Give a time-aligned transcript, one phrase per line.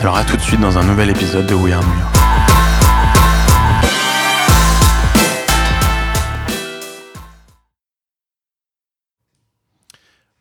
[0.00, 2.16] Alors à tout de suite dans un nouvel épisode de We Are New York.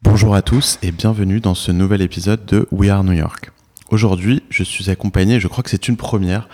[0.01, 3.51] Bonjour à tous et bienvenue dans ce nouvel épisode de We Are New York.
[3.91, 6.47] Aujourd'hui, je suis accompagné, je crois que c'est une première,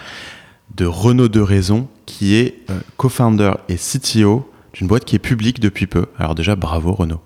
[0.76, 5.60] de Renaud de Raison, qui est euh, co-founder et CTO d'une boîte qui est publique
[5.60, 6.08] depuis peu.
[6.18, 7.22] Alors déjà, bravo Renaud.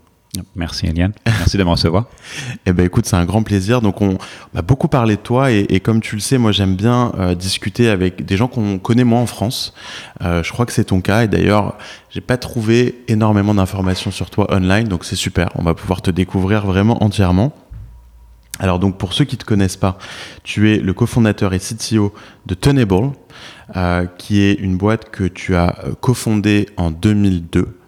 [0.56, 2.06] Merci Eliane, merci de me recevoir.
[2.68, 3.82] eh ben écoute, c'est un grand plaisir.
[3.82, 4.20] Donc on,
[4.56, 7.90] a beaucoup parlé de toi et, comme tu le sais, moi j'aime bien euh, discuter
[7.90, 9.74] avec des gens qu'on connaît moins en France.
[10.22, 11.78] Euh, je crois que c'est ton cas et d'ailleurs
[12.12, 15.50] j'ai pas trouvé énormément d'informations sur toi online, donc c'est super.
[15.56, 17.52] On va pouvoir te découvrir vraiment entièrement.
[18.60, 19.98] Alors donc pour ceux qui te connaissent pas,
[20.44, 22.14] tu es le cofondateur et CTO
[22.46, 23.14] de Tenable,
[23.76, 27.79] euh, qui est une boîte que tu as cofondée en 2002 euh,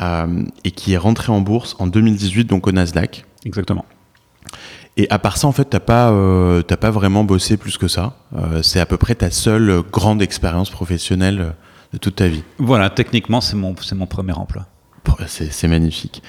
[0.00, 3.24] et qui est rentré en bourse en 2018, donc au Nasdaq.
[3.44, 3.84] Exactement.
[4.96, 8.16] Et à part ça, en fait, t'as pas, euh, pas vraiment bossé plus que ça.
[8.34, 11.54] Euh, c'est à peu près ta seule grande expérience professionnelle
[11.92, 12.42] de toute ta vie.
[12.58, 14.66] Voilà, techniquement, c'est mon, c'est mon premier emploi.
[15.26, 16.22] C'est magnifique.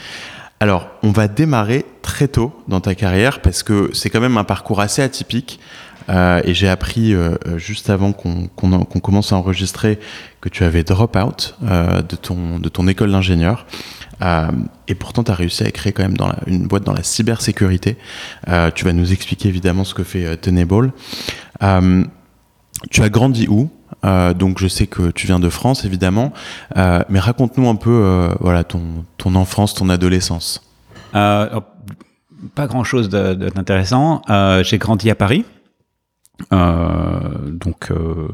[0.59, 4.44] Alors, on va démarrer très tôt dans ta carrière parce que c'est quand même un
[4.44, 5.59] parcours assez atypique.
[6.09, 8.47] Euh, et j'ai appris euh, juste avant qu'on
[9.01, 10.00] commence à enregistrer
[10.41, 13.66] que tu avais drop out euh, de, ton, école d'ingénieur.
[14.88, 17.97] et pourtant, tu as réussi à créer quand même une boîte dans la cybersécurité.
[18.75, 20.94] tu vas nous expliquer évidemment ce que fait Tenable.
[21.59, 23.69] tu as grandi où?
[24.03, 26.31] Donc je sais que tu viens de France évidemment,
[26.75, 30.63] mais raconte-nous un peu voilà ton, enfance, ton adolescence.
[31.12, 34.22] pas grand chose d'intéressant.
[34.63, 35.56] J'ai grandi à Paris, euh,
[36.51, 38.27] donc euh,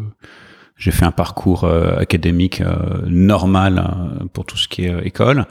[0.76, 2.62] j'ai fait un parcours euh, académique
[3.06, 5.46] normal pour tout ce qui est école.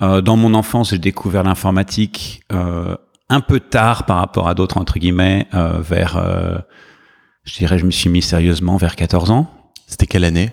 [0.00, 5.46] dans mon enfance, j'ai découvert l'informatique un peu tard par rapport à d'autres entre guillemets
[5.52, 6.62] vers
[7.44, 9.50] je dirais je me suis mis sérieusement vers 14 ans.
[9.86, 10.50] C'était quelle année?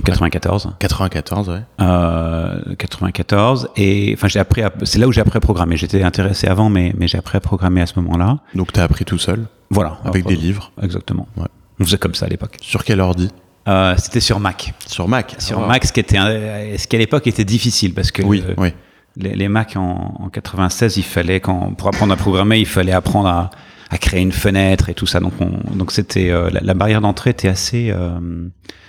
[0.00, 0.74] 94.
[0.78, 1.60] 94, ouais.
[1.80, 3.68] Euh, 94.
[3.76, 4.62] Et enfin, j'ai appris.
[4.82, 5.76] C'est là où j'ai appris à programmer.
[5.76, 8.38] J'étais intéressé avant, mais mais j'ai appris à programmer à ce moment-là.
[8.54, 9.46] Donc, tu as appris tout seul?
[9.70, 9.98] Voilà.
[10.04, 10.72] Avec des livres?
[10.82, 11.26] Exactement.
[11.36, 11.46] Ouais.
[11.80, 12.56] On faisait comme ça à l'époque.
[12.60, 13.30] Sur quel ordi?
[13.66, 14.74] Euh, C'était sur Mac.
[14.86, 15.36] Sur Mac?
[15.38, 15.66] Sur ah.
[15.66, 18.22] Mac, ce qui était, ce qui à l'époque était difficile parce que.
[18.22, 18.42] Oui.
[18.56, 18.72] oui.
[19.16, 22.92] Les, les, Mac en, en 96, il fallait quand pour apprendre à programmer, il fallait
[22.92, 23.50] apprendre à,
[23.90, 25.20] à créer une fenêtre et tout ça.
[25.20, 28.48] Donc, on, donc c'était euh, la, la, barrière d'entrée était assez euh,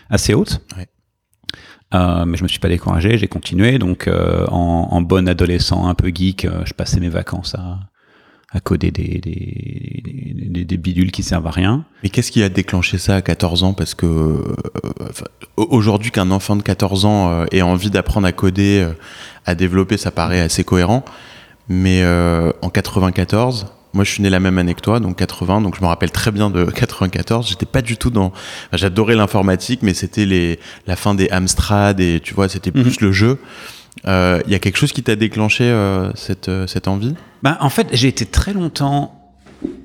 [0.10, 0.62] assez haute.
[0.78, 0.88] Ouais.
[1.94, 3.78] Euh, mais je me suis pas découragé, j'ai continué.
[3.78, 7.80] Donc, euh, en, en, bon adolescent, un peu geek, euh, je passais mes vacances à,
[8.64, 10.02] coder des, des,
[10.50, 11.84] des, des, bidules qui servent à rien.
[12.04, 13.74] Mais qu'est-ce qui a déclenché ça à 14 ans?
[13.74, 14.42] Parce que
[15.58, 18.88] aujourd'hui, qu'un enfant de 14 ans ait envie d'apprendre à coder,
[19.46, 21.04] à développer, ça paraît assez cohérent.
[21.68, 22.02] Mais
[22.62, 25.82] en 94, moi, je suis né la même année que toi, donc 80, donc je
[25.82, 27.48] me rappelle très bien de 94.
[27.48, 28.32] J'étais pas du tout dans.
[28.74, 33.08] J'adorais l'informatique, mais c'était les la fin des Amstrad et tu vois, c'était plus mhm.
[33.08, 33.40] le jeu.
[34.04, 37.16] Il euh, y a quelque chose qui t'a déclenché euh, cette, euh, cette envie?
[37.42, 39.26] Bah, En fait, j'ai été très longtemps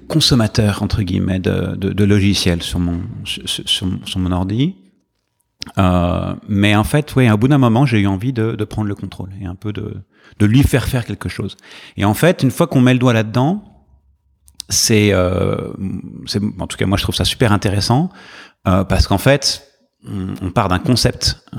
[0.08, 4.74] consommateur, entre guillemets, de, de, de logiciels sur mon, sur, sur, mon ordi.
[5.78, 8.88] Euh, mais en fait, oui, à bout d'un moment, j'ai eu envie de, de, prendre
[8.88, 9.94] le contrôle et un peu de,
[10.40, 11.56] de lui faire faire quelque chose.
[11.96, 13.69] Et en fait, une fois qu'on met le doigt là-dedans,
[14.70, 15.72] c'est, euh,
[16.58, 18.10] en tout cas moi je trouve ça super intéressant
[18.66, 19.66] euh, parce qu'en fait
[20.06, 21.58] on, part d'un concept, euh,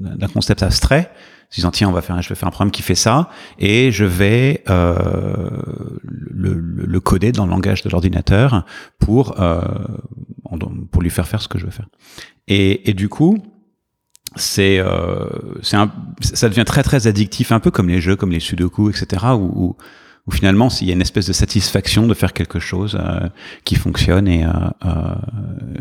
[0.00, 1.10] d'un concept abstrait,
[1.52, 4.04] disant tiens on va faire, je vais faire un programme qui fait ça et je
[4.04, 5.50] vais euh,
[6.02, 8.64] le, le, coder dans le langage de l'ordinateur
[9.00, 9.60] pour euh,
[10.92, 11.88] pour lui faire faire ce que je veux faire.
[12.46, 13.42] Et, et du coup
[14.36, 15.26] c'est euh,
[15.62, 15.76] c'est
[16.20, 19.26] ça devient très très addictif, un peu comme les jeux, comme les sudoku, etc.
[19.34, 19.76] où, où
[20.26, 23.28] où finalement il y a une espèce de satisfaction de faire quelque chose euh,
[23.64, 24.50] qui fonctionne et, euh,
[24.86, 25.14] euh,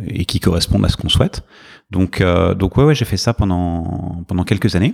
[0.08, 1.44] et qui corresponde à ce qu'on souhaite.
[1.92, 4.94] Donc, euh, donc ouais, ouais j'ai fait ça pendant, pendant quelques années.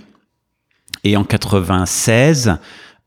[1.02, 2.58] Et en 96,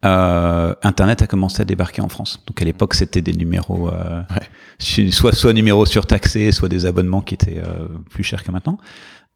[0.06, 2.44] euh, Internet a commencé à débarquer en France.
[2.48, 5.12] Donc à l'époque, c'était des numéros, euh, Ouais.
[5.12, 8.78] soit soit numéros surtaxés, soit des abonnements qui étaient euh, plus chers que maintenant.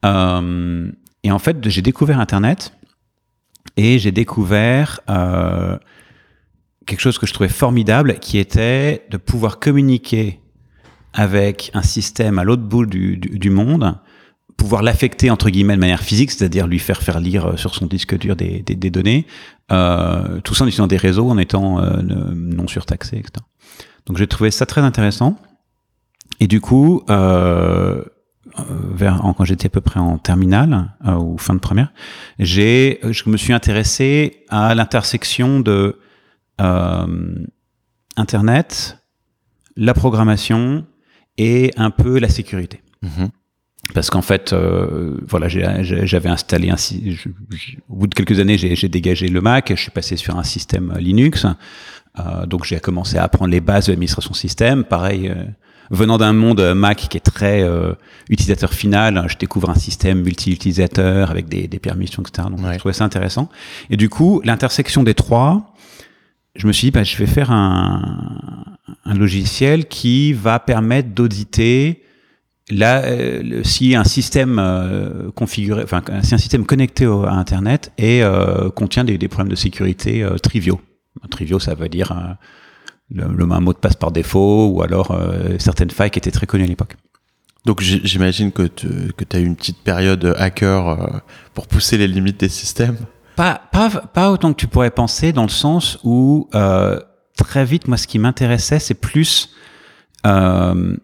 [0.05, 0.91] Euh,
[1.23, 2.73] et en fait, j'ai découvert Internet
[3.77, 5.77] et j'ai découvert euh,
[6.87, 10.39] quelque chose que je trouvais formidable, qui était de pouvoir communiquer
[11.13, 13.99] avec un système à l'autre bout du, du, du monde,
[14.57, 17.85] pouvoir l'affecter entre guillemets de manière physique, c'est-à-dire lui faire faire lire euh, sur son
[17.85, 19.27] disque dur des, des, des données,
[19.71, 23.45] euh, tout ça en utilisant des réseaux, en étant euh, non surtaxé, etc.
[24.07, 25.37] Donc j'ai trouvé ça très intéressant.
[26.39, 28.03] Et du coup, euh,
[28.59, 28.63] euh,
[28.93, 31.91] vers, quand j'étais à peu près en terminale euh, ou fin de première,
[32.39, 35.99] j'ai, je me suis intéressé à l'intersection de
[38.15, 38.97] Internet,
[39.75, 40.85] la programmation
[41.37, 42.81] et un peu la sécurité.
[43.03, 43.29] Mhm.
[43.93, 46.77] Parce qu'en fait, euh, voilà, j'avais installé un.
[46.77, 49.71] sy- je- je- au bout de quelques années, j'ai dégagé le Mac.
[49.73, 51.45] Je suis passé sur un système Linux.
[52.19, 54.83] Euh, donc j'ai commencé à apprendre les bases de l'administration système.
[54.83, 55.35] Pareil, euh,
[55.91, 57.93] venant d'un monde euh, Mac qui est très euh,
[58.29, 62.47] utilisateur final, je découvre un système multi-utilisateur avec des, des permissions, etc.
[62.49, 62.73] Donc Ouais.
[62.73, 63.47] je trouvais ça intéressant.
[63.91, 65.75] Et du coup, l'intersection des trois,
[66.57, 72.03] je me suis dit, bah, je vais faire un, un logiciel qui va permettre d'auditer
[72.69, 78.23] là, euh, si un système euh, configuré, enfin, si un système connecté à Internet et
[78.23, 80.81] euh, contient des, des problèmes de sécurité euh, triviaux.
[81.29, 82.37] Triviaux, ça veut dire
[83.09, 85.19] le, le mot de passe par défaut ou alors
[85.57, 86.95] certaines failles qui étaient très connues à l'époque.
[87.65, 88.87] Donc j'imagine que tu
[89.33, 91.23] as eu une petite période hacker
[91.55, 92.97] pour pousser les limites des systèmes.
[93.37, 96.99] Pas, pas, pas autant que tu pourrais penser, dans le sens où euh,
[97.37, 99.53] très vite, moi, ce qui m'intéressait, c'est plus,
[100.25, 100.97] euh,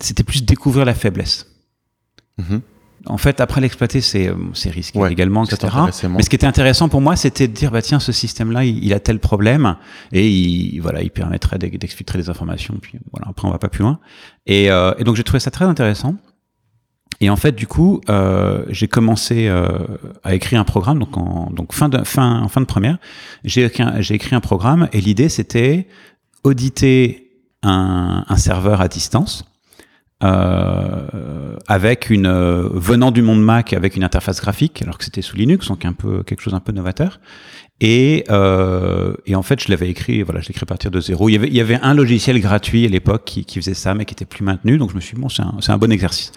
[0.00, 1.46] c'était plus découvrir la faiblesse.
[2.38, 2.62] Mhm.
[3.06, 5.58] En fait, après l'exploiter, c'est c'est risqué Ouais, également, etc.
[6.16, 8.82] Mais ce qui était intéressant pour moi, c'était de dire, bah tiens, ce système-là, il,
[8.82, 9.76] il a tel problème,
[10.10, 12.78] et il, voilà, il permettrait d'ex- d'exfiltrer des informations.
[12.80, 13.98] Puis voilà, après on va pas plus loin.
[14.46, 16.16] Et, euh, et donc j'ai trouvé ça très intéressant.
[17.24, 19.66] Et en fait, du coup, euh, j'ai commencé euh,
[20.24, 20.98] à écrire un programme.
[20.98, 22.98] Donc, en fin de première,
[23.44, 25.88] j'ai écrit, un- programme et l'idée c'était
[26.42, 27.30] auditer
[27.62, 29.46] un, serveur à distance
[30.22, 35.38] euh, avec une venant du monde Mac avec une interface graphique, alors que c'était sous
[35.38, 37.20] Linux, donc un peu quelque chose un peu novateur.
[37.80, 41.30] Et, en fait, je l'avais écrit, voilà, je écrit à partir de zéro.
[41.30, 44.44] Il y avait, un logiciel gratuit à l'époque qui, faisait ça, mais qui était plus
[44.44, 44.76] maintenu.
[44.76, 46.30] Donc je me suis dit, bon, c'est un bon exercice.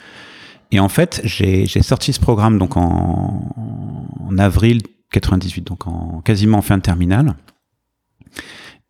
[0.72, 3.54] Et en fait, j'ai sorti ce programme donc en,
[4.28, 4.82] en avril
[5.12, 7.36] 98, donc en quasiment en fin de terminale.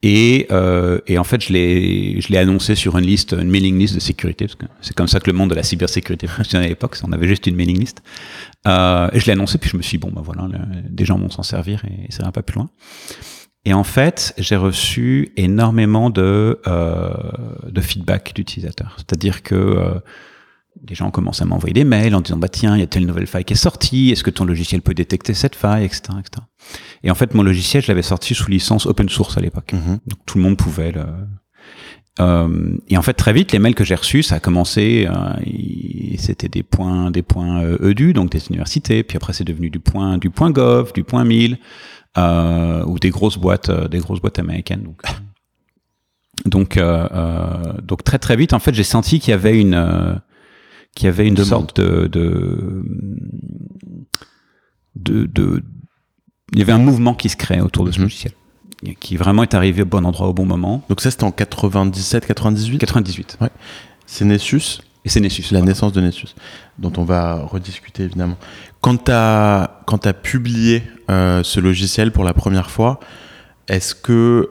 [0.04, 4.00] Et, euh, et en fait, je l'ai annoncé sur une liste, une mailing list de
[4.00, 6.98] sécurité, parce que c'est comme ça que le monde de la cybersécurité fonctionnait à l'époque.
[7.04, 8.04] On avait juste une mailing list.
[8.68, 11.06] Euh, et je l'ai annoncé, puis je me suis dit, bon, ben voilà, le- des
[11.06, 12.70] gens vont s'en servir et ça va pas plus loin.
[13.66, 17.10] Et en fait, j'ai reçu énormément de, euh,
[17.68, 18.94] de feedback d'utilisateurs.
[18.98, 19.56] C'est-à-dire que
[20.84, 23.06] des gens commencent à m'envoyer des mails en disant bah tiens il y a telle
[23.06, 26.46] nouvelle faille qui est sortie est-ce que ton logiciel peut détecter cette faille etc etc
[27.04, 29.74] et en fait mon logiciel je l'avais sorti sous licence open source à l'époque.
[29.74, 30.00] Mhm.
[30.06, 31.06] donc tout le monde pouvait le
[32.20, 35.34] euh, et en fait très vite les mails que j'ai reçus ça a commencé euh,
[36.18, 39.80] c'était des points des points euh, edu donc des universités puis après c'est devenu du
[39.80, 41.58] point du point gov du point 1000
[42.18, 45.02] euh, ou des grosses boîtes euh, des grosses boîtes américaines donc
[46.46, 50.20] donc euh, euh, donc très très vite en fait j'ai senti qu'il y avait une
[51.06, 52.84] y avait une sorte de, de,
[54.96, 55.64] de, de-
[56.54, 58.04] il y avait un mouvement qui se créait autour de ce Mhm.
[58.06, 58.34] logiciel,
[59.00, 60.84] qui vraiment est arrivé au bon endroit au bon moment.
[60.90, 62.78] Donc ça c'était en 97, 98.
[62.80, 63.38] 98.
[64.06, 65.44] C'est Nessus, Et c'est Nessus.
[65.52, 65.66] la voilà.
[65.66, 66.34] naissance de Nessus,
[66.80, 68.38] dont on va rediscuter évidemment.
[68.82, 73.00] Quand tu as, as publié euh, ce logiciel pour la première fois,
[73.68, 74.50] est-ce que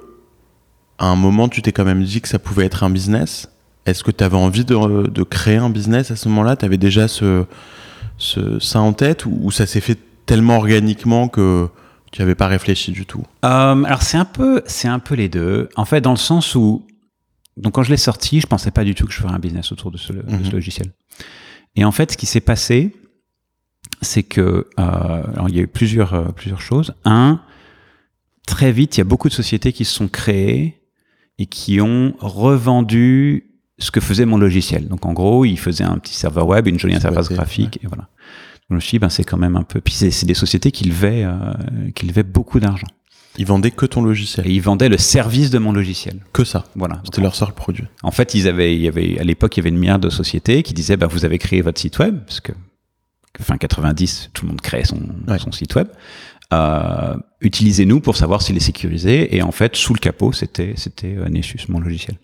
[0.99, 3.49] à un moment tu t'es quand même dit que ça pouvait être un business?
[3.87, 6.57] Est-ce que tu avais envie de, de créer un business à ce moment-là?
[6.57, 7.45] Tu avais déjà ce,
[8.19, 11.69] ce, ça en tête ou, ou ça s'est fait tellement organiquement que
[12.13, 13.23] tu n'avais pas réfléchi du tout?
[13.45, 15.69] Euh, alors c'est un peu, c'est un peu les deux.
[15.77, 16.85] En fait, dans le sens où,
[17.57, 19.71] donc quand je l'ai sorti, je pensais pas du tout que je ferais un business
[19.73, 20.53] autour de ce, de ce Mhm.
[20.53, 20.93] logiciel.
[21.77, 22.95] Et en fait, ce qui s'est passé,
[24.03, 26.93] c'est que, euh, alors il y a eu plusieurs, euh, plusieurs choses.
[27.05, 27.41] Un,
[28.47, 30.81] très vite, il y a beaucoup de sociétés qui se sont créées
[31.39, 33.45] et qui ont revendu
[33.79, 34.89] ce que faisait mon logiciel.
[34.89, 38.09] Donc en gros, il faisait un petit serveur web, une jolie interface graphique, et voilà.
[38.69, 39.81] Je me suis dit, ben, c'est quand même un peu.
[39.81, 41.55] Puis c'est des sociétés qui levaient, euh,
[41.95, 42.89] qui levaient beaucoup d'argent.
[43.39, 44.47] Ils vendaient que ton logiciel.
[44.49, 46.21] Et ils vendaient le service de mon logiciel.
[46.33, 46.65] Que ça.
[46.75, 47.01] Voilà.
[47.05, 47.85] C'était leur seul produit.
[48.03, 50.09] En fait, ils avaient, il y avait, à l'époque, il y avait une milliard de
[50.11, 52.53] sociétés qui disaient, bah, vous avez créé votre site web, parce que,
[53.41, 55.39] fin 90, tout le monde crée son, Ouais.
[55.39, 55.87] son site web.
[56.53, 59.37] Euh, utilisez-nous pour savoir s'il est sécurisé.
[59.37, 62.17] Et en fait, sous le capot, c'était, c'était euh, Nessus, mon logiciel.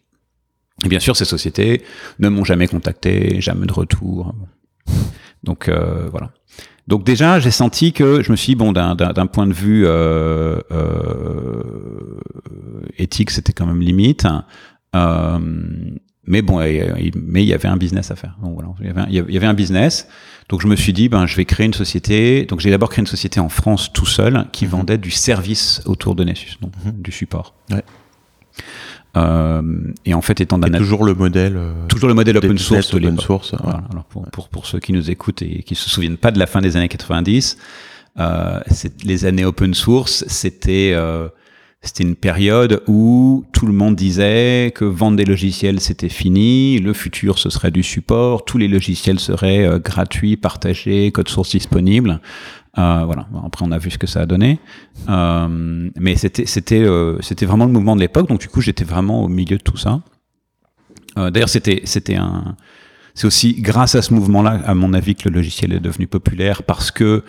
[0.84, 1.82] Et bien sûr, ces sociétés
[2.18, 4.34] ne m'ont jamais contacté, jamais de retour.
[5.44, 6.30] Donc euh, voilà.
[6.88, 10.58] Donc déjà, j'ai senti que je me suis dit, bon, d'un, point de vue euh,
[10.72, 12.20] euh,
[12.98, 14.26] éthique, c'était quand même limite.
[14.96, 15.38] Euh,
[16.24, 18.36] mais bon, mais il y avait un business à faire.
[18.42, 20.08] Donc voilà, il y avait un, il y avait un business.
[20.48, 22.46] Donc je me suis dit, ben, je vais créer une société.
[22.46, 26.14] Donc j'ai d'abord créé une société en France tout seul qui vendait du service autour
[26.14, 27.54] de Nessus, donc du support.
[27.70, 27.84] Ouais.
[29.16, 29.62] Euh,
[30.06, 31.54] et en fait, étant d'un toujours le modèle.
[31.56, 33.52] euh, toujours le modèle open source de open source.
[33.52, 33.58] ouais.
[33.62, 36.38] Voilà, alors pour, pour, pour ceux qui nous écoutent et qui se souviennent pas de
[36.38, 37.58] la fin des années 90,
[38.18, 41.28] euh, c'est- les années open source, c'était euh,
[41.82, 46.92] c'était une période où tout le monde disait que vendre des logiciels c'était fini, le
[46.94, 52.20] futur ce serait du support, tous les logiciels seraient gratuits, partagés, code source disponible.
[52.78, 53.26] Euh, voilà.
[53.44, 54.58] Après, on a vu ce que ça a donné,
[55.08, 58.28] Euh, mais c'était c'était euh, c'était vraiment le mouvement de l'époque.
[58.28, 60.00] Donc du coup, j'étais vraiment au milieu de tout ça.
[61.18, 62.56] Euh, D'ailleurs, c'était c'était un
[63.14, 66.62] c'est aussi grâce à ce mouvement-là, à mon avis, que le logiciel est devenu populaire
[66.62, 67.22] parce que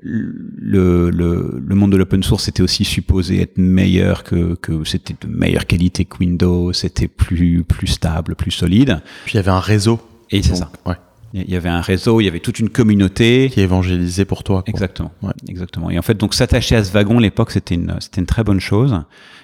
[0.00, 5.16] le, le, le monde de l'open source était aussi supposé être meilleur que, que c'était
[5.20, 9.00] de meilleure qualité que Windows, c'était plus, plus stable, plus solide.
[9.24, 9.98] Puis il y avait un réseau.
[10.30, 10.70] Et c'est ça.
[10.86, 10.96] Ouais.
[11.36, 13.50] Il y avait un réseau, il y avait toute une communauté.
[13.52, 14.62] Qui évangélisait pour toi.
[14.62, 14.70] quoi.
[14.70, 15.10] Exactement.
[15.20, 15.32] Ouais.
[15.48, 15.90] Exactement.
[15.90, 18.60] Et en fait, donc s'attacher à ce wagon, l'époque, c'était une, c'était une très bonne
[18.60, 19.02] chose.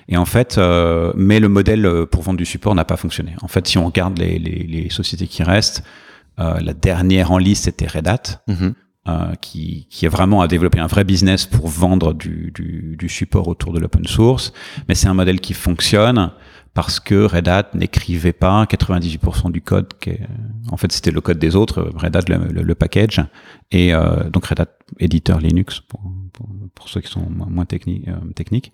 [0.08, 3.34] Et en fait, euh, mais le modèle euh, pour vendre du support n'a pas fonctionné.
[3.42, 5.82] En fait, si on regarde les, les, les sociétés qui restent,
[6.38, 8.74] euh, la dernière en liste c'était Red Hat, Mhm.
[9.08, 13.08] euh, qui, qui a vraiment à développer un vrai business pour vendre du, du, du
[13.08, 14.52] support autour de l'open source.
[14.88, 16.30] Mais c'est un modèle qui fonctionne
[16.72, 19.88] parce que Red Hat n'écrivait pas 98% du code.
[20.00, 20.12] Qui
[20.70, 23.20] en fait, c'était le code des autres, Red Hat, le, le- le package.
[23.72, 24.66] Et euh, donc Red Hat
[24.98, 26.00] éditeur Linux, pour,
[26.32, 28.72] pour, pour ceux qui sont moins, moins techni- euh, techniques.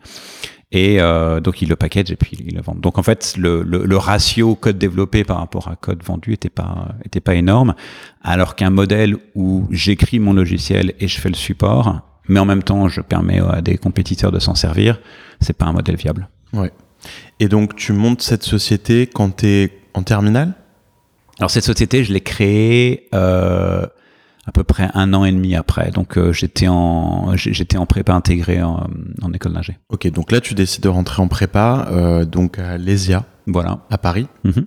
[0.72, 2.74] Et euh, donc il le package et puis il le vend.
[2.74, 6.50] Donc en fait, le, le, le ratio code développé par rapport à code vendu était
[6.50, 7.74] pas était pas énorme,
[8.22, 12.64] alors qu'un modèle où j'écris mon logiciel et je fais le support, mais en même
[12.64, 14.98] temps je permets à des compétiteurs de s'en servir,
[15.40, 16.28] c'est pas un modèle viable.
[16.52, 16.72] Ouais.
[17.40, 20.55] Et donc, tu montes cette société quand tu es en terminale?
[21.38, 23.85] Alors cette société, je l'ai créée euh,
[24.47, 25.90] à peu près un an et demi après.
[25.90, 28.88] Donc euh, j'étais en j'étais en prépa intégrée en,
[29.21, 29.76] en école d'ingé.
[29.90, 33.81] Ok, donc là, tu décides de rentrer en prépa, euh, donc à l'ESIA, Voilà.
[33.90, 34.28] à Paris.
[34.45, 34.66] Mhm.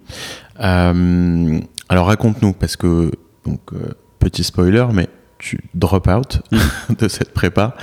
[0.62, 1.60] Euh,
[1.92, 3.10] alors, raconte-nous, parce que,
[3.46, 3.72] donc,
[4.20, 5.08] petit spoiler, mais
[5.40, 6.42] tu drop out
[7.00, 7.76] de cette prépa.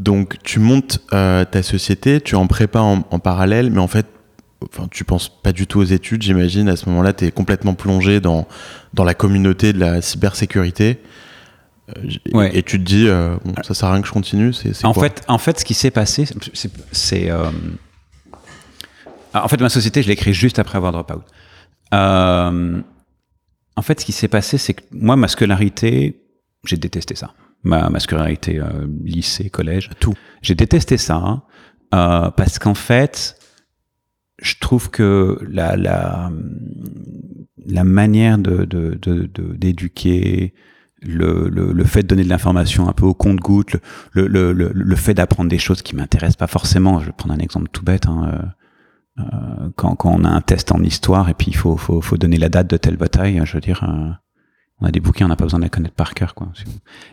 [0.00, 4.06] Donc, tu montes euh, ta société, tu en prépa en, en parallèle, mais en fait,
[4.64, 6.70] enfin, tu penses pas du tout aux études, j'imagine.
[6.70, 8.48] À ce moment-là, tu es complètement plongé dans,
[8.94, 10.98] dans la communauté de la cybersécurité.
[11.90, 12.50] Euh, Ouais.
[12.56, 14.94] Et tu te dis, euh, bon, ça sert à rien que je continue, c'est En
[14.94, 16.24] quoi fait, en fait, ce qui s'est passé,
[16.92, 17.50] c'est, euh,
[19.34, 21.22] ah, en fait, ma société, je l'ai créée juste après avoir drop out.
[21.92, 22.80] Euh,
[23.76, 26.22] en fait, ce qui s'est passé, c'est que moi, ma scolarité,
[26.64, 27.32] j'ai détesté ça.
[27.62, 30.14] Ma, ma scolarité euh, lycée, collège, Tout.
[30.40, 31.42] J'ai détesté ça
[31.92, 33.36] euh, parce qu'en fait,
[34.40, 36.30] je trouve que la la,
[37.66, 40.54] la manière de de- de- de- d'éduquer,
[41.02, 43.76] le, le, le fait de donner de l'information un peu au compte-goutte,
[44.12, 47.00] le, le, le, le fait d'apprendre des choses qui m'intéressent pas forcément.
[47.00, 48.06] Je vais prendre un exemple tout bête.
[48.06, 48.30] Hein,
[49.18, 52.00] euh, euh, quand, quand on a un test en histoire et puis il faut, faut,
[52.00, 54.10] faut donner la date de telle bataille, je veux dire, euh,
[54.80, 56.34] on a des bouquins, on n'a pas besoin de les connaître par cœur.
[56.34, 56.48] Quoi.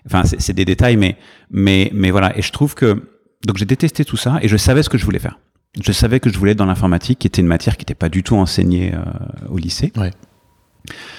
[0.06, 1.18] Enfin, c'est des détails, mais,
[1.52, 2.38] mais, mais voilà.
[2.38, 3.04] Et je trouve que
[3.46, 5.38] donc j'ai détesté tout ça et je savais ce que je voulais faire.
[5.80, 8.10] Je savais que je voulais être dans l'informatique, qui était une matière qui n'était pas
[8.10, 9.00] du tout enseignée euh,
[9.50, 9.92] au lycée.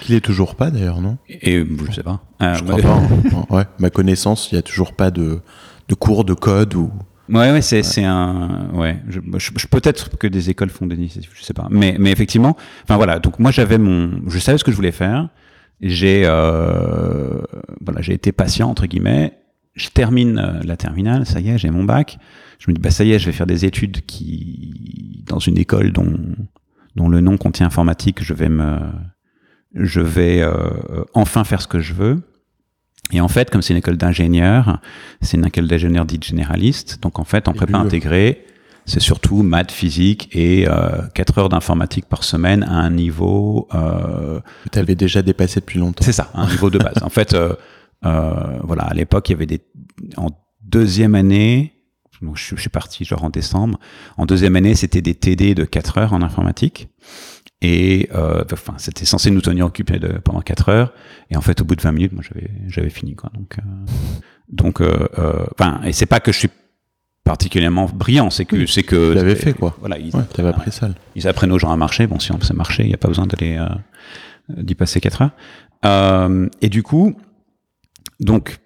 [0.01, 1.17] Qu'il est toujours pas d'ailleurs, non?
[1.29, 2.21] Et je sais pas.
[2.41, 2.89] Euh, Je crois pas.
[2.95, 3.45] hein.
[3.49, 5.41] Ouais, ma connaissance, il y a toujours pas de,
[5.87, 6.91] de cours de code ou.
[7.29, 10.95] Ouais, ouais, c'est, c'est un, ouais, je, je- je- peut-être que des écoles font des
[10.95, 11.67] initiatives, je sais pas.
[11.69, 14.91] Mais, mais effectivement, enfin voilà, donc moi j'avais mon, je savais ce que je voulais
[14.91, 15.29] faire.
[15.81, 17.41] J'ai, euh,
[17.81, 19.33] voilà, j'ai été patient entre guillemets.
[19.75, 22.17] Je termine euh, la terminale, ça y est, j'ai mon bac.
[22.59, 25.57] Je me dis bah ça y est, je vais faire des études qui, dans une
[25.57, 26.13] école dont,
[26.95, 28.77] dont le nom contient informatique, je vais me,
[29.73, 30.69] je vais euh,
[31.13, 32.21] enfin faire ce que je veux.
[33.11, 34.81] Et en fait, comme c'est une école d'ingénieurs,
[35.21, 36.99] c'est une école d'ingénieurs dite généraliste.
[37.01, 38.43] Donc en fait, en prépa le- intégrée,
[38.89, 43.67] c'est surtout maths, physique et euh, 4 heures d'informatique par semaine à un niveau...
[43.73, 46.03] Euh, que tu avais déjà dépassé depuis longtemps.
[46.03, 47.01] c'est ça, un niveau de base.
[47.01, 47.53] En fait, euh,
[48.05, 49.61] euh, voilà, à l'époque, il y avait des...
[50.17, 50.29] En
[50.61, 51.73] deuxième année,
[52.21, 53.79] Donc, je, je suis parti genre en décembre.
[54.17, 56.89] En deuxième année, c'était des TD de 4 heures en informatique.
[57.61, 60.93] Et euh, enfin, c'était censé nous tenir occupés de, pendant 4 heures.
[61.29, 63.15] Et en fait, au bout de 20 minutes, moi, j'avais, j'avais fini.
[63.15, 63.31] Quoi.
[63.33, 63.61] Donc, euh,
[64.49, 66.49] donc, euh, euh, enfin, et c'est pas que je suis
[67.29, 69.13] particulièrement brillant, c'est que, c'est que.
[69.13, 69.75] L'avais fait, quoi.
[69.81, 70.89] Voilà, ils, Ouais, t'avais appris ça.
[71.15, 72.07] ils apprennent aux gens à marcher.
[72.07, 73.67] Bon, si on sait marcher, il n'y a pas besoin d'aller euh,
[74.49, 75.31] d'y passer 4 heures.
[75.85, 77.15] Euh, et du coup,
[78.19, 78.57] donc,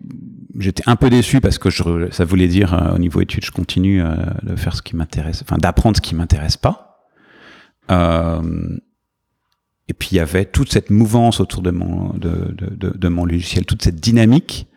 [0.58, 3.52] j'étais un peu déçu parce que je, ça voulait dire euh, au niveau études, je
[3.52, 7.10] continue euh, de faire ce qui m'intéresse, enfin d'apprendre ce qui m'intéresse pas.
[7.92, 8.78] Euh,
[9.90, 13.08] et puis il y avait toute cette mouvance autour de mon de, de, de, de
[13.10, 14.68] mon logiciel, toute cette dynamique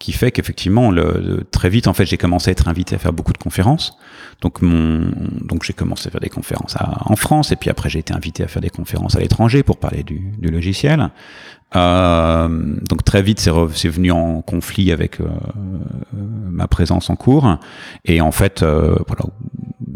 [0.00, 2.98] qui fait qu'effectivement, le, le- très vite, en fait, j'ai commencé à être invité à
[2.98, 3.96] faire beaucoup de conférences.
[4.40, 7.88] Donc, mon, donc j'ai commencé à faire des conférences à- en France, et puis après,
[7.90, 11.10] j'ai été invité à faire des conférences à l'étranger pour parler du, du logiciel.
[11.76, 12.48] Euh,
[12.88, 16.16] donc très vite, c'est venu en conflit avec euh, euh,
[16.50, 17.58] ma présence en cours.
[18.06, 19.24] Et en fait, euh, voilà,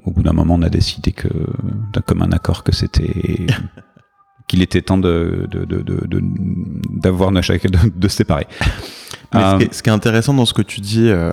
[0.04, 1.28] au, bout d'un moment, on a décidé que,
[1.92, 3.46] d'un commun accord, que c'était
[4.46, 6.22] qu'il était temps de de- de- de- de-
[7.00, 7.40] d'avoir de,
[7.98, 8.46] de se séparer.
[9.34, 11.32] Mais ce, Euh, qui est, ce qui est intéressant dans ce que tu dis, euh,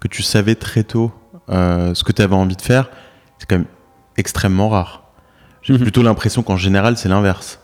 [0.00, 1.12] que tu savais très tôt
[1.50, 2.88] euh, ce que tu avais envie de faire,
[3.38, 3.66] c'est quand même
[4.16, 5.02] extrêmement rare.
[5.62, 5.80] J'ai Mhm.
[5.80, 7.58] plutôt l'impression qu'en général, c'est l'inverse.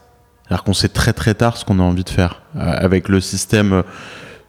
[0.44, 2.42] C'est-à-dire qu'on sait très très tard ce qu'on a envie de faire.
[2.56, 3.82] Avec le système.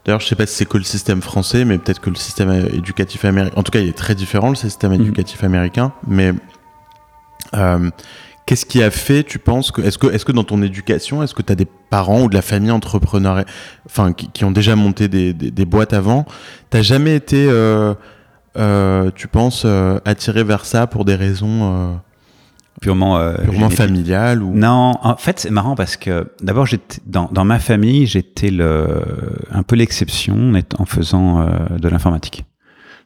[0.06, 2.52] D'ailleurs, je sais pas si c'est que le système français, mais peut-être que le système
[2.52, 3.54] éducatif américain.
[3.58, 5.02] En tout cas, il est très différent, le système Mhm.
[5.02, 5.92] éducatif américain.
[6.08, 6.34] Mais
[7.56, 7.90] euh,
[8.50, 9.80] qu'est-ce qui a fait, tu penses que.
[9.84, 12.34] Est-ce que, est que dans ton éducation, est-ce que tu as des parents ou de
[12.34, 13.46] la famille entrepreneur,
[13.86, 16.26] enfin, qui, qui ont déjà monté des, des, des boîtes avant
[16.72, 17.94] T'as jamais été, euh,
[18.58, 22.00] euh, tu penses, euh, attiré vers ça pour des raisons
[22.82, 24.52] purement euh, euh, purement familiales ou...
[24.56, 29.04] Non, en fait, c'est marrant parce que d'abord, j'étais dans, dans ma famille, j'étais le
[29.52, 32.46] un peu l'exception en faisant euh, de l'informatique.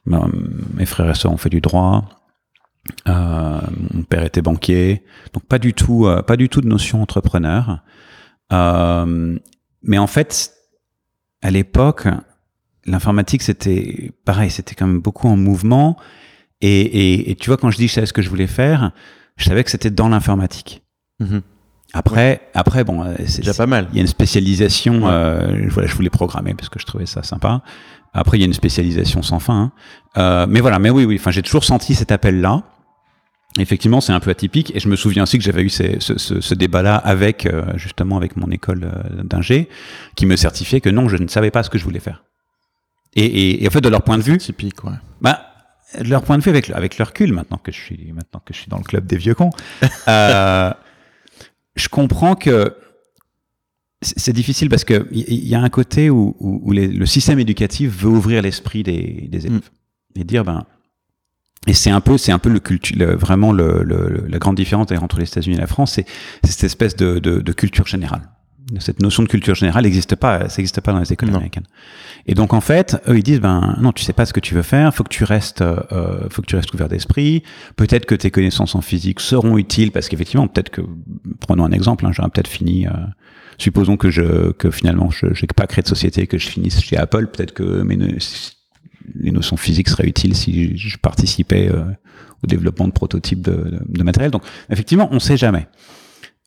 [0.05, 2.05] Mes frères et sœurs ont fait du droit.
[3.07, 3.61] Euh,
[3.93, 7.79] mon père était banquier, donc pas du tout, euh, pas du tout de notion entrepreneur.
[8.51, 9.37] Euh,
[9.83, 10.53] mais en fait,
[11.41, 12.07] à l'époque,
[12.85, 15.97] l'informatique c'était pareil, c'était quand même beaucoup en mouvement.
[16.59, 18.91] Et, et, et tu vois, quand je dis je savais ce que je voulais faire,
[19.37, 20.83] je savais que c'était dans l'informatique.
[21.19, 21.41] Mhm.
[21.93, 23.87] Après, après bon, c'est déjà pas mal.
[23.91, 25.03] il y a une spécialisation.
[25.03, 25.11] Ouais.
[25.11, 27.61] euh, voilà, je voulais programmer parce que je trouvais ça sympa.
[28.13, 29.59] Après, il y a une spécialisation sans fin.
[29.59, 29.71] hein.
[30.17, 31.17] Euh, mais voilà, mais oui, oui.
[31.19, 32.63] Enfin, j'ai toujours senti cet appel-là.
[33.59, 34.71] Effectivement, c'est un peu atypique.
[34.75, 37.63] Et je me souviens aussi que j'avais eu ces- ce, ce- ce débat-là avec euh,
[37.75, 39.69] justement avec mon école euh, d'ingé,
[40.15, 42.23] qui me certifiait que non, je ne savais pas ce que je voulais faire.
[43.15, 44.93] Et, et, et en fait, de leur point de vue, Typique, ouais.
[45.21, 45.39] bah,
[45.99, 48.53] de leur point de vue avec, avec le recul, maintenant que je suis, maintenant que
[48.55, 49.51] je suis dans le club des vieux cons,
[50.07, 50.71] euh,
[51.75, 52.75] je comprends que
[54.03, 57.05] c'est difficile parce que il y, y a un côté où, où, où les- le
[57.05, 59.69] système éducatif veut ouvrir l'esprit des, des élèves
[60.15, 60.65] et dire ben
[61.65, 64.55] et c'est un peu c'est un peu le culture le- vraiment le, le- la grande
[64.57, 66.05] différence entre les États-Unis et la France c'est
[66.43, 68.29] c'est cette espèce de, de, de culture générale.
[68.79, 71.35] Cette notion de culture générale n'existe pas ça n'existe pas dans les écoles Non.
[71.35, 71.67] américaines.
[72.27, 74.55] Et donc en fait eux ils disent ben non tu sais pas ce que tu
[74.55, 77.43] veux faire faut que tu restes euh, faut que tu restes ouvert d'esprit.
[77.75, 80.81] Peut-être que tes connaissances en physique seront utiles parce qu'effectivement peut-être que
[81.41, 82.91] prenons un exemple hein, j'aurais peut-être fini euh,
[83.57, 86.97] supposons que je que finalement je n'ai pas créé de société que je finisse chez
[86.97, 87.97] Apple peut-être que mes
[89.15, 91.83] les notions physiques seraient utiles si je participais euh,
[92.43, 95.67] au développement de prototypes de, de, de matériel donc effectivement on sait jamais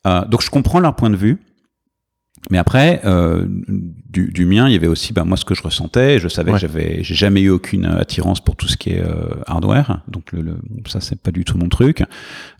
[0.06, 1.38] euh, donc je comprends leur point de vue
[2.50, 5.62] mais après, euh, du, du mien, il y avait aussi ben, moi ce que je
[5.62, 6.20] ressentais.
[6.20, 6.58] Je savais Ouais.
[6.58, 10.02] que j'avais, j'ai jamais eu aucune attirance pour tout ce qui est euh, hardware.
[10.06, 12.04] Donc le, le- ça c'est pas du tout mon truc.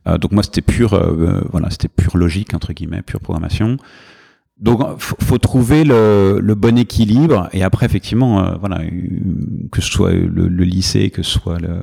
[0.09, 3.77] Euh, donc moi c'était pure, euh, voilà, c'était pure logique entre guillemets, pure programmation.
[4.59, 7.49] Donc faut, faut trouver le, le bon équilibre.
[7.53, 8.91] Et après effectivement, euh, voilà, euh,
[9.71, 11.83] que ce soit le, le lycée, que ce soit le,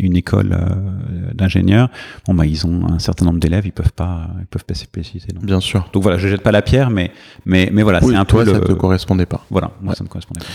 [0.00, 1.90] une école euh, d'ingénieurs,
[2.26, 4.84] bon bah ils ont un certain nombre d'élèves, ils peuvent pas, ils peuvent pas se
[4.84, 5.28] spécialiser.
[5.42, 5.88] Bien sûr.
[5.92, 7.10] donc voilà, je jette pas la pierre, mais
[7.44, 9.44] mais mais voilà, Oui, c'est un toi, peu ça te correspondait pas.
[9.50, 9.96] voilà, moi Ouais.
[9.96, 10.40] ça me correspondait.
[10.40, 10.46] pas.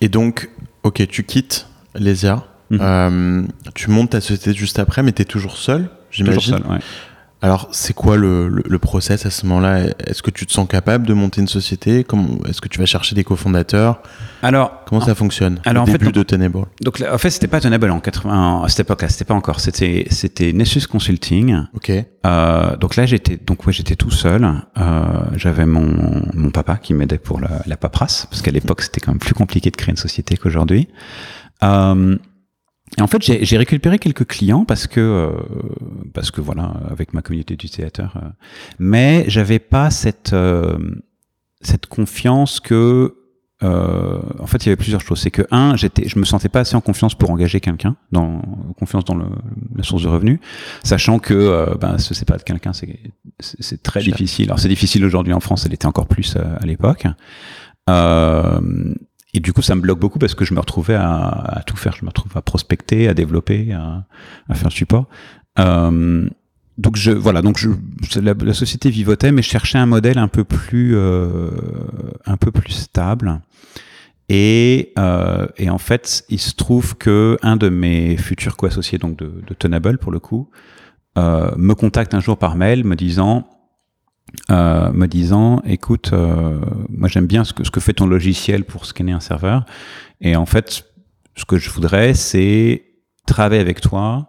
[0.00, 0.50] Et donc,
[0.84, 2.44] ok, tu quittes Lesia.
[2.70, 2.78] Mhm.
[2.80, 3.42] Euh,
[3.74, 6.54] tu montes ta société juste après, mais tu es toujours seul, Toujours j'imagine.
[6.58, 6.78] seul, ouais.
[7.44, 9.88] Alors, c'est quoi le, le, le process à ce moment-là?
[10.06, 12.02] Est-ce que tu te sens capable de monter une société?
[12.02, 14.00] Comment- Est-ce que tu vas chercher des cofondateurs?
[14.42, 15.60] Alors, Comment ça fonctionne?
[15.66, 18.62] Alors, en fait, début donc- de Tenable donc en fait, c'était pas Tenable en 80,
[18.64, 21.64] à cette époque-là, c'était pas encore, c'était c'était Nessus Consulting.
[21.74, 21.90] Ok.
[22.24, 24.50] Euh, donc là, j'étais donc ouais, j'étais tout seul.
[24.78, 25.02] Euh,
[25.36, 29.12] J'avais mon mon papa qui m'aidait pour la, la paperasse, parce qu'à l'époque, c'était quand
[29.12, 30.88] même plus compliqué de créer une société qu'aujourd'hui.
[31.62, 32.16] Euh,
[32.98, 35.30] et en fait, j'ai récupéré quelques clients parce que euh,
[36.12, 38.28] parce que voilà, avec ma communauté d'utilisateurs, euh,
[38.78, 40.78] mais j'avais pas cette euh,
[41.60, 43.16] cette confiance que
[43.62, 45.20] euh, en fait, il y avait plusieurs choses.
[45.20, 48.42] C'est que un, j'étais, je me sentais pas assez en confiance pour engager quelqu'un, dans
[48.78, 49.26] confiance dans le,
[49.74, 50.38] la source de revenus,
[50.82, 53.00] sachant que euh, ben, se séparer de quelqu'un, c'est
[53.40, 54.46] c'est très difficile.
[54.46, 57.06] Alors c'est difficile aujourd'hui en France, elle était encore plus euh, à l'époque.
[57.88, 58.60] Euh,
[59.34, 61.76] et du coup, ça me bloque beaucoup parce que je me retrouvais à, à tout
[61.76, 61.94] faire.
[61.98, 64.04] Je me retrouve à prospecter, à développer, à,
[64.48, 65.08] à faire le support.
[65.58, 66.28] Euh,
[66.78, 67.70] donc je voilà donc je
[68.18, 71.50] la, la société vivotait mais je cherchais un modèle un peu plus euh,
[72.26, 73.40] un peu plus stable
[74.28, 79.16] et euh, et en fait il se trouve que un de mes futurs co-associés donc
[79.16, 80.50] de, de Tenable pour le coup
[81.16, 83.46] euh, me contacte un jour par mail me disant
[84.50, 88.64] euh, me disant écoute euh, moi j'aime bien ce que ce que fait ton logiciel
[88.64, 89.64] pour scanner un serveur
[90.20, 90.84] et en fait
[91.36, 92.84] ce que je voudrais c'est
[93.26, 94.28] travailler avec toi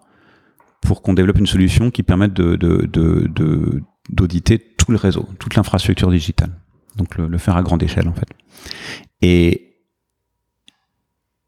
[0.82, 5.28] pour qu'on développe une solution qui permette de, de, de, de- d'auditer tout le réseau,
[5.40, 6.52] toute l'infrastructure digitale.
[6.96, 8.28] Donc le, le faire à grande échelle en fait.
[9.24, 9.78] Et,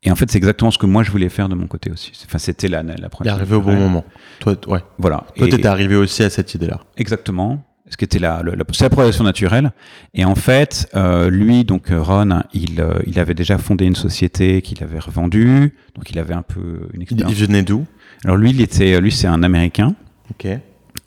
[0.04, 2.12] et en fait c'est exactement ce que moi je voulais faire de mon côté aussi.
[2.26, 3.36] Enfin c'était la, la première.
[3.36, 4.06] arrivé au bon moment.
[4.40, 4.80] Toi, ouais.
[4.98, 5.26] Voilà.
[5.36, 6.82] Toi, t'étais arrivé aussi à cette idée-là.
[6.98, 7.64] Exactement.
[7.90, 9.72] Ce qui était la, la, la- c'est la progression naturelle.
[10.14, 13.96] Et en fait, euh, lui, donc euh, Ron, il, euh, il avait déjà fondé une
[13.96, 17.32] société qu'il avait revendue, donc il avait un peu une expérience.
[17.32, 17.86] il venait d'où?
[18.26, 19.96] Alors lui, il était, lui, c'est un Américain.
[20.32, 20.48] Ok.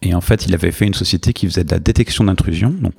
[0.03, 2.95] Et en fait, il avait fait une société qui faisait de la détection d'intrusion, donc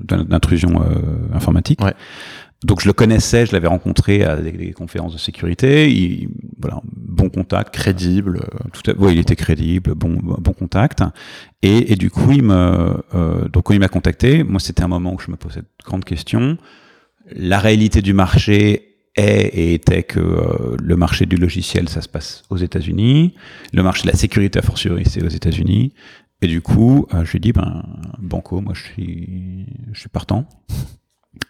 [0.00, 1.80] d'intrusion euh, informatique.
[1.80, 1.94] Ouais.
[2.64, 5.92] Donc je le connaissais, je l'avais rencontré à des, conférences de sécurité.
[5.92, 7.74] Il, voilà, bon contact.
[7.74, 8.38] Crédible.
[8.38, 11.02] euh, Tout à, il était crédible, bon, bon contact.
[11.60, 15.12] Et, du coup, il me, euh, donc quand il m'a contacté, moi c'était un moment
[15.12, 16.56] où je me posais de grandes questions.
[17.30, 22.08] La réalité du marché est et était que euh, le marché du logiciel, ça se
[22.08, 23.34] passe aux États-Unis.
[23.74, 25.92] Le marché de la sécurité, a fortiori, c'est aux États-Unis.
[26.40, 27.84] Et du coup, je lui ai dit, ben,
[28.18, 30.48] banco, moi je suis, je suis partant.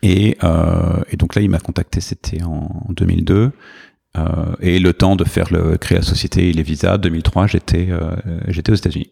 [0.02, 3.52] Et, euh, et donc là, il m'a contacté, c'était en 2002.
[4.16, 4.22] Euh,
[4.60, 8.14] et le temps de faire le créer la société et les visas, 2003, j'étais euh,
[8.48, 9.10] j'étais aux États-Unis.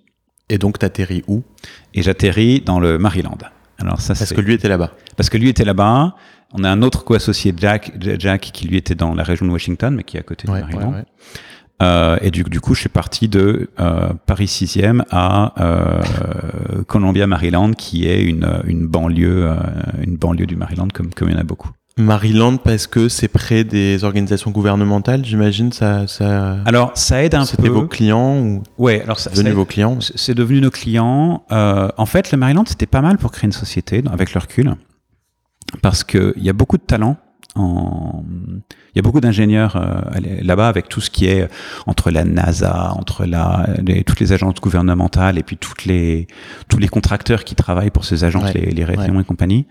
[0.49, 1.43] Et donc, t'atterris où?
[1.95, 3.39] Et j'atterris dans le Maryland.
[3.79, 4.93] Alors ça, Parce que lui était là-bas.
[5.17, 6.15] parce que lui était là-bas.
[6.53, 9.95] On a un autre co-associé, Jack, Jack, qui lui était dans la région de Washington,
[9.95, 10.93] mais qui est à côté Ouais, du ouais, Maryland.
[10.93, 11.05] ouais.
[11.83, 17.27] Euh, et du, du coup, je suis parti de euh, Paris 6e à euh, Columbia,
[17.27, 19.51] Maryland, qui est une, une banlieue,
[20.01, 21.71] une banlieue du Maryland, comme, comme il y en a beaucoup.
[21.99, 26.59] Maryland, parce que c'est près des organisations gouvernementales, j'imagine, ça, ça...
[26.64, 27.68] Alors, ça aide un C'était peu.
[27.68, 31.45] vos clients ou Ouais, alors ça, vos clients c'est devenu nos clients.
[31.53, 34.75] Euh, en fait, le Maryland, c'était pas mal pour créer une société avec le recul,
[35.83, 37.18] parce que il y a beaucoup de talents.
[37.55, 38.25] En...
[38.95, 40.01] Il y a beaucoup d'ingénieurs euh,
[40.43, 41.49] là-bas avec tout ce qui est
[41.87, 46.27] entre la NASA, entre la, les- toutes les agences gouvernementales et puis toutes les,
[46.69, 48.97] tous les contracteurs qui travaillent pour ces agences, Ouais, les, les ouais.
[49.09, 49.67] Lion et compagnie.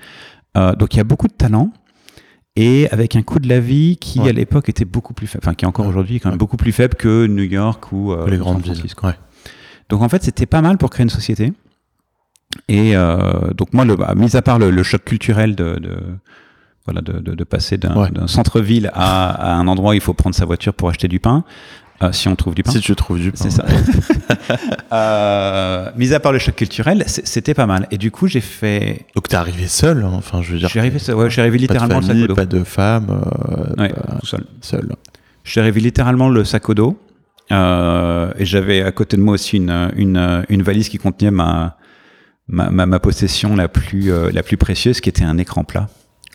[0.58, 1.72] Euh, donc il y a beaucoup de talents
[2.56, 4.30] et avec un coût de la vie qui Ouais.
[4.30, 6.74] à l'époque était beaucoup plus faible, enfin qui est encore aujourd'hui quand même beaucoup plus
[6.74, 8.84] faible que New York ou euh, les grandes villes.
[9.89, 11.52] Donc en fait, c'était pas mal pour créer une société.
[12.67, 15.98] Et euh, donc moi, le, bah, mis à part le, le choc culturel de, de
[16.86, 18.10] voilà de, de, de passer d'un Ouais.
[18.28, 21.44] centre-ville à, à un endroit où il faut prendre sa voiture pour acheter du pain,
[22.02, 22.72] euh, si on trouve du pain.
[22.72, 23.38] Si tu trouves du pain.
[23.39, 23.65] C'est ça.
[24.91, 27.88] euh, mis à part le choc culturel, c'était pas mal.
[27.91, 29.06] Et du coup, j'ai fait.
[29.15, 30.70] Donc t'es arrivé seul, hein, enfin je veux Je dire.
[30.70, 33.08] suis arrivé, ouais, je suis arrivé pas de littéralement le sac famille, pas de femme,
[33.10, 34.46] euh, Ouais, pas- tout seul.
[34.62, 34.96] seul.
[35.44, 37.00] Je suis arrivé littéralement le sac au dos.
[37.52, 41.76] Euh, et j'avais à côté de moi aussi une, une, une valise qui contenait ma,
[42.48, 45.89] ma, ma, ma possession la plus, euh, la plus précieuse, qui était un écran plat.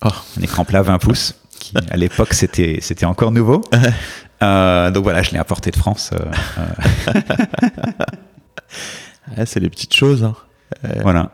[0.04, 0.08] Oh.
[0.38, 3.62] Un écran plat 20 pouces, qui à l'époque c'était, c'était encore nouveau.
[4.42, 6.10] Euh, donc voilà, je l'ai apporté de France.
[6.12, 6.18] euh,
[6.58, 7.20] euh,
[9.36, 10.24] Ouais, c'est les petites choses.
[10.24, 10.34] hein.
[11.00, 11.30] voilà.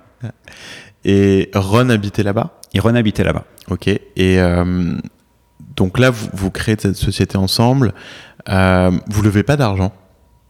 [1.04, 2.60] Et Ron habitait là-bas?
[2.74, 3.44] Et Ron habitait là-bas.
[3.70, 3.88] Ok.
[3.88, 4.38] Et
[5.76, 7.92] donc là, vous, vous créez cette société ensemble.
[8.46, 9.92] Vous levez pas d'argent?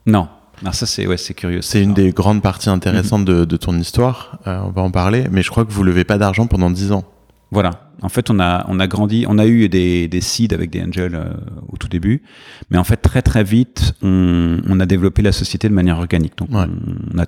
[0.04, 0.28] Non.
[0.60, 1.62] Alors ça c'est, ouais, c'est curieux.
[1.62, 4.38] C'est une des grandes parties intéressantes de, de ton histoire.
[4.44, 5.26] On va en parler.
[5.30, 7.04] Mais je crois que vous levez pas d'argent pendant 10 ans.
[7.52, 7.70] Voilà.
[8.00, 10.82] En fait, on a, on a grandi, on a eu des, des seeds avec des
[10.82, 11.34] angels euh,
[11.68, 12.22] au tout début,
[12.70, 16.36] mais en fait, très très vite, on, on a développé la société de manière organique.
[16.36, 16.64] Donc, Ouais.
[16.64, 17.18] on, on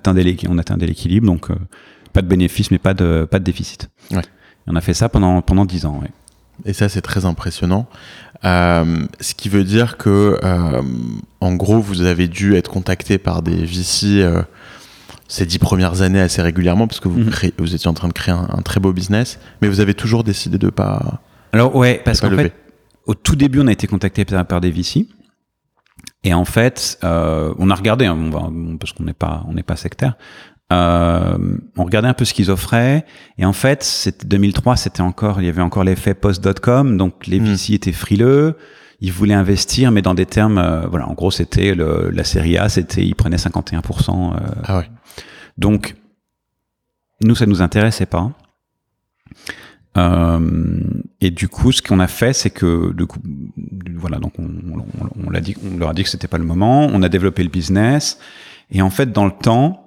[0.77, 1.55] de l'équilibre, donc euh,
[2.11, 3.89] pas de bénéfice, mais pas de, pas de déficit.
[4.11, 4.19] Ouais.
[4.19, 5.99] Et on a fait ça pendant, pendant 10 ans.
[6.01, 6.09] Ouais.
[6.65, 7.87] Et ça, c'est très impressionnant.
[8.43, 10.81] Euh, ce qui veut dire que, euh,
[11.39, 14.41] en gros, vous avez dû être contacté par des VC euh,
[15.27, 18.13] ces dix premières années assez régulièrement parce que vous, créez- vous étiez en train de
[18.13, 21.21] créer un, un très beau business, mais vous avez toujours décidé de pas.
[21.53, 22.53] Alors ouais, parce qu'en fait,
[23.07, 25.07] au tout début, on a été contacté par, par des VC.
[26.23, 29.53] Et en fait, euh, on a regardé, hein, on va- parce qu'on n'est pas, on
[29.53, 30.15] n'est pas sectaire.
[30.73, 31.37] Euh,
[31.77, 33.05] on regardait un peu ce qu'ils offraient
[33.37, 37.39] et en fait, c'était 2003, c'était encore, il y avait encore l'effet post.com, donc les
[37.39, 37.45] Mm.
[37.53, 38.57] VC étaient frileux.
[39.01, 42.69] Ils voulaient investir, mais dans des termes, euh, voilà, en gros, c'était la série A,
[42.69, 44.33] c'était, ils prenaient 51%.
[44.35, 44.89] euh, Ah ouais.
[45.57, 45.95] donc,
[47.21, 48.31] nous, ça nous intéressait pas.
[49.97, 50.79] Euh,
[51.21, 53.19] et du coup, ce qu'on a fait, c'est que, du coup,
[53.95, 56.43] voilà, donc on, on, on l'a dit, on leur a dit que c'était pas le
[56.43, 56.87] moment.
[56.91, 58.19] On a développé le business,
[58.71, 59.81] et en fait, dans le temps,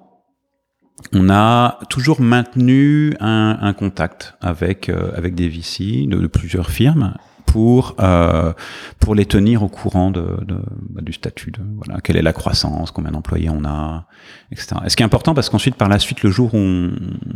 [1.13, 6.71] on a toujours maintenu un, un contact avec euh, avec des VC de, de plusieurs
[6.71, 7.13] firmes
[7.49, 8.53] pour euh,
[8.99, 10.57] pour les tenir au courant de, de
[10.89, 14.05] bah, du statut de voilà quelle est la croissance combien d'employés on a
[14.51, 16.91] etc et ce qui est important parce qu'ensuite par la suite le jour où on,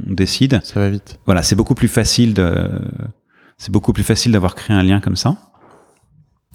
[0.07, 1.19] on décide Ça va vite.
[1.25, 2.69] voilà c'est beaucoup plus facile de
[3.57, 5.35] c'est beaucoup plus facile d'avoir créé un lien comme ça.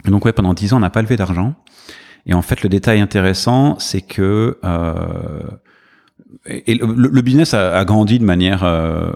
[0.07, 1.55] Et donc ouais pendant dix ans on n'a pas levé d'argent.
[2.27, 5.43] Et en fait le détail intéressant c'est que euh,
[6.47, 9.11] et et le, le business a, a grandi de manière euh,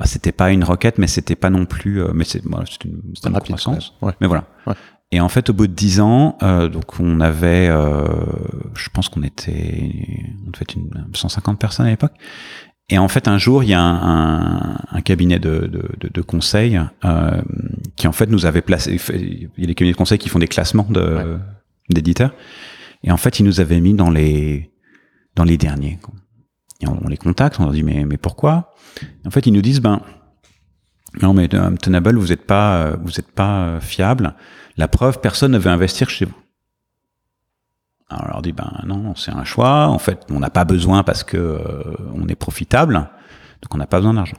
[0.00, 2.90] ah, c'était pas une roquette mais c'était pas non plus euh, mais c'est voilà, une,
[3.26, 4.12] une rapide, croissance ouais.
[4.20, 4.74] mais voilà Ouais.
[5.12, 8.04] et en fait au bout de dix ans euh, donc on avait euh,
[8.74, 9.92] je pense qu'on était
[10.46, 12.14] on devait être une 150 personnes à l'époque
[12.92, 16.08] et en fait, un jour, il y a un, un, un cabinet de, de, de,
[16.12, 17.40] de conseil euh,
[17.94, 18.98] qui en fait nous avait placé.
[19.14, 21.24] Il y a des cabinets de conseil qui font des classements de Ouais.
[21.88, 22.32] d'éditeurs.
[23.04, 24.72] Et en fait, ils nous avaient mis dans les
[25.36, 26.00] dans les derniers.
[26.02, 26.14] quoi.
[26.80, 28.74] Et on, on les contacte, on leur dit mais mais pourquoi?
[29.02, 30.00] Et En fait, ils nous disent ben
[31.22, 34.34] non mais euh, Tenable, vous êtes pas euh, vous êtes pas euh, fiable.
[34.76, 36.34] La preuve, personne ne veut investir chez vous.
[38.08, 39.86] Alors on leur dit ben non, c'est un choix.
[39.88, 43.86] En fait, on n'a pas besoin parce que euh, on est profitable, donc on n'a
[43.86, 44.36] pas besoin d'argent.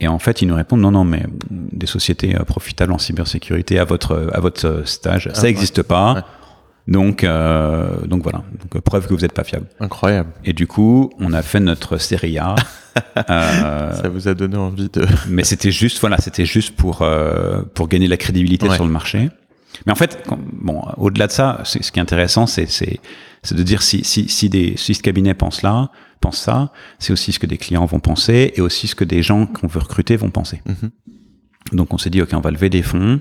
[0.00, 3.84] Et en fait, ils nous répondent non non, mais des sociétés profitables en cybersécurité à
[3.84, 5.48] votre à votre stage, Ah, ça ouais.
[5.48, 6.14] n'existe pas.
[6.14, 6.20] Ouais.
[6.88, 9.66] Donc euh, donc voilà, donc preuve que vous n'êtes pas fiable.
[9.80, 10.30] Incroyable.
[10.44, 12.54] Et du coup, on a fait notre série A.
[13.30, 15.06] Euh, Ça vous a donné envie de.
[15.30, 18.74] mais c'était juste voilà c'était juste pour euh, pour gagner de la crédibilité Ouais.
[18.74, 19.30] sur le marché
[19.86, 23.00] mais en fait quand- bon au-delà de ça ce qui est intéressant c'est c'est
[23.42, 25.90] c'est de dire si si si des si ce cabinet pense là
[26.20, 29.22] pense ça c'est aussi ce que des clients vont penser et aussi ce que des
[29.22, 30.90] gens qu'on veut recruter vont penser Mhm.
[31.72, 33.20] Donc on s'est dit ok on va lever des fonds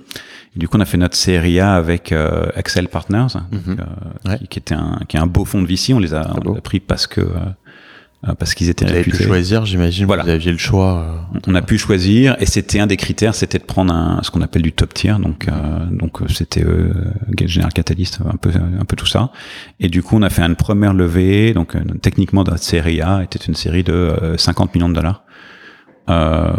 [0.56, 3.78] et du coup on a fait notre série A avec euh, Excel Partners donc, Mhm.
[3.80, 4.38] euh, Ouais.
[4.40, 6.52] qui, qui était un qui est un beau fonds de VC on les a, on
[6.52, 7.28] les a pris parce que euh,
[8.28, 10.06] euh, parce qu'ils étaient Vous avez pu choisir, j'imagine.
[10.06, 10.22] Voilà.
[10.22, 11.00] Vous aviez le choix.
[11.34, 14.30] euh, on a pu choisir et c'était un des critères, c'était de prendre un, ce
[14.30, 15.52] qu'on appelle du top tier, donc euh,
[15.90, 16.94] donc c'était euh,
[17.48, 19.32] General Catalyst, un peu un peu tout ça.
[19.80, 23.24] Et du coup, on a fait une première levée, donc euh, techniquement notre série A
[23.24, 25.24] était une série de euh, 50 millions de dollars,
[26.12, 26.52] euh,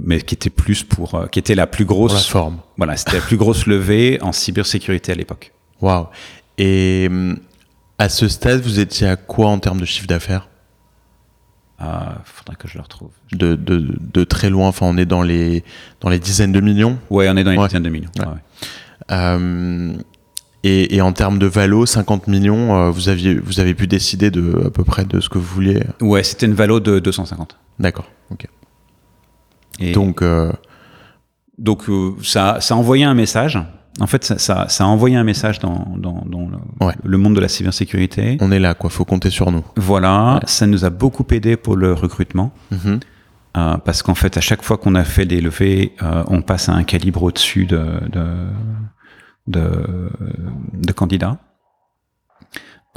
[0.00, 2.58] mais qui était plus pour, euh, qui était la plus pour la grosse, forme.
[2.76, 5.52] voilà, c'était la plus grosse levée en cybersécurité à l'époque.
[5.80, 6.06] Waouh.
[6.58, 7.38] Et hum,
[7.98, 10.48] à ce stade, vous étiez à quoi en termes de chiffre d'affaires?
[11.82, 11.84] Euh,
[12.24, 13.10] faudrait que je le retrouve.
[13.32, 14.68] de, de, de très loin.
[14.68, 15.62] Enfin, on est dans les
[16.00, 16.98] dans les dizaines de millions?
[17.10, 17.66] Ouais, on est dans les Ouais.
[17.68, 18.10] dizaines de millions.
[18.18, 18.24] Ouais.
[18.24, 18.38] Ouais, ouais.
[19.12, 19.92] Euh,
[20.64, 24.30] et, et en termes de valo, 50 millions, euh, vous aviez vous avez pu décider
[24.30, 25.82] de à peu près de ce que vous vouliez.
[26.00, 27.58] Ouais, c'était une valo de 250.
[27.78, 28.06] D'accord.
[29.80, 30.52] Et Donc euh,
[31.58, 33.58] Donc euh, ça, ça a envoyé un message.
[33.98, 36.92] En fait, ça, ça, ça a envoyé un message dans, dans, dans le, Ouais.
[37.02, 38.36] le monde de la cybersécurité.
[38.42, 38.90] on est là, quoi.
[38.90, 39.64] Faut compter sur nous.
[39.76, 40.40] Voilà, Ouais.
[40.44, 42.52] ça nous a beaucoup aidé pour le recrutement.
[42.70, 43.00] Mhm.
[43.56, 46.68] euh, parce qu'en fait, à chaque fois qu'on a fait des levées, euh, on passe
[46.68, 48.26] à un calibre au-dessus de, de,
[49.46, 50.10] de,
[50.74, 51.38] de candidats.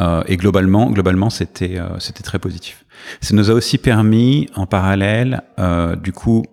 [0.01, 2.85] Euh, et globalement, globalement, c'était euh, c'était très positif.
[3.21, 6.43] Ça nous a aussi permis, en parallèle, euh, du coup,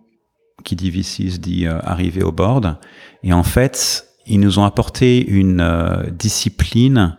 [0.66, 2.76] qui dit VCs dit euh, arriver au board.
[3.22, 7.16] Et en fait, ils nous ont apporté une euh, discipline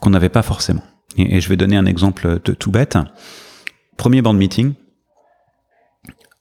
[0.00, 0.84] qu'on n'avait pas forcément.
[1.16, 2.98] Et, et je vais donner un exemple de tout bête.
[3.96, 4.74] Premier board meeting.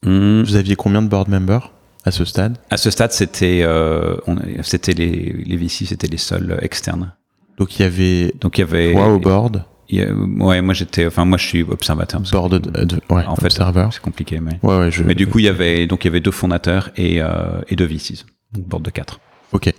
[0.06, 1.72] On, Vous aviez combien de board members
[2.04, 2.58] à ce stade?
[2.70, 4.18] À ce stade, c'était euh,
[4.62, 7.14] c'était les, les VC, c'était les seuls externes.
[7.58, 8.92] Donc il y avait Donc il y avait.
[8.92, 12.22] toi au board, ouais, moi j'étais, enfin moi je suis observateur.
[12.32, 14.60] board de, de- ouais, en fait, c'est compliqué, mais.
[14.64, 15.04] Ouais, ouais, je.
[15.04, 17.76] Mais du coup, il y avait donc il y avait deux fondateurs et euh, et
[17.76, 19.20] deux VCs, donc board de quatre.
[19.52, 19.74] ok.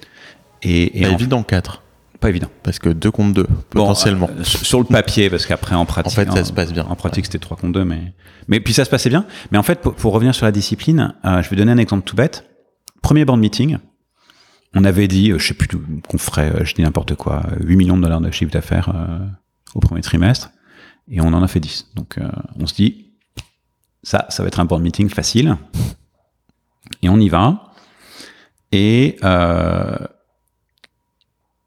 [0.66, 1.82] Et, et Pas en- évident 4
[2.20, 2.48] pas évident.
[2.62, 4.28] parce que 2 contre 2 potentiellement.
[4.28, 6.72] Bon, euh, sur le papier, parce qu'après en pratique, En fait, ça en- se passe
[6.72, 6.86] bien.
[6.88, 8.14] En pratique, c'était 3 contre 2, mais
[8.48, 9.26] mais puis ça se passait bien.
[9.52, 12.04] Mais en fait, pour, pour revenir sur la discipline, euh, je vais donner un exemple
[12.04, 12.44] tout bête.
[13.02, 13.76] Premier board meeting,
[14.74, 15.68] on avait dit, euh, je sais plus
[16.08, 18.88] qu'on ferait, euh, je dis n'importe quoi, euh, 8 millions de dollars de chiffre d'affaires
[18.94, 19.18] euh,
[19.74, 20.50] au premier trimestre,
[21.08, 21.90] et on en a fait 10.
[21.94, 23.12] Donc euh, on se dit,
[24.02, 25.56] ça, ça va être un board meeting facile,
[27.02, 27.72] et on y va.
[28.72, 29.96] Et euh,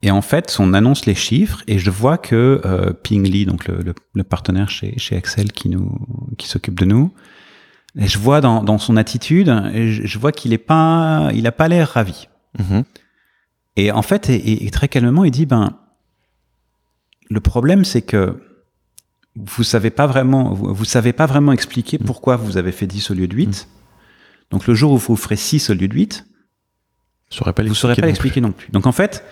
[0.02, 3.66] et en fait, on annonce les chiffres et je vois que euh, Ping Lee, donc
[3.66, 5.98] le, le, le partenaire chez, chez Excel qui nous
[6.36, 7.12] qui s'occupe de nous,
[7.98, 11.52] et je vois dans, dans son attitude, je, je vois qu'il est pas, il a
[11.52, 12.28] pas l'air ravi.
[12.58, 12.84] Mhm.
[13.76, 15.78] Et en fait, et, et très calmement, il dit ben
[17.30, 18.40] le problème c'est que
[19.36, 23.10] vous savez pas vraiment, vous, vous savez pas vraiment expliquer pourquoi vous avez fait 10
[23.10, 23.68] au lieu de 8.
[24.50, 26.26] Donc le jour où vous ferez 6 au lieu de 8,
[27.30, 28.68] Je saurais pas vous saurez pas l'expliquer non plus.
[28.72, 29.22] Donc en fait,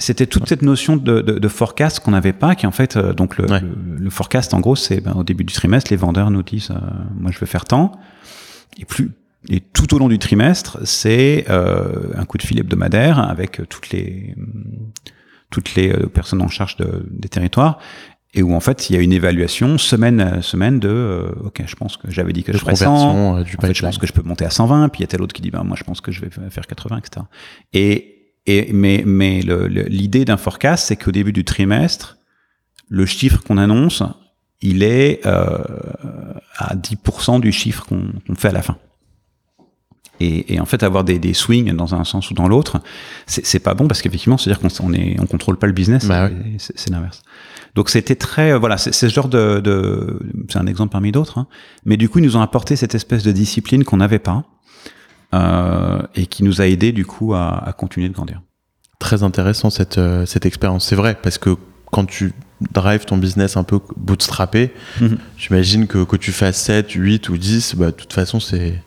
[0.00, 3.12] c'était toute cette notion de, de, de forecast qu'on n'avait pas, qui en fait, euh,
[3.14, 3.60] donc le, Ouais.
[3.60, 6.70] le, le forecast, en gros, c'est ben, au début du trimestre, les vendeurs nous disent,
[6.72, 6.78] euh,
[7.14, 7.92] moi je vais faire tant,
[8.78, 9.12] et plus
[9.48, 13.90] et tout au long du trimestre, c'est euh, un coup de fil hebdomadaire avec toutes
[13.90, 14.34] les
[15.50, 17.78] toutes les euh, personnes en charge de, des territoires,
[18.34, 21.62] et où en fait il y a une évaluation semaine à semaine de, euh, ok,
[21.66, 23.74] je pense que j'avais dit que De je ferais 100, conversion euh, du en fait,
[23.74, 25.42] je pense que je peux monter à 120, puis il y a tel autre qui
[25.42, 27.26] dit, ben, moi, je pense que je vais faire 80, etc.
[27.72, 29.40] Et, et, mais, mais
[29.88, 32.18] l'idée d'un forecast, c'est qu'au début du trimestre,
[32.88, 34.02] le chiffre qu'on annonce,
[34.60, 35.58] il est euh,
[36.56, 38.76] à 10% du chiffre qu'on qu'on fait à la fin.
[40.20, 42.80] Et, et en fait, avoir des, des swings dans un sens ou dans l'autre,
[43.26, 46.06] c'est pas bon parce qu'effectivement, c'est-à-dire qu'on on contrôle pas le business.
[46.06, 46.28] Bah
[46.58, 47.22] c'est l'inverse.
[47.74, 51.38] Donc c'était très, euh, voilà, c'est ce genre de, de c'est un exemple parmi d'autres.
[51.38, 51.46] hein.
[51.84, 54.44] Mais du coup, ils nous ont apporté cette espèce de discipline qu'on n'avait pas
[55.34, 58.40] euh, et qui nous a aidé du coup à, à continuer de grandir.
[58.98, 60.86] Très intéressant cette, euh, cette expérience.
[60.86, 61.56] C'est vrai, parce que
[61.92, 62.32] quand tu
[62.72, 65.18] drives ton business un peu bootstrappé, Mhm.
[65.36, 68.82] j'imagine que que tu fasses 7, 8 ou 10, bah, de toute façon, c'est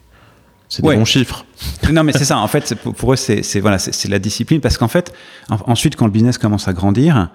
[0.73, 0.93] c'est Ouais.
[0.93, 1.45] des bons chiffres.
[1.91, 2.37] non, mais c'est ça.
[2.37, 5.11] En fait, pour, eux, c'est voilà, c'est la discipline parce qu'en fait,
[5.49, 7.29] en- ensuite, quand le business commence à grandir,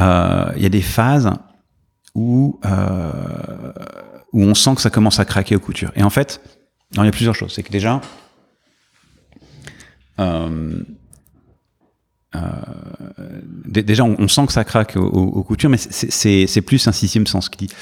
[0.00, 1.30] euh, il y a des phases
[2.16, 3.72] où euh,
[4.32, 5.92] où on sent que ça commence à craquer aux coutures.
[5.94, 6.40] Et en fait,
[6.96, 7.52] il y a plusieurs choses.
[7.54, 8.00] C'est que déjà,
[10.18, 10.82] euh,
[13.66, 16.60] dé- déjà, on, on sent que ça craque aux, aux- coutures, mais c'est- c'est c'est
[16.62, 17.72] plus un sixième sens qui dit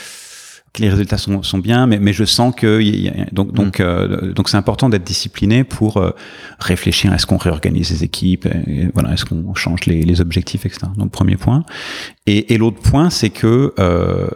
[0.78, 3.52] que les résultats sont, sont bien, mais, mais je sens que il y a- donc
[3.52, 6.10] donc euh, donc c'est important d'être discipliné pour euh,
[6.58, 10.86] réfléchir est-ce qu'on réorganise les équipes, et voilà est-ce qu'on change les, les objectifs, etc.
[10.96, 11.64] Donc premier point.
[12.26, 14.28] Et, et l'autre point, c'est que euh,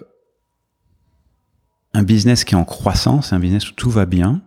[1.95, 4.41] un business qui est en croissance, c'est un business où tout va bien.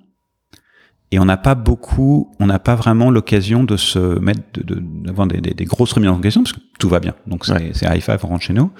[1.12, 4.81] Et on n'a pas beaucoup, on n'a pas vraiment l'occasion de se mettre, de- de-
[5.05, 7.13] d'avoir des, des, des grosses remises en question parce que tout va bien.
[7.27, 7.71] Donc c'est Ouais.
[7.73, 8.71] c'est high five, on rentre chez nous.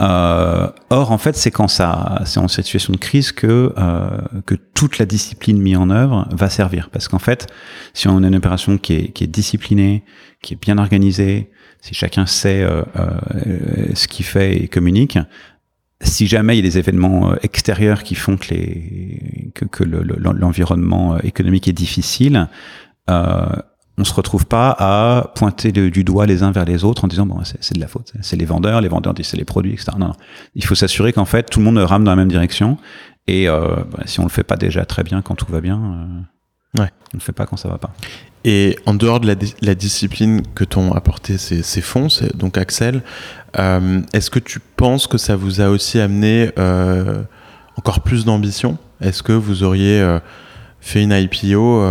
[0.00, 4.08] Euh, or, en fait, c'est quand ça, c'est en situation de crise que euh,
[4.46, 6.88] que toute la discipline mise en œuvre va servir.
[6.90, 7.46] Parce qu'en fait,
[7.92, 10.02] si on a une opération qui est qui est disciplinée,
[10.42, 11.50] qui est bien organisée,
[11.82, 15.18] si chacun sait euh, euh, ce qu'il fait et communique,
[16.00, 19.84] si jamais il y a des événements euh, extérieurs qui font que les que, que
[19.84, 22.48] le- le- l'environnement euh, économique est difficile,
[24.00, 27.08] on se retrouve pas à pointer le- du doigt les uns vers les autres en
[27.08, 29.72] disant bon c'est de la faute, c'est les vendeurs, les vendeurs disent c'est les produits,
[29.74, 29.92] etc.
[29.98, 30.14] Non, non.
[30.54, 32.78] il faut s'assurer qu'en fait tout le monde rame dans la même direction
[33.26, 35.76] et euh, bah, si on le fait pas déjà très bien quand tout va bien,
[36.76, 36.90] euh, Ouais.
[37.12, 37.90] on le fait pas quand ça va pas.
[38.44, 42.56] Et en dehors de la, di- la discipline que t'ont apporté ces, ces fonds, donc
[42.58, 43.02] Axel,
[43.58, 47.22] euh, est-ce que tu penses que ça vous a aussi amené euh,
[47.76, 48.78] encore plus d'ambition?
[49.00, 50.18] Est-ce que vous auriez
[50.80, 51.82] fait une IPO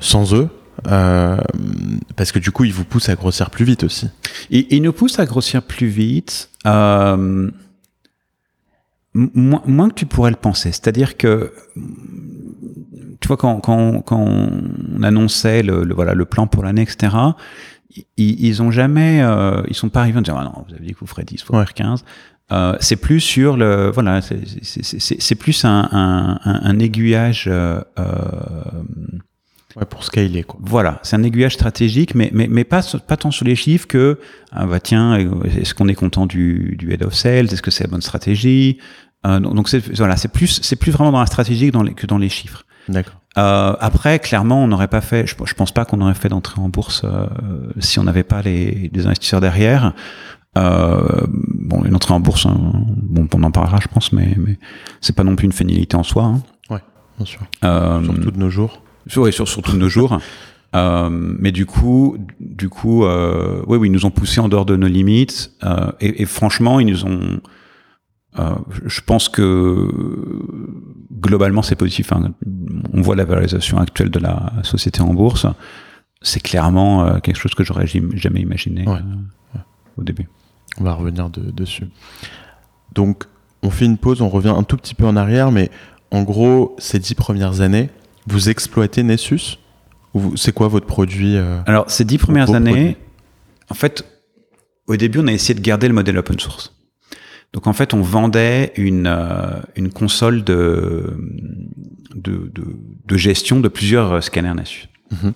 [0.00, 0.48] sans eux?
[0.86, 1.36] Euh,
[2.16, 4.08] Parce que du coup, ils vous poussent à grossir plus vite aussi.
[4.50, 7.50] Il, il nous pousse à grossir plus vite, euh,
[9.14, 10.72] moins, moins que tu pourrais le penser.
[10.72, 11.52] C'est-à-dire que,
[13.20, 17.14] tu vois, quand, quand, quand on annonçait le, le- voilà, le plan pour l'année, etc.,
[18.16, 20.84] ils, ils ont jamais, euh, ils sont pas arrivés en disant, ah non, vous avez
[20.84, 22.04] dit que vous ferez 10, vous ferez 15.
[22.52, 27.80] Euh, c'est plus sur le, voilà, c'est- plus un, un, un, un aiguillage, euh,
[29.76, 30.60] Ouais, pour scaler, quoi.
[30.62, 34.20] voilà, c'est un aiguillage stratégique, mais, mais, mais pas, pas tant sur les chiffres que,
[34.52, 37.46] ah bah tiens, est-ce qu'on est content du, du head of sales?
[37.52, 38.78] Est-ce que c'est la bonne stratégie?
[39.26, 42.06] Euh, Donc c'est voilà, c'est plus, plus vraiment dans la stratégie que dans les, que
[42.06, 42.64] dans les chiffres.
[42.88, 43.14] D'accord.
[43.36, 46.60] Euh, après, clairement, on n'aurait pas fait, je, je pense pas qu'on aurait fait d'entrée
[46.60, 47.26] en bourse euh,
[47.80, 49.92] si on n'avait pas les, les investisseurs derrière.
[50.56, 52.54] Euh, bon, une entrée en bourse, hein,
[52.96, 54.56] bon, on en parlera, je pense, mais, mais
[55.00, 56.24] c'est pas non plus une fénilité en soi.
[56.26, 56.42] Hein.
[57.16, 57.40] Bien sûr.
[57.64, 58.82] Euh, Surtout de nos jours.
[59.06, 60.18] Sur, surtout de nos jours.
[60.76, 64.64] Euh, mais du coup, du coup, euh, oui, oui, ils nous ont poussé en dehors
[64.66, 65.52] de nos limites.
[65.62, 67.38] Euh, et, et franchement, ils nous ont.
[68.84, 69.88] Je pense que
[71.12, 72.12] globalement, c'est positif.
[72.12, 72.34] Hein.
[72.92, 75.46] On voit la valorisation actuelle de la société en bourse.
[76.22, 78.98] C'est clairement quelque chose que j'aurais jamais imaginé Ouais.
[79.96, 80.28] au début.
[80.80, 81.86] On va revenir de- dessus.
[82.96, 83.26] Donc,
[83.62, 85.70] on fait une pause, on revient un tout petit peu en arrière, mais
[86.10, 87.90] en gros, ces dix premières années,
[88.26, 89.58] vous exploitez Nessus
[90.36, 92.96] C'est quoi votre produit euh, Alors, ces dix premières années,
[93.70, 94.04] en fait,
[94.86, 96.74] au début, on a essayé de garder le modèle open source.
[97.52, 101.16] Donc en fait, on vendait une, euh, une console de,
[102.14, 102.64] de, de,
[103.06, 104.88] de gestion de plusieurs scanners Nessus.
[105.12, 105.32] Mhm.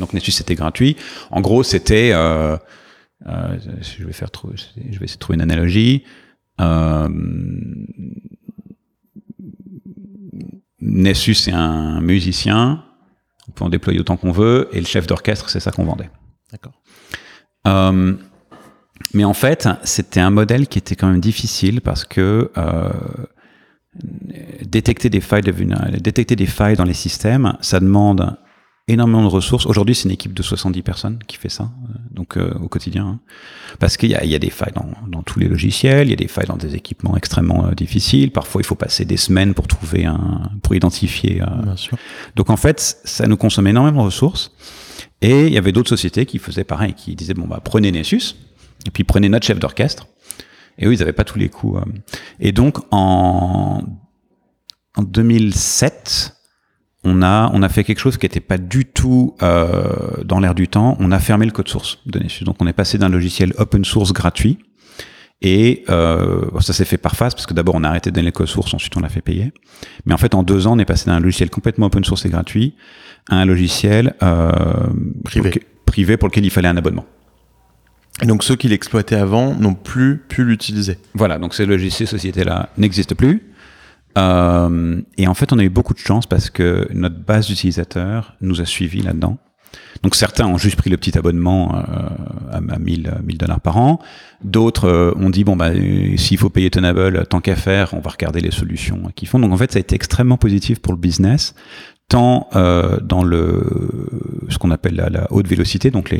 [0.00, 0.96] Donc Nessus c'était gratuit.
[1.30, 2.56] En gros, c'était, euh,
[3.28, 3.56] euh,
[3.98, 6.02] je vais faire, trouver- je vais essayer de trouver une analogie.
[6.60, 7.08] Euh,
[10.92, 12.84] Nessus c'est un musicien,
[13.48, 16.10] on peut en déployer autant qu'on veut, et le chef d'orchestre c'est ça qu'on vendait.
[16.52, 16.74] D'accord.
[17.66, 18.14] Euh,
[19.14, 22.90] mais en fait, c'était un modèle qui était quand même difficile parce que euh,
[24.62, 28.36] détecter des failles de détecter des failles dans les systèmes, ça demande
[28.94, 29.66] énormément de ressources.
[29.66, 33.06] Aujourd'hui, c'est une équipe de 70 personnes qui fait ça, euh, donc euh, au quotidien,
[33.06, 33.20] hein.
[33.78, 36.10] parce qu'il y a, il y a des failles dans, dans tous les logiciels, il
[36.10, 38.30] y a des failles dans des équipements extrêmement euh, difficiles.
[38.30, 41.42] Parfois, il faut passer des semaines pour trouver un, pour identifier.
[41.42, 41.96] euh, Bien sûr.
[42.36, 44.52] donc en fait, ça nous consommait énormément de ressources.
[45.20, 48.34] Et il y avait d'autres sociétés qui faisaient pareil, qui disaient bon bah prenez Nessus
[48.86, 50.08] et puis prenez notre chef d'orchestre.
[50.78, 51.80] Et eux, ils n'avaient pas tous les coups.
[52.40, 53.82] Et donc en
[54.94, 56.34] en 2007,
[57.04, 60.54] on a on a fait quelque chose qui n'était pas du tout euh, dans l'air
[60.54, 60.96] du temps.
[61.00, 62.44] On a fermé le code source de Nessus.
[62.44, 64.58] Donc on est passé d'un logiciel open source gratuit.
[65.44, 68.26] Et euh, ça s'est fait par phase parce que d'abord on a arrêté de donner
[68.26, 69.52] le code source, ensuite on l'a fait payer.
[70.06, 72.28] Mais en fait en deux ans on est passé d'un logiciel complètement open source et
[72.28, 72.74] gratuit
[73.28, 74.52] à un logiciel euh,
[75.24, 75.40] Privé.
[75.40, 77.04] pour lequel- privé pour lequel il fallait un abonnement.
[78.22, 80.98] Et donc ceux qui l'exploitaient avant n'ont plus pu l'utiliser.
[81.14, 83.42] Voilà, donc ce logiciel société-là n'existe plus.
[84.18, 88.34] Euh, et en fait, on a eu beaucoup de chance parce que notre base d'utilisateurs
[88.40, 89.38] nous a suivis là-dedans.
[90.02, 91.80] Donc certains ont juste pris le petit abonnement euh,
[92.50, 94.00] à, à 1000 1000 dollars par an.
[94.44, 98.00] D'autres euh, ont dit bon bah euh, s'il faut payer Tenable, tant qu'à faire, on
[98.00, 99.38] va regarder les solutions qu'ils font.
[99.38, 101.54] Donc en fait, ça a été extrêmement positif pour le business,
[102.08, 104.08] tant euh, dans le
[104.48, 106.14] ce qu'on appelle la, haute vélocité, donc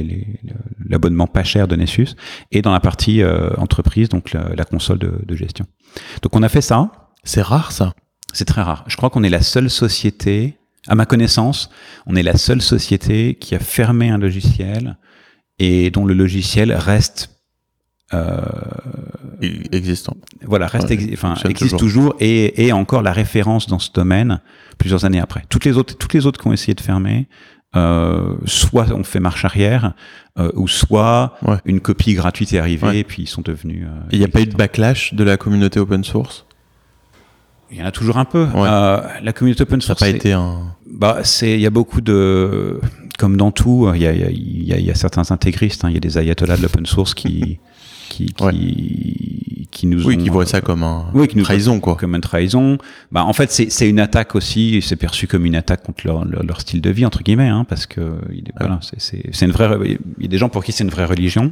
[0.89, 2.15] l'abonnement pas cher de Nessus,
[2.51, 5.67] et dans la partie euh, entreprise, donc la, console de gestion.
[6.23, 7.02] Donc on a fait ça.
[7.25, 7.93] C'est rare ça.
[8.33, 8.85] C'est très rare.
[8.89, 10.57] Je crois qu'on est la seule société,
[10.89, 11.71] à ma connaissance,
[12.07, 14.97] on est la seule société qui a fermé un logiciel
[15.59, 17.31] et dont le logiciel reste,
[18.15, 18.41] euh,
[19.43, 20.17] I- Existant.
[20.45, 22.13] voilà, reste, Ouais, exi- enfin, existe toujours.
[22.13, 24.41] toujours, et, et encore la référence dans ce domaine
[24.79, 25.45] plusieurs années après.
[25.49, 27.29] Toutes les autres, toutes les autres qui ont essayé de fermer,
[27.77, 29.95] euh, soit on fait marche arrière,
[30.39, 31.59] euh, ou soit Ouais.
[31.67, 32.99] une copie gratuite est arrivée Ouais.
[32.99, 33.87] et puis ils sont devenus.
[33.87, 36.45] euh, Il n'y a pas eu de backlash de la communauté open source?
[37.73, 38.45] Il y en a toujours un peu.
[38.45, 38.69] Ouais.
[38.69, 40.01] Euh, la communauté open Ça n'a source.
[40.01, 40.75] pas été un.
[40.87, 42.79] Bah, c'est, il y a beaucoup de,
[43.19, 45.85] comme dans tout, il y a, y a, y a- il y a certains intégristes,
[45.85, 47.59] hein, il y a des ayatollahs de l'open source qui,
[48.11, 48.53] qui, qui, Ouais.
[49.73, 51.97] Qui nous Oui, ont, qui voient ça comme un oui, qui nous trahison quoi.
[51.97, 52.79] comme une trahison.
[53.11, 56.25] Bah, en fait, c'est, c'est une attaque aussi, c'est perçu comme une attaque contre leur,
[56.25, 58.19] leur, leur style de vie entre guillemets, hein, parce que
[58.61, 59.69] voilà, c'est, c'est, c'est une vraie,
[60.19, 61.51] il y a des gens pour qui c'est une vraie religion.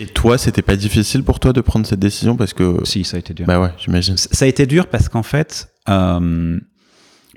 [0.00, 2.78] Et toi, c'était pas difficile pour toi de prendre cette décision parce que.
[2.84, 3.46] Si, ça a été dur.
[3.46, 4.16] Bah ouais, j'imagine.
[4.16, 6.58] Ça a été dur parce qu'en fait, euh,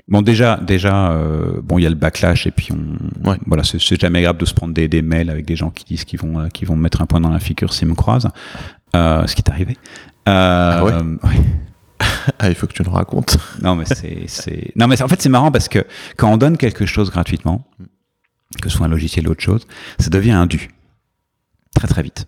[0.08, 3.36] bon déjà, déjà, euh, bon il y a le backlash et puis on, Ouais.
[3.46, 5.84] voilà, c'est c'est jamais agréable de se prendre des, des mails avec des gens qui
[5.84, 7.94] disent qu'ils vont, euh, qu'ils vont me mettre un point dans la figure s'ils me
[7.94, 8.28] croisent,
[8.94, 9.76] euh, ce qui est arrivé.
[10.28, 10.92] Euh, ouais
[11.28, 11.44] ouais.
[12.38, 13.38] Ah, il faut que tu le racontes.
[13.62, 15.84] Non mais c'est, c'est, non mais en fait c'est marrant parce que
[16.16, 17.66] quand on donne quelque chose gratuitement,
[18.60, 19.66] que ce soit un logiciel ou autre chose,
[19.98, 20.70] ça devient un dû
[21.74, 22.26] très très vite.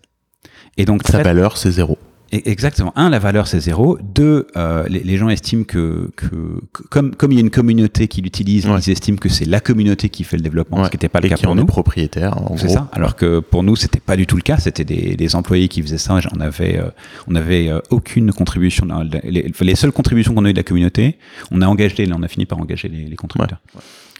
[0.77, 1.99] Et donc Sa valeur, c'est zéro.
[2.33, 2.93] Exactement.
[2.97, 3.99] Un, la valeur c'est zéro.
[4.03, 6.27] Deux, euh, les, les gens estiment que, que,
[6.73, 8.79] que comme comme il y a une communauté qui l'utilise, Ouais.
[8.87, 10.85] ils estiment que c'est la communauté qui fait le développement, Ouais.
[10.87, 11.63] ce qui n'était pas le Et cas qui pour en nous.
[11.65, 12.89] est propriétaire, en C'est ça.
[12.93, 14.57] Alors que pour nous, c'était pas du tout le cas.
[14.57, 16.19] C'était des, des employés qui faisaient ça.
[16.35, 16.89] On avait, euh,
[17.29, 18.87] on avait euh, aucune contribution.
[18.87, 21.19] dans- Les, les seules contributions qu'on a eu de la communauté,
[21.51, 23.61] on a engagé, on a fini par engager les, les contributeurs.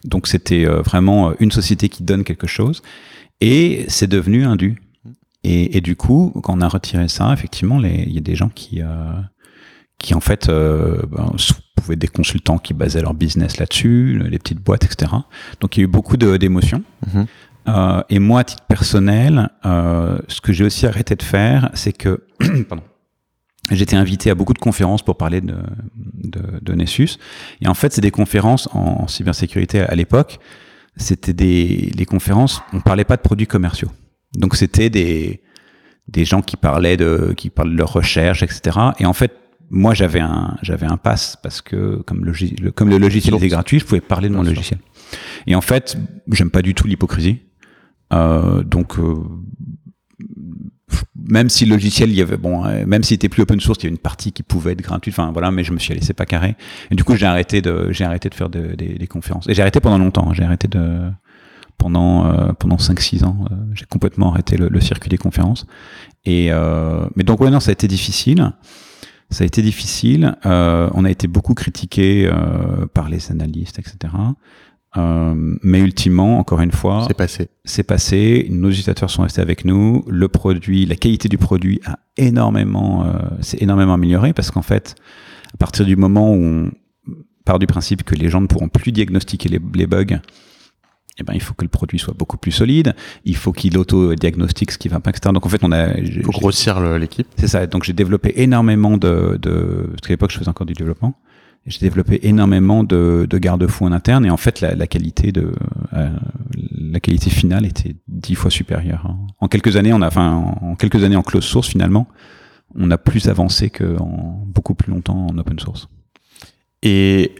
[0.05, 2.83] Donc c'était euh, vraiment euh, une société qui donne quelque chose,
[3.41, 4.77] et c'est devenu un dû.
[5.45, 8.49] Et, et du coup, quand on a retiré ça, effectivement, il y a des gens
[8.49, 9.13] qui, euh,
[9.99, 11.33] qui en fait, euh, ben,
[11.77, 15.11] pouvaient être des consultants qui basaient leur business là-dessus, le- les petites boîtes, etc.
[15.61, 16.83] Donc il y a eu beaucoup d'émotions.
[17.13, 17.27] Mhm.
[17.69, 21.93] Euh, et moi, à titre personnel, euh, ce que j'ai aussi arrêté de faire, c'est
[21.93, 22.25] que
[22.69, 22.83] pardon,
[23.71, 25.57] j'étais invité à beaucoup de conférences pour parler de,
[25.97, 27.19] de, de Nessus.
[27.61, 30.39] Et en fait, c'est des conférences en, en cybersécurité à l'époque.
[30.97, 33.89] C'était des les conférences, on parlait pas de produits commerciaux.
[34.35, 35.41] Donc c'était des
[36.09, 38.79] des gens qui parlaient de qui parlent de leur recherche, etc.
[38.99, 39.33] Et en fait,
[39.71, 43.49] moi j'avais un j'avais un pass parce que comme le, le- comme le logiciel était
[43.49, 44.81] gratuit, je pouvais parler de mon logiciel.
[45.47, 45.97] Et en fait,
[46.31, 47.41] j'aime pas du tout l'hypocrisie.
[48.13, 49.15] Euh, donc euh,
[51.17, 53.79] même si le logiciel, il y avait bon, euh, même s'il était plus open source,
[53.81, 55.15] il y avait une partie qui pouvait être gratuite.
[55.15, 56.57] Enfin voilà, mais je me suis laissé pas carré.
[56.91, 59.49] Et du coup, j'ai arrêté de j'ai arrêté de faire de- des, des conférences.
[59.49, 60.29] Et j'ai arrêté pendant longtemps.
[60.31, 60.35] hein.
[60.35, 61.11] J'ai arrêté de
[61.83, 63.45] pendant euh, pendant 5-6 ans.
[63.51, 65.67] Euh, j'ai complètement arrêté le, le, circuit des conférences.
[66.25, 68.53] Et euh, mais donc ouais non, ça a été difficile.
[69.31, 70.37] Ça a été difficile.
[70.45, 72.31] on a été beaucoup critiqué
[72.93, 74.13] par les analystes, etc.
[74.95, 77.49] mais ultimement, encore une fois, c'est passé.
[77.65, 78.47] C'est passé.
[78.51, 80.05] Nos utilisateurs sont restés avec nous.
[80.07, 83.11] Le produit, la qualité du produit a énormément,
[83.41, 84.97] s'est énormément amélioré parce qu'en fait,
[85.55, 86.71] à partir du moment où on
[87.47, 90.21] part du principe que les gens ne pourront plus diagnostiquer les, les bugs,
[91.19, 92.95] eh ben, il faut que le produit soit beaucoup plus solide.
[93.25, 95.33] Il faut qu'il auto-diagnostique ce qui va pas, etc.
[95.33, 95.99] Donc, en fait, on a.
[95.99, 97.27] Il faut grossir l'équipe.
[97.37, 97.67] C'est ça.
[97.67, 101.15] Donc, j'ai développé énormément de, de, parce qu'à l'époque, je faisais encore du développement.
[101.67, 105.53] J'ai développé énormément de, de garde-fous en interne et en fait, la, la qualité de,
[105.93, 106.11] euh,
[106.73, 109.07] la qualité finale était dix fois supérieure.
[109.07, 109.19] Hein.
[109.39, 112.09] En quelques années, on a, enfin, en quelques années en close source, finalement,
[112.75, 115.89] on a plus avancé qu'en beaucoup plus longtemps en open source.
[116.83, 117.33] Et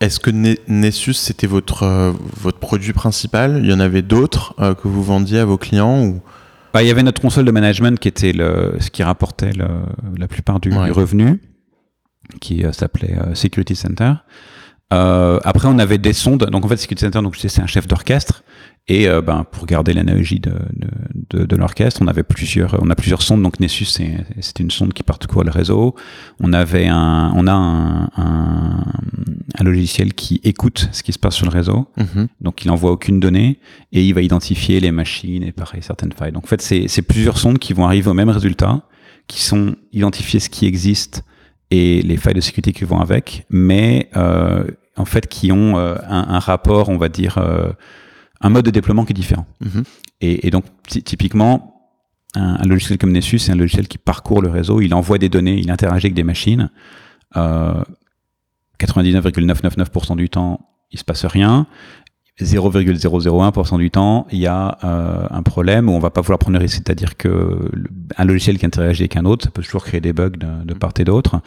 [0.00, 0.30] est-ce que
[0.68, 3.60] Nessus, c'était votre, euh, votre produit principal?
[3.62, 6.20] Il y en avait d'autres euh, que vous vendiez à vos clients ou...
[6.74, 9.66] bah, Il y avait notre console de management qui était le, ce qui rapportait le,
[10.18, 11.40] la plupart du, revenu,
[12.40, 14.12] qui euh, s'appelait Security Center.
[14.90, 16.44] Après, on avait des sondes.
[16.50, 18.42] Donc, en fait, Security Center, donc c'est un chef d'orchestre.
[18.88, 20.52] Et euh, ben, pour garder l'analogie de,
[21.30, 23.42] de, de, l'orchestre, on avait plusieurs, on a plusieurs sondes.
[23.42, 25.96] Donc Nessus, c'est une sonde qui parcourt le réseau.
[26.38, 28.84] On avait un, on a un, un,
[29.58, 31.88] un, logiciel qui écoute ce qui se passe sur le réseau.
[31.98, 32.28] Mm-hmm.
[32.40, 33.58] Donc il envoie aucune donnée
[33.92, 36.32] et il va identifier les machines et pareil certaines failles.
[36.32, 38.82] Donc en fait, c'est plusieurs sondes qui vont arriver au même résultat,
[39.26, 41.24] qui sont identifier ce qui existe
[41.70, 44.64] et les failles de sécurité qui vont avec, mais euh,
[44.96, 47.38] en fait qui ont euh, un, un, rapport, on va dire.
[47.38, 47.72] Euh,
[48.40, 49.46] un mode de déploiement qui est différent.
[49.60, 49.84] Mhm.
[50.20, 51.90] Et, et, donc, typiquement,
[52.34, 55.58] un, logiciel comme Nessus, c'est un logiciel qui parcourt le réseau, il envoie des données,
[55.58, 56.70] il interagit avec des machines.
[57.36, 57.82] Euh,
[58.78, 60.60] 99,999% du temps,
[60.90, 61.66] il se passe rien.
[62.40, 66.58] 0,001% du temps, il y a euh, un problème où on va pas vouloir prendre
[66.58, 67.70] le risque, c'est-à-dire que
[68.16, 70.74] un logiciel qui interagit avec un autre, ça peut toujours créer des bugs de, de
[70.74, 71.40] part et d'autre.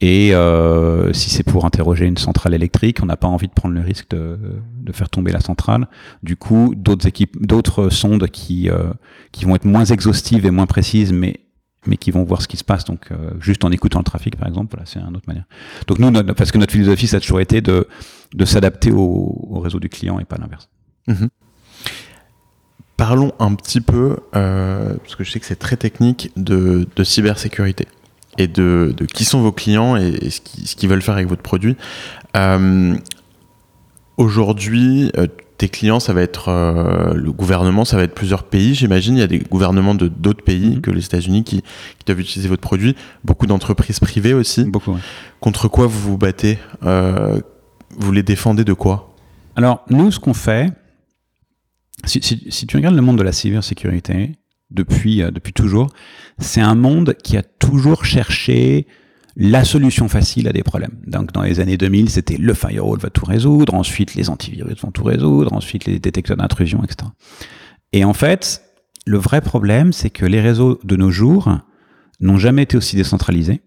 [0.00, 3.74] Et euh, si c'est pour interroger une centrale électrique, on n'a pas envie de prendre
[3.74, 4.38] le risque de,
[4.80, 5.88] de, faire tomber la centrale.
[6.22, 8.94] Du coup, d'autres équipes, d'autres sondes qui euh,
[9.32, 11.40] qui vont être moins exhaustives et moins précises, mais
[11.86, 12.84] mais qui vont voir ce qui se passe.
[12.84, 15.44] Donc, euh, juste en écoutant le trafic, par exemple, voilà, c'est une autre manière.
[15.86, 17.86] Donc nous, parce que notre philosophie, ça a toujours été de
[18.34, 20.68] de s'adapter au, au, réseau du client et pas l'inverse.
[21.08, 21.26] Mmh.
[22.96, 27.04] Parlons un petit peu, euh, parce que je sais que c'est très technique, de, de
[27.04, 27.88] cybersécurité
[28.38, 30.40] et de, de, qui sont vos clients et, ce
[30.76, 31.76] qu'ils veulent faire avec votre produit.
[32.36, 32.94] Euh,
[34.20, 35.10] Aujourd'hui,
[35.60, 39.16] tes clients, ça va être euh, le gouvernement, ça va être plusieurs pays, j'imagine.
[39.16, 40.80] Il y a des gouvernements de d'autres pays mm-hmm.
[40.80, 42.96] que les États-Unis qui, qui, doivent utiliser votre produit.
[43.24, 44.64] Beaucoup d'entreprises privées aussi.
[44.64, 44.92] Beaucoup.
[44.92, 45.00] Ouais.
[45.40, 47.38] Contre quoi vous vous battez euh,
[47.90, 49.14] Vous les défendez de quoi?
[49.54, 50.72] Alors, nous, ce qu'on fait,
[52.06, 54.32] si, si, si, tu regardes le monde de la cybersécurité,
[54.70, 55.90] depuis, euh, depuis toujours,
[56.38, 58.86] c'est un monde qui a toujours cherché
[59.36, 60.96] la solution facile à des problèmes.
[61.06, 64.90] Donc dans les années 2000, c'était le firewall va tout résoudre, ensuite les antivirus vont
[64.90, 67.10] tout résoudre, ensuite les détecteurs d'intrusion, etc.
[67.92, 68.62] Et en fait,
[69.06, 71.58] le vrai problème, c'est que les réseaux de nos jours
[72.20, 73.62] n'ont jamais été aussi décentralisés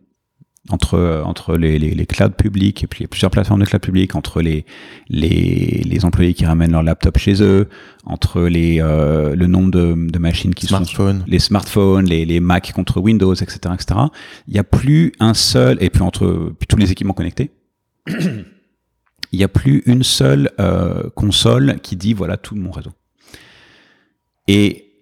[0.70, 3.66] entre entre les, les, les clouds publics et puis il y a plusieurs plateformes de
[3.66, 4.66] cloud public entre les
[5.09, 7.68] les, les employés qui ramènent leur laptop chez eux
[8.05, 11.20] entre les euh, le nombre de, de machines qui Smartphone.
[11.20, 13.99] sont les smartphones les les Mac contre Windows etc etc
[14.47, 17.51] il y a plus un seul et puis entre puis tous les équipements connectés
[18.07, 22.91] il n'y a plus une seule euh, console qui dit voilà tout mon réseau
[24.47, 24.93] et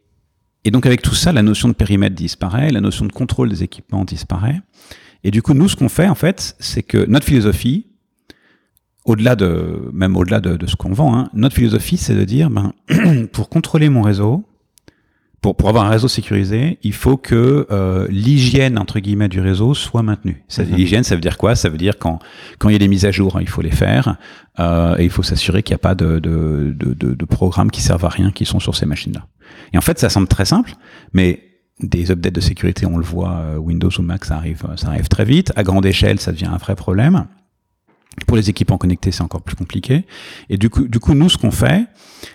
[0.64, 3.64] et donc avec tout ça, la notion de périmètre disparaît, la notion de contrôle des
[3.64, 4.62] équipements disparaît.
[5.24, 7.88] Et du coup, nous, ce qu'on fait, en fait, c'est que notre philosophie,
[9.06, 12.50] au-delà de, même au-delà de, de ce qu'on vend, hein, notre philosophie, c'est de dire,
[12.50, 12.74] ben,
[13.32, 14.46] pour contrôler mon réseau,
[15.42, 19.74] pour, pour avoir un réseau sécurisé, il faut que euh, l'hygiène entre guillemets du réseau
[19.74, 20.44] soit maintenue.
[20.50, 20.76] Mm-hmm.
[20.76, 21.56] L'hygiène, ça veut dire quoi?
[21.56, 22.20] Ça veut dire quand
[22.60, 24.18] quand il y a des mises à jour, hein, il faut les faire
[24.60, 27.72] euh, et il faut s'assurer qu'il n'y a pas de, de, de, de, de programmes
[27.72, 29.26] qui servent à rien qui sont sur ces machines-là.
[29.74, 30.76] Et en fait, ça semble très simple,
[31.14, 31.51] mais
[31.82, 35.08] des updates de sécurité, on le voit, euh, Windows ou Mac, ça arrive, ça arrive
[35.08, 35.52] très vite.
[35.56, 37.26] À grande échelle, ça devient un vrai problème.
[38.28, 40.06] Pour les équipements connectés, c'est encore plus compliqué.
[40.50, 41.88] Et du coup, du coup nous, ce qu'on fait,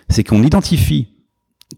[0.08, 1.08] c'est qu'on identifie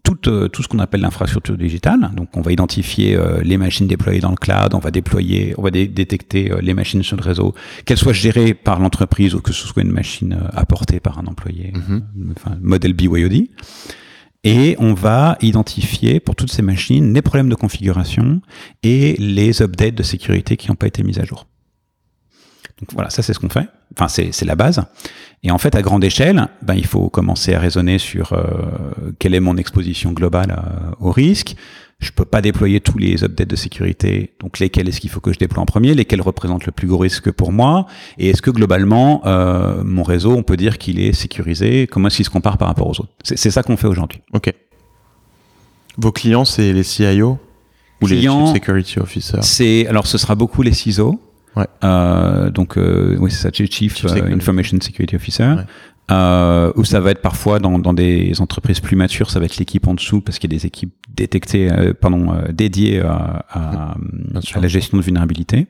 [0.03, 2.11] tout, euh, tout ce qu'on appelle l'infrastructure digitale.
[2.15, 5.63] Donc, on va identifier euh, les machines déployées dans le cloud, on va déployer, on
[5.63, 7.55] va dé détecter euh, les machines sur le réseau,
[7.85, 11.25] qu'elles soient gérées par l'entreprise ou que ce soit une machine euh, apportée par un
[11.25, 12.01] employé, mm -hmm.
[12.37, 13.47] enfin, modèle BYOD.
[14.43, 18.41] Et on va identifier pour toutes ces machines les problèmes de configuration
[18.83, 21.45] et les updates de sécurité qui n'ont pas été mis à jour.
[22.79, 23.67] Donc voilà, ça c'est ce qu'on fait.
[23.97, 24.81] Enfin, c'est la base.
[25.43, 29.33] Et en fait, à grande échelle, ben, il faut commencer à raisonner sur euh, quelle
[29.33, 31.55] est mon exposition globale euh, au risque.
[31.99, 34.33] Je peux pas déployer tous les updates de sécurité.
[34.39, 35.93] Donc, lesquels est-ce qu'il faut que je déploie en premier?
[35.93, 37.87] Lesquels représentent le plus gros risque pour moi?
[38.17, 41.87] Et est-ce que globalement, euh, mon réseau, on peut dire qu'il est sécurisé?
[41.87, 43.11] Comment est-ce qu'il se compare par rapport aux autres?
[43.23, 44.21] C'est ça qu'on fait aujourd'hui.
[44.33, 44.53] Ok.
[45.97, 47.37] Vos clients, c'est les CIO
[48.01, 49.43] ou Clients, les Chief Security Officers?
[49.43, 51.19] C'est alors, ce sera beaucoup les CISO.
[51.57, 51.67] Ouais.
[51.83, 54.33] Euh, donc, euh, oui, c'est ça, Chief, Chief euh, Security.
[54.33, 55.43] Information Security Officer.
[55.43, 55.65] Ouais.
[56.11, 59.57] Euh, ou ça va être parfois dans, dans des entreprises plus matures, ça va être
[59.57, 63.45] l'équipe en dessous parce qu'il y a des équipes détectées, euh, pardon, euh, dédiées à,
[63.51, 63.95] à,
[64.41, 64.57] sûr.
[64.57, 65.67] à la gestion de vulnérabilité.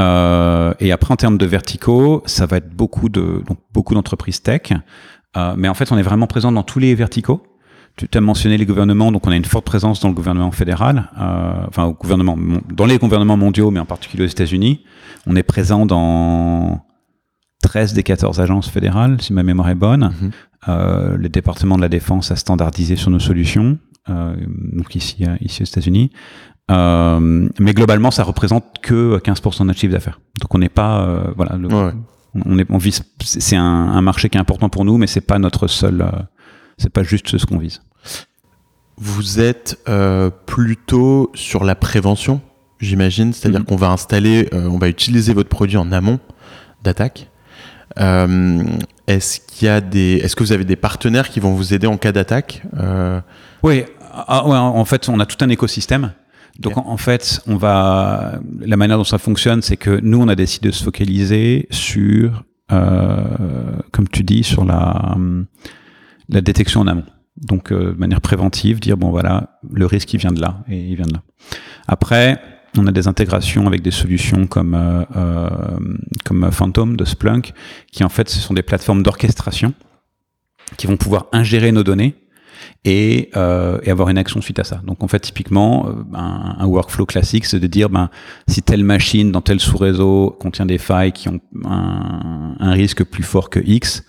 [0.00, 4.42] Euh, et après, en termes de verticaux, ça va être beaucoup de donc beaucoup d'entreprises
[4.42, 4.72] tech,
[5.34, 7.42] Euh, mais en fait, on est vraiment présent dans tous les verticaux.
[7.96, 11.10] Tu as mentionné les gouvernements, donc on a une forte présence dans le gouvernement fédéral,
[11.18, 12.36] euh, enfin au gouvernement,
[12.70, 14.84] dans les gouvernements mondiaux, mais en particulier aux États-Unis.
[15.26, 16.84] On est présent dans
[17.62, 20.12] 13 des 14 agences fédérales, si ma mémoire est bonne.
[20.20, 20.30] Mhm.
[20.68, 23.78] Euh, le département de la défense a standardisé sur nos solutions,
[24.10, 24.36] euh,
[24.72, 26.10] donc ici, euh, ici aux États-Unis.
[26.70, 30.20] Euh, mais globalement, ça représente que 15% de notre chiffre d'affaires.
[30.40, 31.92] Donc on n'est pas, euh, voilà, le- Ouais.
[32.46, 35.20] on est, on vise, c'est un, un marché qui est important pour nous, mais c'est
[35.20, 36.10] pas notre seul, euh,
[36.78, 37.82] c'est pas juste ce qu'on vise.
[38.98, 42.40] Vous êtes euh, plutôt sur la prévention,
[42.78, 43.66] j'imagine, c'est-à-dire Mhm.
[43.66, 46.20] qu'on va installer, euh, on va utiliser votre produit en amont
[46.84, 47.28] d'attaque.
[47.98, 48.62] Euh,
[49.06, 51.86] est-ce qu'il y a des, est-ce que vous avez des partenaires qui vont vous aider
[51.86, 53.20] en cas d'attaque Euh,
[53.62, 56.12] Oui, ah, ouais, en fait, on a tout un écosystème.
[56.58, 60.34] Donc, en, fait, on va, la manière dont ça fonctionne, c'est que nous, on a
[60.34, 63.16] décidé de se focaliser sur, euh,
[63.90, 65.16] comme tu dis, sur la,
[66.28, 67.06] la détection en amont.
[67.38, 70.78] Donc, euh, de manière préventive, dire bon voilà, le risque il vient de là et
[70.78, 71.22] il vient de là.
[71.88, 72.38] Après,
[72.76, 75.48] on a des intégrations avec des solutions comme euh, euh,
[76.24, 77.52] comme Phantom de Splunk,
[77.90, 79.74] qui en fait ce sont des plateformes d'orchestration
[80.76, 82.14] qui vont pouvoir ingérer nos données
[82.84, 84.80] et, euh, avoir une action suite à ça.
[84.86, 88.08] Donc en fait, typiquement, un, workflow classique, c'est de dire, ben,
[88.48, 93.50] si telle machine dans tel sous-réseau contient des failles qui ont un, risque plus fort
[93.50, 94.04] que X,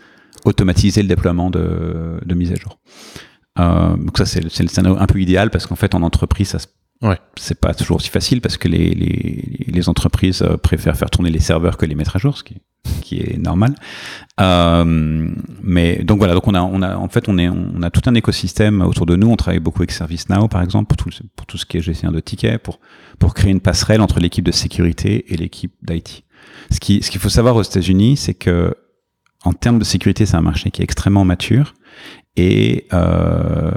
[0.46, 2.80] automatiser le déploiement de, de mise à jour.
[3.58, 6.68] Donc ça, c'est le scénario un peu idéal parce qu'en fait, en entreprise, ça se
[7.04, 7.20] Ouais.
[7.36, 11.30] c'est pas toujours aussi facile parce que les, les, les entreprises euh, préfèrent faire tourner
[11.30, 12.62] les serveurs que les mettre à jour, ce qui,
[13.02, 13.76] qui est normal.
[14.40, 15.30] Euh,
[15.62, 18.02] mais donc voilà, donc on a, on a, en fait, on est, on a tout
[18.06, 19.28] un écosystème autour de nous.
[19.30, 22.12] On travaille beaucoup avec ServiceNow, par exemple, pour tout, pour tout ce qui est gestion
[22.12, 22.80] de tickets, pour,
[23.20, 26.24] pour créer une passerelle entre l'équipe de sécurité et l'équipe d'IT.
[26.72, 28.76] Ce qui, ce qu'il faut savoir aux États-Unis, c'est que
[29.44, 31.74] en termes de sécurité, c'est un marché qui est extrêmement mature
[32.38, 33.72] et euh,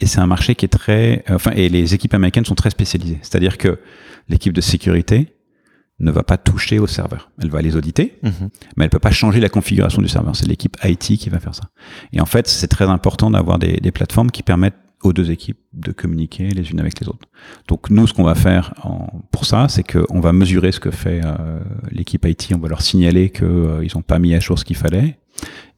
[0.00, 2.70] et c'est un marché qui est très, euh, enfin, et les équipes américaines sont très
[2.70, 3.18] spécialisées.
[3.22, 3.78] C'est-à-dire que
[4.28, 5.34] l'équipe de sécurité
[5.98, 7.30] ne va pas toucher au serveur.
[7.42, 8.48] Elle va les auditer, Mhm.
[8.76, 10.34] mais elle peut pas changer la configuration du serveur.
[10.34, 11.64] C'est l'équipe IT qui va faire ça.
[12.14, 15.58] Et en fait, c'est très important d'avoir des, des plateformes qui permettent aux deux équipes
[15.72, 17.26] de communiquer les unes avec les autres.
[17.68, 20.90] Donc nous, ce qu'on va faire en- pour ça, c'est qu'on va mesurer ce que
[20.90, 22.52] fait euh, l'équipe IT.
[22.54, 23.46] On va leur signaler qu'ils
[23.94, 25.18] n'ont pas mis à jour ce qu'il fallait.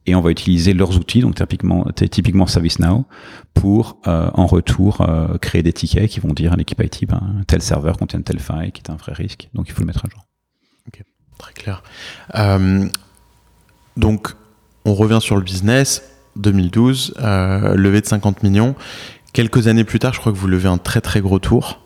[0.05, 3.05] Et on va utiliser leurs outils, donc typiquement, typiquement ServiceNow,
[3.53, 7.41] pour euh, en retour euh, créer des tickets qui vont dire à l'équipe IT, ben,
[7.47, 10.05] tel serveur contient telle faille qui est un vrai risque, donc il faut le mettre
[10.05, 10.25] à jour.
[11.37, 11.83] Très clair.
[12.35, 12.87] Euh,
[13.97, 14.29] donc,
[14.85, 16.03] on revient sur le business.
[16.35, 18.75] 2012, euh, levée de 50 millions.
[19.33, 21.81] Quelques années plus tard, je crois que vous levez un très très gros tour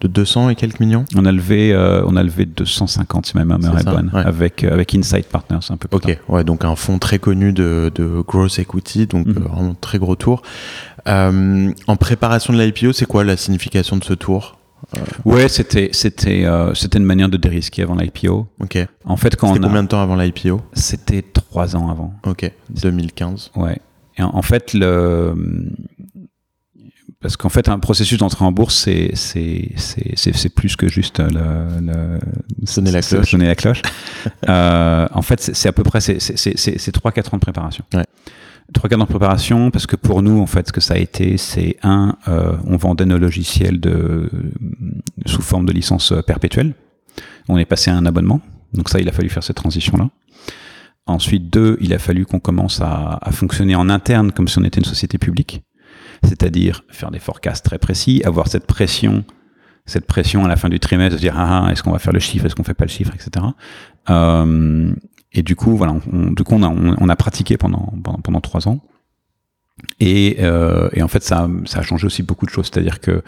[0.00, 1.04] de 200 et quelques millions?
[1.16, 4.20] On a levé, euh, on a levé 250 si ma mémoire C'est est bonne, ouais.
[4.20, 5.96] avec euh, avec Insight Partners un peu plus.
[5.96, 9.98] Ok, ouais, donc un fonds très connu de, de growth equity, donc euh, vraiment très
[9.98, 10.42] gros tour.
[11.06, 14.58] Euh, en préparation de l'IPO, c'est quoi la signification de ce tour?
[15.24, 18.46] Ouais, c'était c'était c'était une manière de dérisquer avant l'IPO.
[18.60, 18.78] Ok.
[19.04, 22.14] En fait, quand C'était a, combien de temps avant l'IPO c'était trois ans avant.
[22.24, 23.50] Ok, 2015.
[23.56, 23.78] Ouais.
[24.16, 25.34] Et en, en fait, le
[27.20, 30.88] parce qu'en fait, un processus d'entrée en bourse, c'est c'est c'est c'est c'est plus que
[30.88, 32.18] juste le, le
[32.64, 33.30] Sonner la cloche.
[33.30, 33.82] Sonner la cloche.
[34.48, 37.38] euh, en fait, c'est à peu près c'est c'est c'est c'est c'est trois quatre ans
[37.38, 37.84] de préparation.
[38.72, 40.98] Trois quatre ans de préparation parce que pour nous, en fait, ce que ça a
[40.98, 44.30] été, c'est un, euh, on vendait nos logiciels de
[45.26, 46.74] sous forme de licence perpétuelle.
[47.48, 48.40] On est passé à un abonnement.
[48.74, 50.08] Donc ça, il a fallu faire cette transition-là.
[51.06, 54.64] Ensuite, deux, il a fallu qu'on commence à, à fonctionner en interne comme si on
[54.64, 55.62] était une société publique,
[56.22, 59.24] c'est-à-dire faire des forecasts très précis, avoir cette pression,
[59.86, 62.12] cette pression à la fin du trimestre de dire ah, ah, est-ce qu'on va faire
[62.12, 63.46] le chiffre, est-ce qu'on fait pas le chiffre, etc.
[64.10, 64.94] Euh,
[65.32, 67.92] et du coup, voilà, on, du coup, on a, on, a pratiqué pendant,
[68.22, 68.80] pendant trois ans.
[70.00, 72.66] Et, euh, et, en fait, ça, ça, a changé aussi beaucoup de choses.
[72.72, 73.22] C'est-à-dire que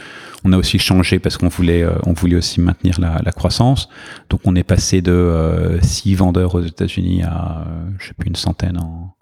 [0.44, 3.88] on a aussi changé parce qu'on voulait, euh, on voulait aussi maintenir la, croissance.
[4.30, 7.66] Donc, on est passé de six vendeurs aux États-Unis à,
[7.98, 9.14] je sais plus, une centaine en,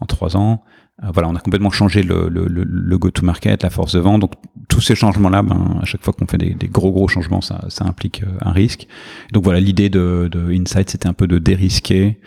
[0.00, 0.62] en trois ans.
[1.04, 4.20] Euh, voilà, on a complètement changé le, le, le go-to-market, la force de vente.
[4.20, 4.32] Donc,
[4.68, 7.64] tous ces changements-là, ben, à chaque fois qu'on fait des, des, gros, gros changements, ça,
[7.68, 8.86] ça implique un risque.
[9.32, 12.20] Donc, voilà, l'idée de, de Insight, c'était un peu de dérisquer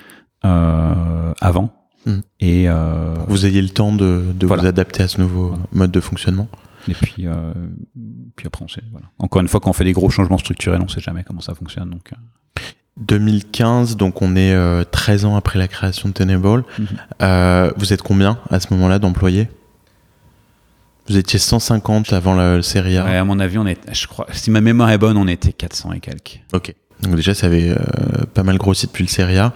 [0.43, 1.73] avant
[2.05, 2.19] Mm.
[2.39, 4.63] Et euh, vous ayez le temps de, de Voilà.
[4.63, 5.63] vous adapter à ce nouveau Voilà.
[5.71, 6.47] mode de fonctionnement.
[6.87, 7.53] et puis, euh,
[8.35, 8.81] puis après, on sait.
[8.91, 9.07] Voilà.
[9.19, 11.53] Encore une fois, quand on fait des gros changements structurels, on sait jamais comment ça
[11.53, 11.89] fonctionne.
[11.89, 12.15] Donc, euh,
[13.01, 16.63] 2015, donc on est euh, 13 ans après la création de Tenable.
[16.79, 16.87] Mhm.
[17.21, 19.49] Euh, vous êtes combien à ce moment-là d'employés?
[21.07, 23.03] Vous étiez 150 avant la, le série A.
[23.03, 25.51] ouais, à mon avis, on est, je crois, si ma mémoire est bonne, on était
[25.51, 26.39] 400 et quelques.
[26.53, 26.73] Ok.
[27.01, 27.75] Donc déjà, ça avait euh,
[28.33, 29.53] pas mal grossi depuis le série A.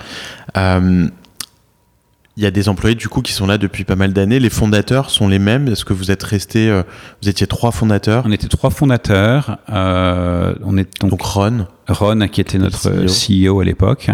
[2.35, 4.39] Euh, Il y a des employés du coup qui sont là depuis pas mal d'années.
[4.39, 5.67] Les fondateurs sont les mêmes.
[5.69, 6.83] Est-ce que vous êtes restés euh,
[7.21, 8.23] Vous étiez trois fondateurs.
[8.27, 9.57] On était trois fondateurs.
[9.69, 14.09] Euh, on est donc, Donc Ron, Ron, qui était notre CEO, à l'époque.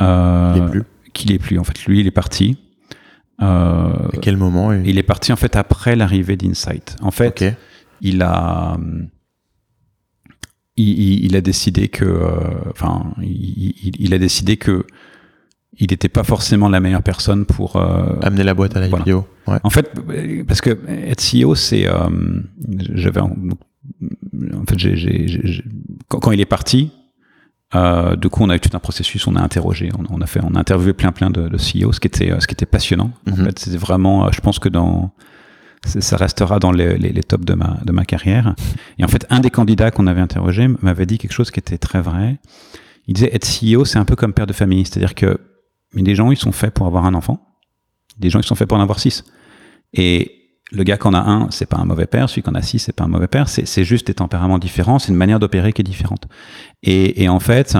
[0.00, 0.82] Euh, il est plus.
[1.12, 1.58] Qui l'est plus.
[1.58, 2.56] En fait, lui, il est parti.
[3.42, 6.96] Euh, À quel moment il est parti en fait après l'arrivée d'Insight.
[7.02, 7.54] En fait, Ok.
[8.00, 8.76] il a
[10.76, 12.30] il, a décidé que euh,
[12.70, 14.86] enfin il, il- il a décidé que
[15.78, 19.04] il n'était pas forcément la meilleure personne pour euh, Amener la boîte à Voilà.
[19.06, 19.26] l'IPO.
[19.46, 19.58] Ouais.
[19.64, 19.90] en fait
[20.46, 22.08] parce que être CEO c'est euh,
[22.94, 23.30] j'avais en,
[24.54, 25.64] en fait j'ai, j'ai- j'ai-
[26.08, 26.92] quand, quand il est parti
[27.74, 30.26] euh, du coup on a eu tout un processus on a interrogé on, on a
[30.26, 32.52] fait on a interviewé plein plein de, de CEO ce qui était euh, ce qui
[32.54, 33.44] était passionnant en Mhm.
[33.46, 35.12] fait c'était vraiment euh, je pense que dans
[35.84, 38.54] ça restera dans les, les, les tops de ma, de ma carrière.
[39.00, 41.76] Et en fait, un des candidats qu'on avait interrogé m'avait dit quelque chose qui était
[41.76, 42.38] très vrai.
[43.08, 44.86] Il disait être CEO, c'est un peu comme père de famille.
[44.86, 45.40] C'est-à-dire que
[45.94, 47.56] mais des gens, ils sont faits pour avoir un enfant.
[48.18, 49.24] Des gens, ils sont faits pour en avoir six.
[49.94, 52.28] Et le gars qui en a un, c'est pas un mauvais père.
[52.28, 53.48] Celui qui en a six, c'est pas un mauvais père.
[53.48, 54.98] C'est juste des tempéraments différents.
[54.98, 56.28] C'est une manière d'opérer qui est différente.
[56.82, 57.76] Et, et en fait,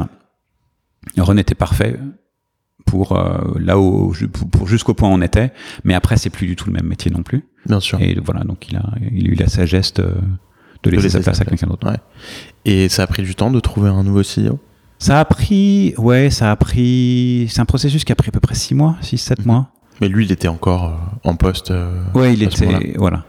[1.19, 1.99] Ron était parfait
[2.85, 5.53] pour euh, là où pour, pour jusqu'au point où on était.
[5.85, 7.45] Mais après, c'est plus du tout le même métier non plus.
[7.67, 8.01] Bien sûr.
[8.01, 10.15] Et voilà, donc il a, il a eu la sagesse de,
[10.83, 11.89] de laisser laisser sa place à quelqu'un d'autre.
[11.89, 11.99] Ouais.
[12.65, 14.59] Et ça a pris du temps de trouver un nouveau CEO.
[15.03, 18.39] Ça a pris, ouais, ça a pris, c'est un processus qui a pris à peu
[18.41, 19.47] près 6 mois, 6, 7 Mhm.
[19.47, 19.69] mois.
[20.01, 21.71] Mais lui, il était encore euh, en poste.
[21.73, 23.25] euh, Ouais, il était, voilà.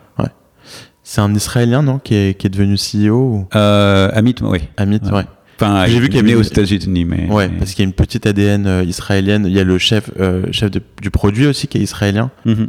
[1.05, 3.47] C'est un Israélien, non, qui est, qui est devenu CEO ou?
[3.55, 4.59] Euh, Amit, oui.
[4.78, 5.11] Amit, Ouais.
[5.11, 5.26] ouais.
[5.59, 7.28] Enfin, J'ai vu est qu'il né avait- aux États-Unis, mais.
[7.30, 9.45] Ouais, mais- parce qu'il y a une petite ADN euh, israélienne.
[9.45, 12.32] Il y a le chef, euh, chef de- du produit aussi qui est israélien.
[12.45, 12.67] Mhm.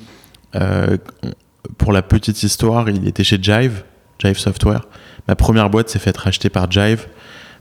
[0.56, 0.96] Euh,
[1.78, 3.84] pour la petite histoire, il était chez Jive,
[4.18, 4.80] Jive Software.
[5.28, 7.06] Ma première boîte s'est faite racheter par Jive,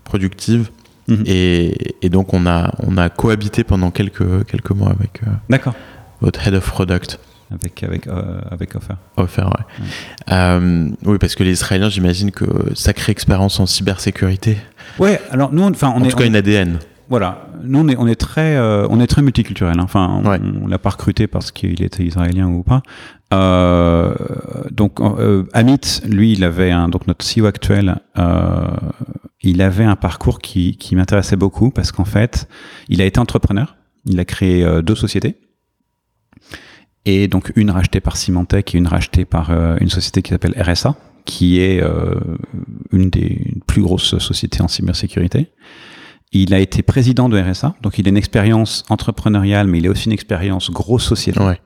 [0.05, 0.69] Productive.
[1.07, 1.23] Mhm.
[1.25, 5.73] Et, et donc, on a, on a cohabité pendant quelques, quelques mois avec euh, D'accord.
[6.21, 7.19] votre Head of Product.
[7.51, 8.95] Avec, avec, euh, avec Offer.
[9.15, 9.85] Offert, ouais.
[10.31, 14.57] Euh, oui, parce que les Israéliens, j'imagine que sacrée expérience en cybersécurité.
[14.97, 16.07] Ouais, alors nous, enfin, on en est.
[16.09, 16.79] tout cas, on- une ADN.
[17.09, 19.77] Voilà, nous on est, on est très, euh, on est très multiculturel.
[19.77, 19.83] hein.
[19.83, 20.39] Enfin, on, Ouais.
[20.63, 22.81] on l'a pas recruté parce qu'il était israélien ou pas.
[23.33, 24.15] Euh,
[24.71, 27.97] donc, euh, Amit, lui, il avait un, donc notre CEO actuel,
[29.43, 32.47] il avait un parcours qui, qui m'intéressait beaucoup parce qu'en fait,
[32.89, 33.75] il a été entrepreneur.
[34.05, 35.37] Il a créé euh, deux sociétés.
[37.05, 40.55] Et donc une rachetée par Symantec et une rachetée par euh, une société qui s'appelle
[40.57, 42.15] RSA, qui est euh,
[42.91, 45.51] une des plus grosses sociétés en cybersécurité.
[46.31, 49.91] Il a été président de RSA, donc il a une expérience entrepreneuriale, mais il a
[49.91, 51.39] aussi une expérience grosse société.
[51.39, 51.59] Ouais,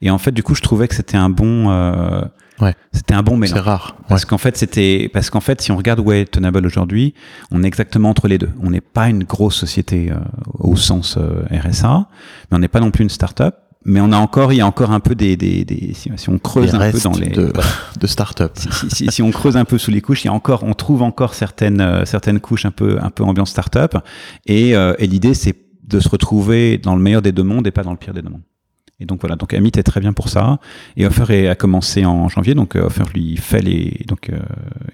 [0.00, 2.22] Et en fait, du coup, je trouvais que c'était un bon, euh,
[2.60, 2.74] Ouais.
[2.92, 3.54] c'était un bon mélange.
[3.56, 3.94] c'est rare.
[4.00, 4.04] Ouais.
[4.08, 7.14] Parce qu'en fait, c'était parce qu'en fait, si on regarde où est Tenable aujourd'hui,
[7.50, 8.50] on est exactement entre les deux.
[8.62, 10.16] On n'est pas une grosse société euh,
[10.58, 12.08] au sens euh, RSA,
[12.50, 13.54] mais on n'est pas non plus une start-up.
[13.86, 16.28] Mais on a encore, il y a encore un peu des, des, des si, si
[16.28, 17.50] on creuse Les un peu dans les, de,
[17.98, 18.52] de start-up.
[18.54, 20.64] si, si- si- si on creuse un peu sous les couches, il y a encore,
[20.64, 23.96] on trouve encore certaines euh, certaines couches un peu un peu ambiance start-up.
[24.44, 27.70] Et, euh, et l'idée, c'est de se retrouver dans le meilleur des deux mondes et
[27.70, 28.42] pas dans le pire des deux mondes.
[29.00, 30.58] Et donc voilà, donc Amit est très bien pour ça.
[30.96, 34.38] Et Offer a commencé en janvier, donc euh, Offer lui fait les donc euh,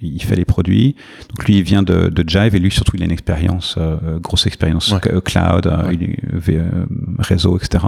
[0.00, 0.94] il fait les produits.
[1.30, 4.18] Donc lui il vient de, de Jive et lui surtout il a une expérience euh,
[4.20, 5.00] grosse expérience Ouais.
[5.02, 6.16] c- cloud, euh, Ouais.
[6.50, 6.86] euh,
[7.18, 7.84] réseau, etc.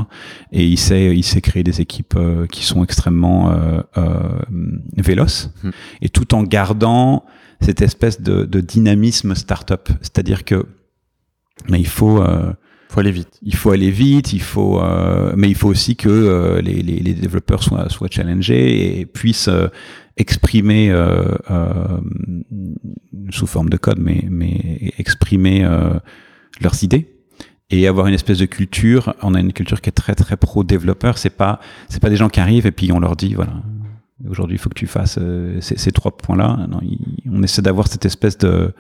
[0.53, 4.39] Et il sait il sait créer des équipes euh, qui sont extrêmement euh, euh,
[4.97, 5.73] véloces Mhm.
[6.03, 7.25] et tout en gardant
[7.61, 9.89] cette espèce de, de dynamisme startup.
[10.01, 10.67] C'est-à-dire que
[11.69, 12.53] mais il faut euh,
[12.89, 13.39] Faut aller vite.
[13.43, 17.01] il faut aller vite, il faut, euh, mais il faut aussi que euh, les, les,
[17.01, 19.69] les développeurs soient, soient challengés et puissent euh,
[20.19, 21.99] exprimer euh, euh,
[23.31, 25.99] sous forme de code, mais, mais exprimer euh,
[26.61, 27.15] leurs idées.
[27.71, 29.15] et avoir une espèce de culture.
[29.23, 31.19] On a une culture qui est très très pro développeur.
[31.19, 33.53] C'est pas c'est pas des gens qui arrivent et puis on leur dit voilà
[34.29, 35.19] aujourd'hui il faut que tu fasses
[35.61, 36.67] ces, ces, trois points là.
[36.69, 36.81] Non,
[37.31, 38.73] on essaie d'avoir cette espèce de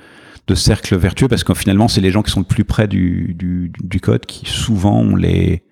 [0.48, 3.34] de cercle vertueux parce que finalement c'est les gens qui sont le plus près du,
[3.38, 5.62] du, du code qui souvent ont les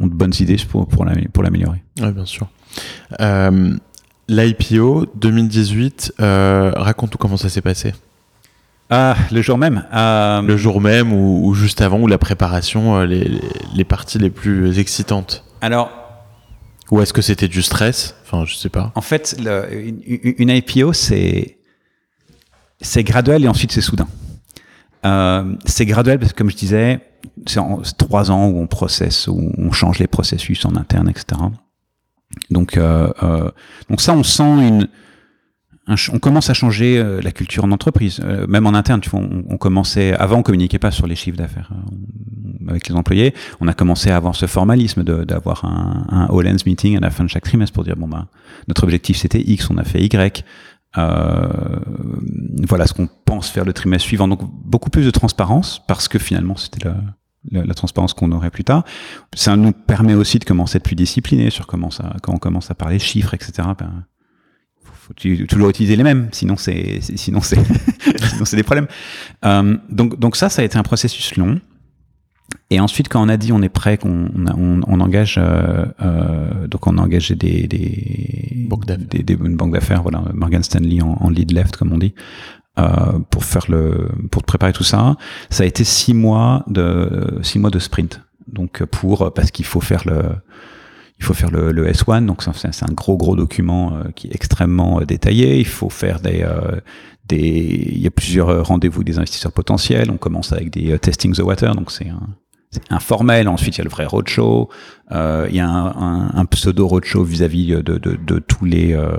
[0.00, 1.82] ont de bonnes idées pour pour l'améliorer.
[2.00, 2.48] Oui, bien sûr.
[3.20, 3.74] Euh,
[4.28, 7.92] L'IPO 2018, euh, raconte-nous comment ça s'est passé.
[8.88, 9.84] Ah, le jour même.
[9.92, 10.40] Euh...
[10.42, 13.40] Le jour même ou, ou, juste avant ou la préparation, les,
[13.74, 15.44] les, parties les plus excitantes.
[15.60, 15.90] Alors.
[16.90, 18.14] Ou est-ce que c'était du stress?
[18.24, 18.92] Enfin, je sais pas.
[18.94, 21.58] En fait, le, une, une, IPO, c'est
[22.84, 24.08] c'est graduel et ensuite c'est soudain.
[25.04, 27.00] Euh, c'est graduel parce que, comme je disais,
[27.46, 27.60] c'est
[27.98, 31.40] trois ans où on processe, où on change les processus en interne, etc.
[32.50, 33.50] Donc, euh, euh,
[33.90, 34.88] donc ça, on sent une,
[35.86, 39.00] on commence à changer euh, la culture en entreprise, euh, même en interne.
[39.00, 42.88] Tu vois, on, on, commençait avant, on communiquait pas sur les chiffres d'affaires euh, avec
[42.88, 43.34] les employés.
[43.60, 47.24] On a commencé à avoir ce formalisme d'avoir un, un all-ends meeting à la fin
[47.24, 48.26] de chaque trimestre pour dire bon ben
[48.66, 50.44] notre objectif c'était X, on a fait Y.
[50.96, 51.48] Euh,
[52.68, 54.28] voilà ce qu'on pense faire le trimestre suivant.
[54.28, 58.64] Donc beaucoup plus de transparence parce que finalement c'était la, la, transparence qu'on aurait plus
[58.64, 58.84] tard.
[59.34, 62.38] Ça nous permet aussi de commencer à être plus discipliné sur comment ça, quand on
[62.38, 63.68] commence à parler chiffres, etc.
[63.78, 64.04] Ben,
[64.84, 67.58] faut toujours utiliser les mêmes, sinon c'est sinon c'est
[68.30, 68.86] sinon c'est des problèmes.
[69.44, 71.60] Euh, donc donc ça ça a été un processus long.
[72.70, 76.66] Et ensuite, quand on a dit on est prêt, qu'on on, on, engage, euh, euh,
[76.66, 78.68] donc on a engagé des, des,
[78.98, 82.14] des, des une banque d'affaires, voilà, Morgan Stanley en, en, lead left comme on dit,
[82.78, 85.16] euh, pour faire le, pour préparer tout ça.
[85.50, 88.20] Ça a été six mois de six mois de sprint.
[88.48, 90.22] Donc pour parce qu'il faut faire le
[91.18, 94.34] il faut faire le, le S1, donc c'est un gros gros document euh, qui est
[94.34, 95.58] extrêmement euh, détaillé.
[95.58, 96.80] Il faut faire des, euh,
[97.26, 100.10] des il y a plusieurs rendez-vous des investisseurs potentiels.
[100.10, 102.28] On commence avec des testing the water, donc c'est un
[102.90, 103.48] informel.
[103.48, 104.68] Ensuite, il y a le vrai roadshow.
[105.12, 108.92] Euh, il y a un, un, un pseudo roadshow vis-à-vis de, de, de, tous les
[108.94, 109.16] euh,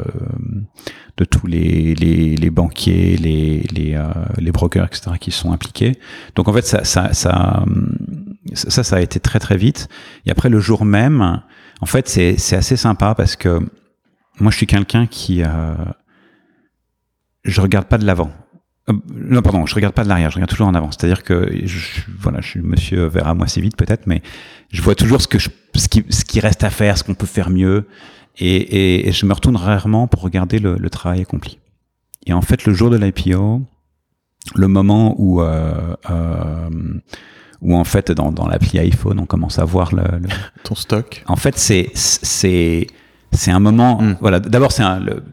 [1.18, 5.12] de tous les, les, les banquiers, les les, euh, les brokers, etc.
[5.20, 5.94] qui sont impliqués.
[6.36, 7.64] Donc en fait, ça ça, ça
[8.54, 9.88] ça ça a été très très vite.
[10.26, 11.42] Et après le jour même,
[11.82, 13.60] en fait, c'est c'est assez sympa parce que
[14.40, 15.48] moi, je suis quelqu'un qui euh,
[17.46, 18.32] je regarde pas de l'avant.
[18.90, 20.92] Euh, non, pardon, je regarde pas de l'arrière, je regarde toujours en avant.
[20.92, 24.22] C'est-à-dire que je, voilà, je suis monsieur verra moi assez vite peut-être, mais
[24.72, 27.16] je vois toujours ce que je, ce qui, ce qui reste à faire, ce qu'on
[27.16, 27.88] peut faire mieux,
[28.38, 31.58] et, et, et, je me retourne rarement pour regarder le, le, travail accompli.
[32.26, 33.62] Et en fait, le jour de l'IPO,
[34.54, 36.70] le moment où euh, euh,
[37.62, 40.28] où en fait dans, dans l'appli iPhone on commence à voir le, le...
[40.64, 41.24] ton stock.
[41.28, 42.88] En fait, c'est c'est
[43.36, 44.02] c'est un moment.
[44.02, 44.18] Mm.
[44.22, 44.40] Voilà.
[44.40, 44.84] D'abord, c'est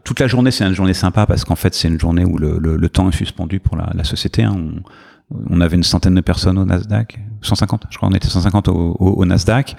[0.03, 2.57] toute la journée, c'est une journée sympa parce qu'en fait, c'est une journée où le,
[2.59, 4.43] le, le, temps est suspendu pour la, la société.
[4.43, 4.55] Hein.
[4.55, 8.67] On, on, avait une centaine de personnes au Nasdaq, 150, je crois, on était 150
[8.67, 9.75] au, au, au Nasdaq.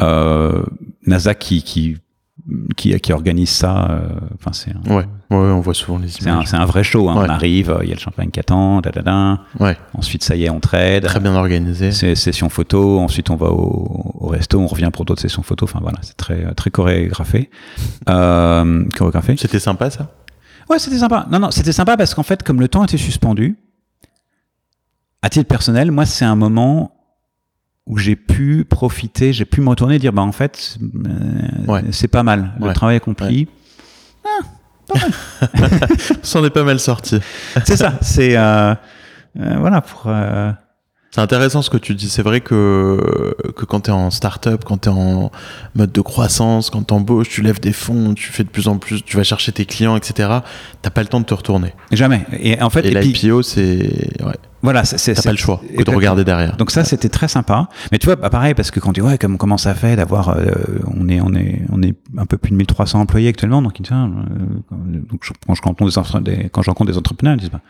[0.00, 0.62] Euh,
[1.06, 1.96] Nasdaq qui, qui
[2.76, 3.90] qui, qui organise ça.
[3.90, 5.04] Euh, enfin, c'est un, ouais.
[5.04, 6.46] ouais, on voit souvent les images.
[6.46, 7.08] C'est un, un, vrai show.
[7.08, 7.16] Hein.
[7.16, 7.26] Ouais.
[7.26, 9.40] On arrive, il y a le champagne qui attend, da, da, da.
[9.60, 9.76] Ouais.
[9.94, 11.04] Ensuite, ça y est, on trade.
[11.04, 11.92] Très bien organisé.
[11.92, 12.98] C'est session photo.
[13.00, 15.64] Ensuite, on va au, au resto, on revient pour d'autres sessions photo.
[15.64, 17.50] Enfin voilà, c'est très très chorégraphé.
[18.08, 19.36] euh, chorégraphé.
[19.36, 20.10] C'était sympa ça?
[20.68, 21.26] Ouais, c'était sympa.
[21.30, 23.56] Non, non, c'était sympa parce qu'en fait, comme le temps était suspendu,
[25.22, 26.97] à titre personnel, moi, c'est un moment
[27.88, 31.84] où j'ai pu profiter, j'ai pu me retourner et dire bah en fait euh, ouais.
[31.90, 32.74] c'est pas mal, le ouais.
[32.74, 33.48] travail accompli.
[34.24, 34.30] Ouais.
[34.94, 34.98] Ah,
[35.52, 35.80] pas mal.
[36.22, 37.18] C'en est pas mal sorti.
[37.64, 38.74] c'est ça, c'est euh,
[39.40, 40.12] euh, voilà pour.
[41.10, 42.08] C'est intéressant ce que tu dis.
[42.08, 45.30] C'est vrai que, que quand tu es en start-up, quand tu es en
[45.74, 48.76] mode de croissance, quand tu embauches, tu lèves des fonds, tu fais de plus en
[48.76, 50.40] plus, tu vas chercher tes clients, etc.
[50.82, 51.72] T'as pas le temps de te retourner.
[51.92, 52.26] Jamais.
[52.38, 54.10] Et en fait, et, et l'IPO, c'est.
[54.22, 54.34] Ouais.
[54.60, 56.56] Voilà, c'est t'as pas le choix que de regarder derrière.
[56.56, 57.68] Donc ça, c'était très sympa.
[57.92, 60.30] Mais tu vois, bah, pareil, parce que quand tu ouais, comme comment ça fait d'avoir,
[60.30, 60.50] euh,
[60.94, 63.62] on est, on est, on est un peu plus de 1300 employés actuellement.
[63.62, 64.74] Donc, tiens, euh,
[65.08, 67.60] donc quand je rencontre des, quand je rencontre des entrepreneurs, ils disent bah,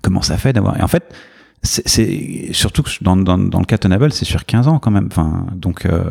[0.00, 0.78] comment ça fait d'avoir.
[0.78, 1.14] Et en fait,
[1.62, 5.06] c'est surtout que dans, dans, dans le cas Tenable, c'est sur 15 ans quand même.
[5.10, 6.10] Enfin, donc euh,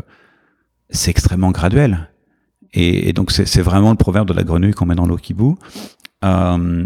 [0.90, 2.10] c'est extrêmement graduel.
[2.74, 5.34] Et, et donc c'est vraiment le proverbe de la grenouille qu'on met dans l'eau qui
[5.34, 5.58] bout.
[6.24, 6.86] Euh,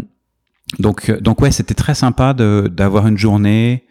[0.80, 3.84] donc, donc ouais, c'était très sympa d'avoir une journée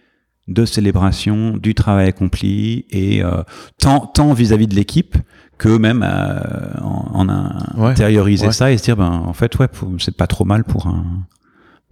[0.47, 3.41] de célébration du travail accompli et euh,
[3.79, 5.17] tant tant vis-à-vis -vis de l'équipe
[5.57, 6.39] que même euh,
[6.81, 8.53] en, en ouais, intérioriser ouais.
[8.53, 9.67] ça et se dire ben en fait ouais
[9.97, 11.25] c'est pas trop mal pour un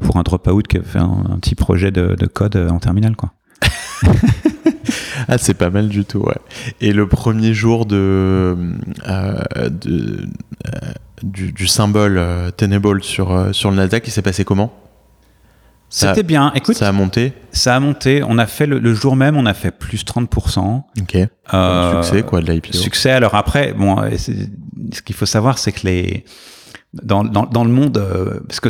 [0.01, 3.33] pour un dropout qui fait un, un, petit projet de, de code en terminal quoi.
[5.27, 6.37] ah c'est pas mal du tout ouais.
[6.81, 8.57] Et le premier jour de,
[9.07, 10.27] euh, de
[11.23, 14.73] du, du, symbole euh, Tenable sur, euh, sur le Nasdaq, il s'est passé comment?
[15.89, 16.51] C'était bien.
[16.55, 17.33] Écoute, Ça a monté?
[17.51, 18.23] ça a monté.
[18.27, 20.81] On a fait le, le jour même, on a fait plus 30%.
[20.99, 21.17] Ok.
[21.53, 22.73] Euh, Succès quoi de l'IPO.
[22.73, 23.11] Succès.
[23.11, 26.25] Alors après, bon, euh, ce qu'il faut savoir, c'est que les
[26.93, 28.69] dans, dans, dans le monde, euh, parce que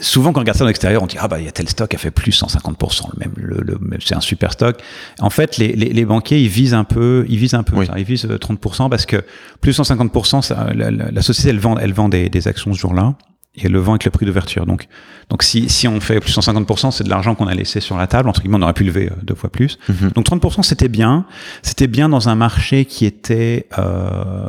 [0.00, 1.68] souvent quand on regarde ça de l'extérieur, on dit ah bah il y a tel
[1.68, 4.80] stock qui a fait plus 150%, le même, le, le- c'est un super stock.
[5.20, 7.86] En fait, les, les, les banquiers ils visent un peu, ils visent un peu, Oui.
[7.86, 9.22] ça, ils visent euh, 30% parce que
[9.60, 12.78] plus 150%, ça, la, la- la société elle vend, elle vend des, des actions ce
[12.78, 13.14] jour-là.
[13.56, 14.64] Et le vend avec le prix d'ouverture.
[14.64, 14.86] Donc,
[15.28, 18.06] donc si, si on fait plus 150%, c'est de l'argent qu'on a laissé sur la
[18.06, 18.28] table.
[18.28, 19.76] Entre guillemets, on aurait pu lever euh, deux fois plus.
[19.88, 20.10] Mhm.
[20.14, 21.26] Donc 30% c'était bien.
[21.62, 24.48] C'était bien dans un marché qui était euh,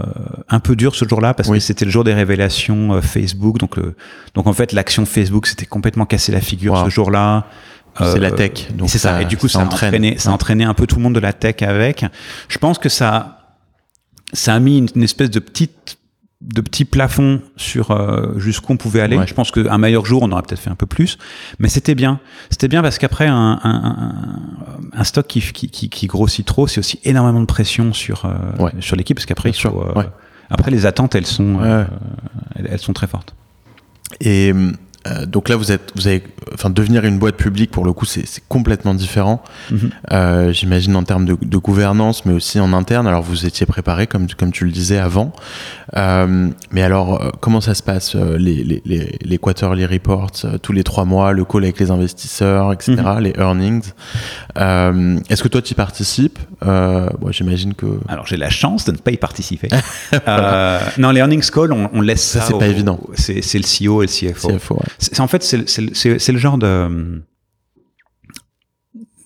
[0.50, 1.58] un peu dur ce jour-là parce Oui.
[1.58, 3.58] que c'était le jour des révélations euh, Facebook.
[3.58, 3.96] Donc, le,
[4.36, 6.86] donc en fait l'action Facebook s'était complètement cassé la figure Wow.
[6.86, 7.48] ce jour-là.
[7.98, 9.22] C'est Euh, la tech, donc c'est ça.
[9.22, 9.90] Et du coup ça ça, entraîne.
[9.96, 12.06] entraîné, ça entraîné un peu tout le monde de la tech avec.
[12.48, 13.56] Je pense que ça,
[14.32, 15.98] ça a mis une, une espèce de petite
[16.42, 19.18] de petit plafond sur euh, jusqu'où on pouvait aller.
[19.18, 19.28] Ouais.
[19.28, 21.18] Je pense qu'un meilleur jour, on aurait peut-être fait un peu plus,
[21.60, 22.20] mais c'était bien.
[22.50, 24.16] C'était bien parce qu'après un, un, un,
[24.94, 28.32] un stock qui, qui, qui, qui grossit trop, c'est aussi énormément de pression sur euh,
[28.60, 28.72] Ouais.
[28.80, 30.10] sur l'équipe parce qu'après euh, ouais.
[30.50, 31.86] après les attentes elles sont euh,
[32.56, 33.36] elles, elles sont très fortes.
[34.20, 34.54] Et
[35.08, 36.24] euh, donc là, vous êtes, vous avez,
[36.54, 39.42] enfin, devenir une boîte publique pour le coup, c'est complètement différent.
[39.72, 39.90] Mhm.
[40.12, 43.08] Euh, J'imagine en termes de, de gouvernance, mais aussi en interne.
[43.08, 45.34] Alors vous étiez préparé, comme comme tu le disais avant.
[45.96, 50.32] Euh, mais alors, comment ça se passe les, les, les, les quarterly reports
[50.62, 53.92] tous les trois mois, le call avec les investisseurs, etc., les earnings?
[54.58, 56.40] Euh, Est-ce que toi tu y participes?
[56.66, 59.70] Euh, bon, J'imagine que Alors j'ai la chance de ne pas y participer.
[60.28, 62.42] euh, non, les earnings call, on, on laisse ça.
[62.42, 63.00] Ça, c'est pas évident.
[63.16, 64.50] C'est c'est le CEO et le CFO.
[64.50, 64.76] CFO.
[64.76, 64.82] ouais.
[65.00, 67.22] C'est en fait c'est le- c'est le- c'est c'est le genre de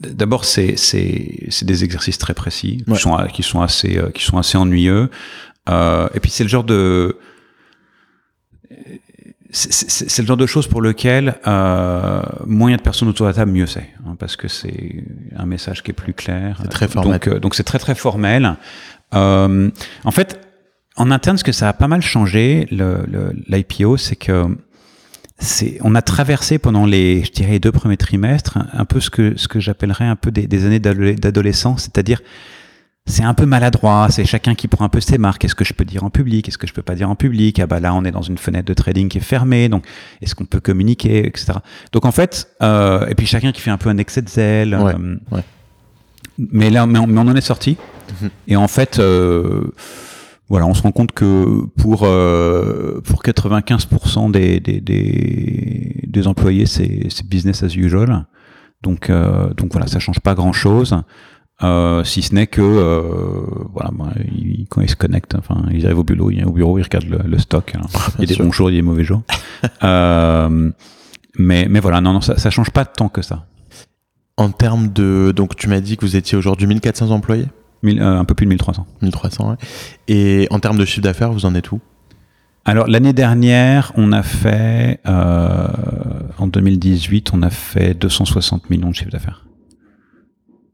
[0.02, 2.96] D'abord, c'est c'est c'est des exercices très précis Ouais.
[2.96, 5.10] qui sont qui sont assez euh, qui sont assez ennuyeux.
[5.70, 7.18] Euh, et puis c'est le genre de
[9.52, 13.26] c'est- le genre de choses pour lequel euh, moins il y a de personnes autour
[13.26, 15.06] de la table, mieux c'est, hein, parce que c'est
[15.36, 16.60] un message qui est plus clair.
[16.62, 17.30] C'est très Donc, formaté.
[17.32, 18.58] euh, Donc c'est très très formel.
[19.14, 20.42] En fait,
[20.98, 24.46] en interne, ce que ça a pas mal changé, le- le- l'IPO, c'est que
[25.82, 29.10] on a traversé pendant les, je dirais, les deux premiers trimestres, un, un peu ce
[29.10, 32.22] que, ce que j'appellerais un peu des, des années d'ado- d'adolescence, c'est-à-dire,
[33.08, 35.46] c'est un peu maladroit, c'est chacun qui prend un peu ses marques.
[35.46, 36.48] Est-ce que je peux dire en public?
[36.48, 37.60] Est-ce que je peux pas dire en public?
[37.60, 39.86] Ah bah là, on est dans une fenêtre de trading qui est fermée, donc
[40.24, 41.54] est-ce qu'on peut communiquer, etc.
[41.92, 44.74] Donc en fait, euh, et puis chacun qui fait un peu un excès de zèle.
[44.74, 45.44] Ouais, euh, ouais.
[46.52, 47.78] Mais là, mais on, mais on en est sorti.
[48.22, 48.30] Mhm.
[48.48, 49.72] Et en fait, euh,
[50.50, 56.66] voilà, on se rend compte que pour euh, pour 95% des des, des des employés,
[56.66, 58.26] c'est c'est business as usual.
[58.84, 60.96] Donc euh, donc voilà, ça change pas grand chose.
[61.64, 63.02] Euh, si ce n'est que euh,
[63.74, 66.78] voilà, bah, ils- quand ils se connectent, enfin, ils arrivent au bureau, ils, au bureau,
[66.78, 67.74] ils regardent le, le stock.
[67.74, 68.44] Alors, il y a des sûr.
[68.46, 69.22] bons jours, il y a des mauvais jours.
[69.84, 70.70] euh,
[71.40, 73.46] mais mais voilà, non non, ça, ça change pas tant que ça.
[74.38, 77.48] En termes de, donc tu m'as dit que vous étiez aujourd'hui 1400 employés,
[77.88, 78.86] Euh, un peu plus de 1300.
[79.02, 79.50] 1300.
[79.52, 79.56] ouais.
[80.08, 81.80] Et en termes de chiffre d'affaires, vous en êtes où?
[82.66, 85.68] Alors l'année dernière, on a fait euh,
[86.40, 89.46] en 2018, on a fait 260 millions de chiffre d'affaires.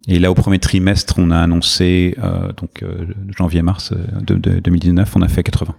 [0.08, 3.06] Et là, au premier trimestre, on a annoncé euh, donc euh,
[3.38, 5.76] janvier-mars euh, de, de 2019, on a fait 80.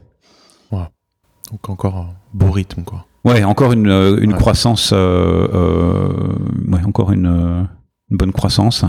[1.51, 3.05] Donc encore un beau rythme, quoi.
[3.25, 3.91] Ouais, encore une,
[4.23, 4.39] une Ouais.
[4.39, 7.27] croissance, ouais, encore une,
[8.11, 8.85] une bonne croissance.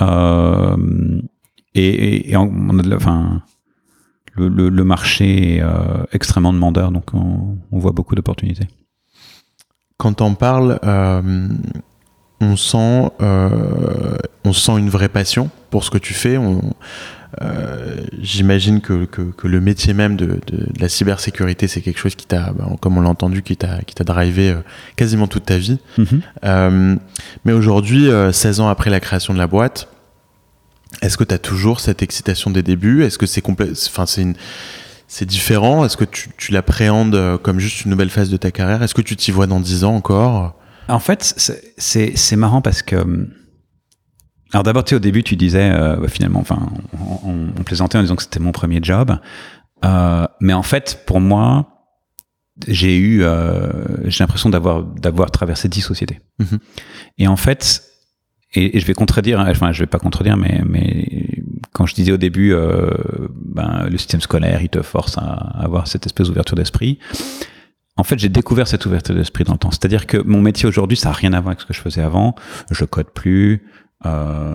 [0.00, 0.76] Euh,
[1.78, 3.42] et, et, et on on a de la, enfin,
[4.34, 8.68] le, le, le marché est euh, extrêmement demandeur, donc on, on voit beaucoup d'opportunités.
[9.96, 11.48] Quand on parle, euh,
[12.40, 16.36] on sent, euh, on sent une vraie passion pour ce que tu fais.
[16.38, 16.60] On,
[18.20, 22.14] J'imagine que, que, que le métier même de, de, de la cybersécurité, c'est quelque chose
[22.16, 24.56] qui t'a, bah, comme on l'a entendu, qui t'a drivé
[24.96, 25.78] quasiment toute ta vie.
[26.44, 26.96] Euh,
[27.44, 29.88] mais aujourd'hui, euh, 16 ans après la création de la boîte,
[31.02, 33.04] est-ce que tu as toujours cette excitation des débuts?
[33.04, 33.40] Est-ce que c'est
[33.88, 34.36] enfin c'est une-
[35.06, 35.84] c'est différent?
[35.84, 38.82] Est-ce que tu, tu l'appréhendes euh, comme juste une nouvelle phase de ta carrière?
[38.82, 40.54] Est-ce que tu t'y vois dans 10 ans encore?
[40.88, 41.74] En fait, c'est-
[42.36, 42.96] marrant parce que.
[42.96, 43.28] hum,
[44.52, 46.58] Alors d'abord, tu sais, au début, tu disais, euh, bah, finalement, enfin,
[46.98, 49.18] on, on- on plaisantait en disant que c'était mon premier job.
[49.84, 51.68] Euh, mais en fait, pour moi,
[52.66, 53.68] j'ai eu, euh,
[54.04, 56.20] j'ai l'impression d'avoir d'avoir traversé dix sociétés.
[56.40, 56.58] Mhm.
[57.18, 57.82] Et en fait,
[58.54, 61.06] et, et je vais contredire, hein, enfin, je vais pas contredire, mais mais
[61.72, 62.90] quand je disais au début, euh,
[63.34, 66.98] ben, le système scolaire, il te force à avoir cette espèce d'ouverture d'esprit.
[67.96, 69.70] En fait, j'ai découvert cette ouverture d'esprit dans le temps.
[69.70, 72.00] C'est-à-dire que mon métier aujourd'hui, ça n'a rien à voir avec ce que je faisais
[72.02, 72.34] avant.
[72.70, 73.64] Je code plus.
[74.06, 74.54] Euh,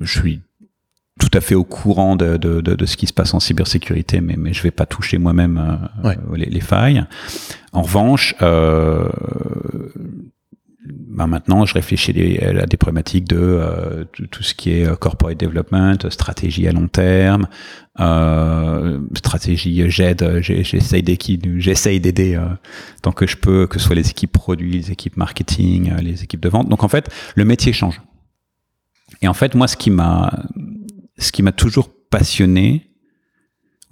[0.00, 0.40] je suis
[1.20, 4.20] tout à fait au courant de, de, de, de ce qui se passe en cybersécurité,
[4.22, 5.58] mais, mais je vais pas toucher moi-même
[6.02, 6.16] euh, Ouais.
[6.34, 7.04] les, les failles.
[7.72, 9.06] En revanche, euh,
[10.84, 14.96] bah maintenant, je réfléchis des- à des problématiques de euh, tout, ce qui est euh,
[14.96, 17.46] corporate development, stratégie à long terme,
[18.00, 22.46] euh, stratégie j'aide, j'ai- j'essaye d'aider euh,
[23.00, 26.24] tant que je peux, que ce soit les équipes produits, les équipes marketing, euh, les
[26.24, 26.68] équipes de vente.
[26.68, 28.00] Donc en fait, le métier change.
[29.20, 30.32] Et en fait, moi, ce qui m'a,
[31.16, 32.90] ce qui m'a toujours passionné,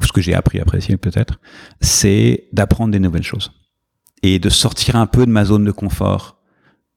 [0.01, 1.38] ou ce que j'ai appris à apprécier peut-être,
[1.80, 3.53] c'est d'apprendre des nouvelles choses
[4.22, 6.39] et de sortir un peu de ma zone de confort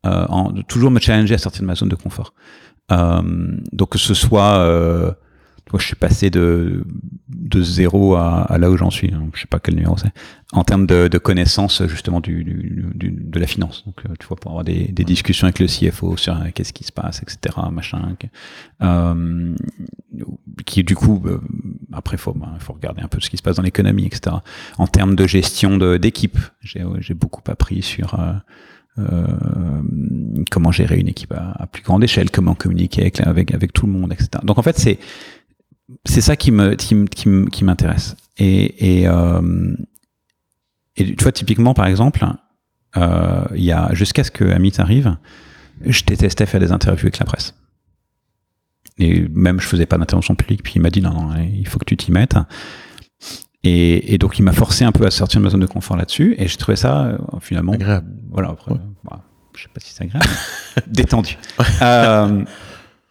[0.06, 2.34] euh, en, de toujours me challenger à sortir de ma zone de confort.
[2.92, 3.22] Euh,
[3.72, 5.12] donc que ce soit, euh,
[5.72, 6.84] moi, je suis passé de
[7.30, 9.12] de zéro à, à là où j'en suis.
[9.14, 10.12] hein, je sais pas quel numéro c'est.
[10.52, 13.84] En termes de, de connaissances justement du, du, du- de la finance.
[13.86, 16.74] Donc euh, tu vois pour avoir des, des discussions avec le CFO sur euh, qu'est-ce
[16.74, 17.58] qui se passe, etc.
[17.72, 18.16] Machin.
[18.84, 19.56] Euh,
[20.66, 21.24] qui du coup
[21.92, 24.36] après faut ben, faut regarder un peu ce qui se passe dans l'économie, etc.
[24.78, 28.20] En termes de gestion d'équipe, j'ai beaucoup appris sur
[30.52, 34.14] comment gérer une équipe à, plus grande échelle, comment communiquer avec, avec, tout le monde,
[34.14, 34.30] etc.
[34.44, 35.00] Donc en fait, c'est
[36.06, 37.06] c'est ça qui me qui,
[37.52, 38.16] qui, m'intéresse.
[38.38, 39.76] Et, et, euh,
[40.96, 42.26] et tu vois, typiquement, par exemple,
[42.98, 45.18] euh, il jusqu'à ce que Amit arrive,
[45.86, 47.56] je détestais faire des interviews avec la presse.
[49.00, 50.64] Et même, je faisais pas d'intervention publique.
[50.64, 52.36] Puis il m'a dit non, non, il faut que tu t'y mettes.
[53.64, 55.96] Et, et donc, il m'a forcé un peu à sortir de ma zone de confort
[55.96, 56.36] là-dessus.
[56.38, 58.08] Et j'ai trouvé ça euh, finalement Agréable.
[58.32, 58.80] voilà, après, Ouais.
[59.06, 59.24] bah,
[59.56, 60.26] je sais pas si c'est agréable.
[60.88, 61.38] Détendu.
[61.82, 62.44] Euh,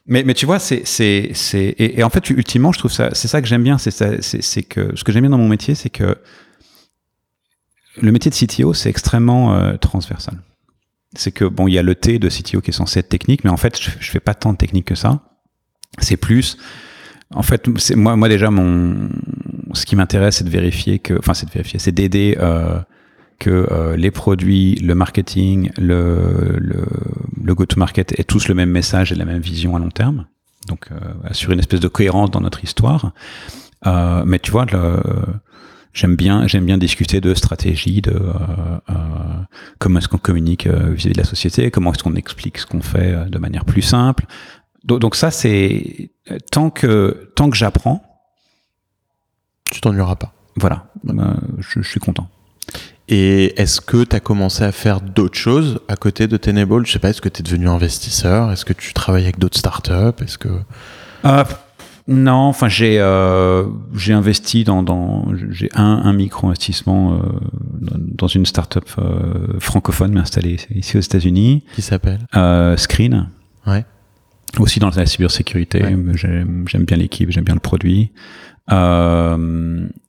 [0.06, 3.10] mais, mais tu vois, c'est, c'est, c'est, et, et en fait, ultimement, je trouve ça,
[3.14, 5.38] c'est ça que j'aime bien, c'est ça, c'est, c'est que, ce que j'aime bien dans
[5.38, 6.18] mon métier, c'est que
[8.00, 10.34] le métier de CTO, c'est extrêmement euh, transversal.
[11.14, 13.44] C'est que, bon, il y a le T de CTO qui est censé être technique,
[13.44, 15.20] mais en fait, je, je fais pas tant de technique que ça.
[15.98, 16.56] C'est plus,
[17.34, 19.10] en fait, c'est, moi, moi déjà, mon,
[19.72, 22.78] ce qui m'intéresse, c'est de vérifier que, enfin, c'est de vérifier, c'est d'aider, euh,
[23.38, 26.84] que euh, les produits, le marketing, le, le,
[27.42, 30.26] le go-to-market aient tous le même message et la même vision à long terme.
[30.68, 33.12] Donc, euh, assurer une espèce de cohérence dans notre histoire.
[33.86, 35.00] Euh, mais tu vois, le,
[35.92, 38.32] j'aime bien, j'aime bien discuter de stratégie, de euh,
[38.90, 38.94] euh,
[39.80, 42.80] comment est-ce qu'on communique euh, vis-à-vis de la société, comment est-ce qu'on explique ce qu'on
[42.80, 44.26] fait euh, de manière plus simple.
[44.84, 46.12] Donc, donc ça, c'est
[46.52, 48.11] tant que tant que j'apprends,
[49.72, 50.32] Tu t'ennuieras pas.
[50.56, 52.28] voilà, euh, je, je suis content.
[53.08, 56.86] Et est-ce que tu as commencé à faire d'autres choses à côté de Tenable?
[56.86, 58.52] Je sais pas, est-ce que tu es devenu investisseur?
[58.52, 60.22] Est-ce que tu travailles avec d'autres startups?
[60.22, 60.48] Est-ce que
[61.24, 61.44] Euh,
[62.08, 63.64] non, enfin j'ai euh,
[63.94, 67.18] j'ai investi dans, dans j'ai un, un micro investissement euh,
[67.80, 72.20] dans, une startup euh, francophone mais installée ici aux États-Unis, qui s'appelle?
[72.76, 73.28] Screen.
[73.66, 73.84] Ouais.
[74.58, 75.96] Aussi dans la cybersécurité, Ouais.
[76.14, 78.10] j'aime bien l'équipe, j'aime bien le produit.
[78.72, 79.36] Euh,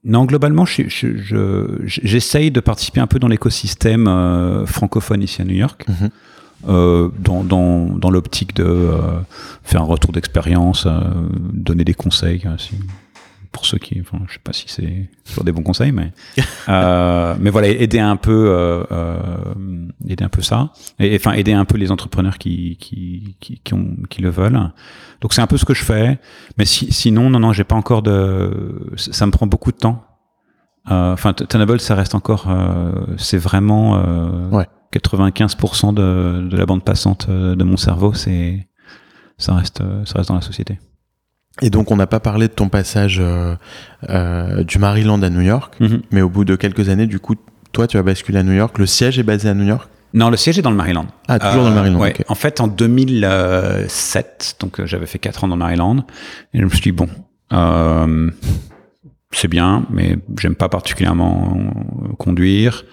[0.05, 5.41] non, globalement, je- je- je- j'essaye de participer un peu dans l'écosystème euh, francophone ici
[5.41, 6.09] à New York Mhm.
[6.69, 8.87] euh, dans, dans, dans l'optique de
[9.63, 10.87] faire un retour d'expérience,
[11.53, 12.43] donner des conseils.
[12.57, 12.75] si-
[13.53, 16.11] pour ceux qui, enfin, je sais pas si c'est toujours des bons conseils, mais
[16.69, 21.53] euh, mais voilà, aider un peu, euh, euh, aider un peu ça, et enfin aider
[21.53, 24.59] un peu les entrepreneurs qui qui qui, qui, ont, qui le veulent.
[25.21, 26.19] Donc c'est un peu ce que je fais,
[26.57, 30.03] mais si, sinon non non, j'ai pas encore de, ça me prend beaucoup de temps.
[30.91, 34.67] Euh, Enfin, Tenable, ça reste encore, euh, c'est vraiment euh, Ouais.
[34.91, 38.67] 95% de, de la bande passante de mon cerveau, c'est
[39.37, 40.77] ça reste, ça reste dans la société.
[41.61, 43.55] Et donc, on n'a pas parlé de ton passage euh,
[44.09, 45.77] euh, du Maryland à New York,
[46.11, 47.35] mais au bout de quelques années, du coup,
[47.71, 48.77] toi, tu as basculé à New York.
[48.79, 49.87] Le siège est basé à New York?
[50.15, 51.07] Non, le siège est dans le Maryland.
[51.27, 51.99] Ah, toujours dans le Maryland.
[51.99, 52.13] ouais.
[52.19, 52.25] ok.
[52.27, 56.05] En fait, en 2007, donc euh, j'avais fait 4 ans dans le Maryland,
[56.53, 57.07] et je me suis dit, bon,
[57.51, 58.29] euh,
[59.31, 61.57] c'est bien, mais j'aime pas particulièrement
[62.03, 62.83] euh, conduire,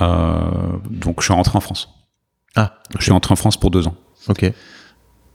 [0.00, 0.38] euh,
[0.90, 1.88] donc je suis rentré en France.
[2.56, 3.94] Ah, Je suis rentré en France pour deux ans.
[4.28, 4.52] ok.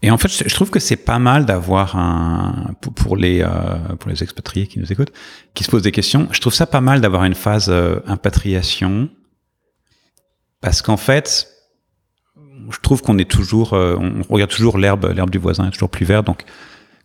[0.05, 3.49] Et en fait, je trouve que c'est pas mal d'avoir un pour- pour les euh,
[3.99, 5.11] pour les expatriés qui nous écoutent,
[5.55, 6.27] qui se posent des questions.
[6.31, 9.09] Je trouve ça pas mal d'avoir une phase euh, impatriation,
[10.61, 11.47] parce qu'en fait,
[12.73, 13.95] je trouve qu'on est toujours, euh,
[14.29, 16.25] on regarde toujours l'herbe l'herbe du voisin est toujours plus verte.
[16.27, 16.41] Donc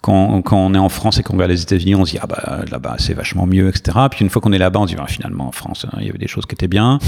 [0.02, 2.26] quand, quand on est en France et qu'on regarde les États-Unis, on se dit ah
[2.26, 3.98] bah là-bas c'est vachement mieux, etc.
[4.10, 6.06] Puis une fois qu'on est là-bas, on se dit ah, finalement en France hein, il
[6.06, 6.98] y avait des choses qui étaient bien.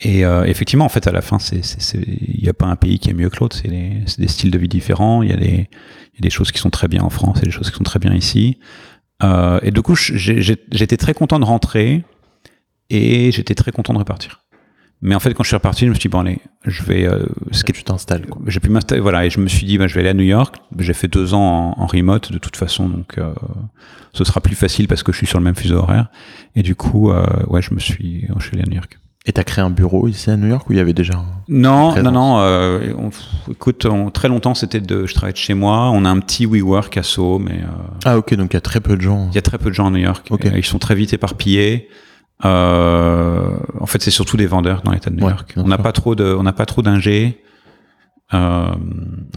[0.00, 3.10] Et euh, effectivement, en fait, à la fin, il n'y a pas un pays qui
[3.10, 3.56] est mieux que l'autre.
[3.56, 5.22] C'est des, styles de vie différents.
[5.22, 5.68] Il y a des
[6.14, 7.76] il y a des choses qui sont très bien en France et des choses qui
[7.76, 8.58] sont très bien ici.
[9.22, 12.04] Euh, et du coup, j'étais très content de rentrer
[12.90, 14.42] et j'étais très content de repartir.
[15.06, 17.04] Mais en fait, quand je suis reparti, je me suis dit bon allez, je vais.
[17.06, 18.40] Euh, ce Tu t'installes, quoi.
[18.46, 20.24] j'ai pu m'installer, voilà, et je me suis dit, bah, je vais aller à New
[20.24, 20.56] York.
[20.78, 23.32] J'ai fait deux ans en, en remote de toute façon, donc euh,
[24.14, 26.06] ce sera plus facile parce que je suis sur le même fuseau horaire.
[26.56, 28.98] Et du coup, euh, ouais, je me suis, je suis allé à New York.
[29.26, 31.24] Et t'as créé un bureau ici à New York où il y avait déjà un...
[31.48, 32.38] Non, non, non.
[32.40, 35.90] euh, on- écoute, on- très longtemps, c'était de, je travaillais de chez moi.
[35.92, 37.66] On a un petit WeWork à Sceaux, mais euh,
[38.04, 39.28] Ah ok, donc il y a très peu de gens.
[39.30, 40.26] il y a très peu de gens à New York.
[40.30, 40.44] Ok.
[40.46, 41.88] Euh, Ils sont très vite éparpillés.
[42.44, 45.54] Euh, en fait, c'est surtout des vendeurs dans l'État de New Ouais, York.
[45.56, 47.42] On n'a pas trop de, on n'a pas trop d'ingé.
[48.32, 48.66] Euh,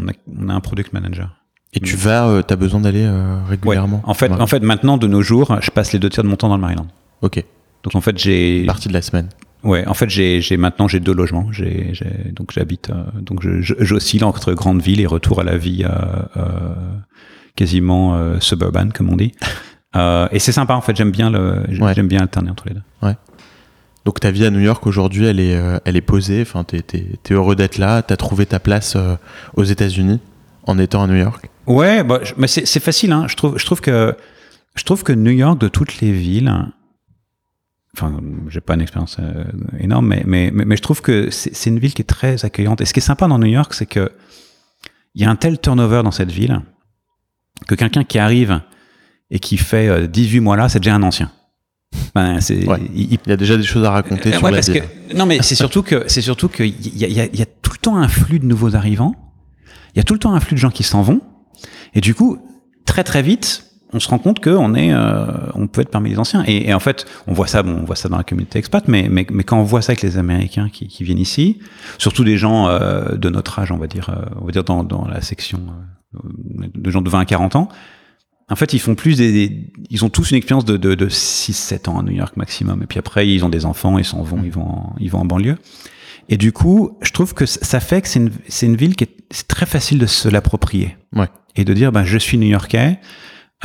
[0.01, 1.35] on, a, on a un product manager.
[1.73, 3.49] Et tu vas, euh, t'as besoin d'aller Ouais.
[3.49, 4.01] régulièrement?
[4.05, 4.41] En fait, Ouais.
[4.41, 6.55] en fait, maintenant, de nos jours, je passe les deux tiers de mon temps dans
[6.55, 6.87] le Maryland.
[7.21, 7.43] Ok,
[7.83, 9.29] Donc en fait, j'ai, partie de la semaine.
[9.63, 11.47] ouais, en fait, j'ai, j'ai maintenant j'ai deux logements.
[11.51, 15.83] J'ai, j'ai- donc j'habite, euh, donc j'oscille entre grande ville et retour à la vie
[15.83, 15.89] euh,
[16.37, 16.75] euh,
[17.55, 19.33] quasiment suburban, comme on dit.
[19.95, 20.95] Euh, et c'est sympa en fait.
[20.95, 21.93] J'aime bien le, Ouais.
[21.95, 22.81] j'aime bien alterner entre les deux.
[24.05, 26.41] Donc ta vie à New York aujourd'hui, elle est, euh, elle est posée.
[26.41, 28.01] Enfin, t'es, t'es, t'es heureux d'être là.
[28.01, 29.15] T'as trouvé ta place euh,
[29.55, 30.22] aux États-Unis
[30.64, 31.49] en étant à New York?
[31.65, 33.11] Ouais, bah, je- mais c'est, c'est facile.
[33.11, 33.26] Hein.
[33.27, 34.15] Je trouve, je trouve que,
[34.76, 36.53] je trouve que New York, de toutes les villes,
[37.97, 39.43] enfin, j'ai pas une expérience euh,
[39.77, 42.45] énorme, mais, mais, mais, mais je trouve que c'est, c'est une ville qui est très
[42.45, 42.80] accueillante.
[42.80, 44.09] Et ce qui est sympa dans New York, c'est que
[45.15, 46.61] il y a un tel turnover dans cette ville
[47.68, 48.61] que quelqu'un qui arrive
[49.31, 51.31] et qui fait euh, 18 mois là, c'est déjà un ancien.
[52.13, 52.79] Ben, c'est, Ouais.
[52.93, 54.83] il- il a déjà des choses à raconter euh, sur ouais, la parce ville.
[55.09, 57.41] que- non, mais c'est surtout que c'est surtout que il y y a- il y
[57.41, 59.15] a tout le temps un flux de nouveaux arrivants.
[59.93, 61.21] Il y a tout le temps un flux de gens qui s'en vont.
[61.93, 62.37] Et du coup,
[62.85, 63.63] très très vite,
[63.93, 65.25] on se rend compte que on est, euh,
[65.55, 66.43] on peut être parmi les anciens.
[66.45, 68.85] Et, et en fait, on voit ça, bon, on voit ça dans la communauté expat,
[68.89, 71.59] mais mais, mais quand on voit ça avec les Américains qui, qui viennent ici,
[71.97, 74.83] surtout des gens euh, de notre âge, on va dire, euh, on va dire dans,
[74.83, 75.61] dans la section
[76.15, 76.19] euh,
[76.75, 77.69] de gens de 20 à 40 ans.
[78.49, 81.09] En fait, ils font plus des, des- ils ont tous une expérience de, de, de
[81.09, 82.81] 6-7 ans à New York maximum.
[82.83, 85.19] Et puis après, ils ont des enfants, ils s'en vont, ils vont, en, ils vont
[85.19, 85.57] en banlieue.
[86.29, 89.03] Et du coup, je trouve que ça fait que c'est une, c'est une ville qui
[89.05, 90.95] est, c'est très facile de se l'approprier.
[91.13, 91.27] Ouais.
[91.55, 92.99] Et de dire, ben, je suis New-Yorkais.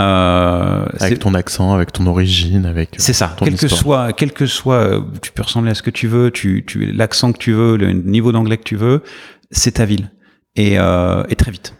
[0.00, 2.94] Euh, Avec ton accent, avec ton origine, avec.
[2.98, 3.34] c'est ça.
[3.36, 6.08] ton Quel que soit, quel que soit, euh, tu peux ressembler à ce que tu
[6.08, 9.02] veux, tu, tu, l'accent que tu veux, le niveau d'anglais que tu veux,
[9.50, 10.10] c'est ta ville.
[10.56, 11.74] Et, euh, et très vite.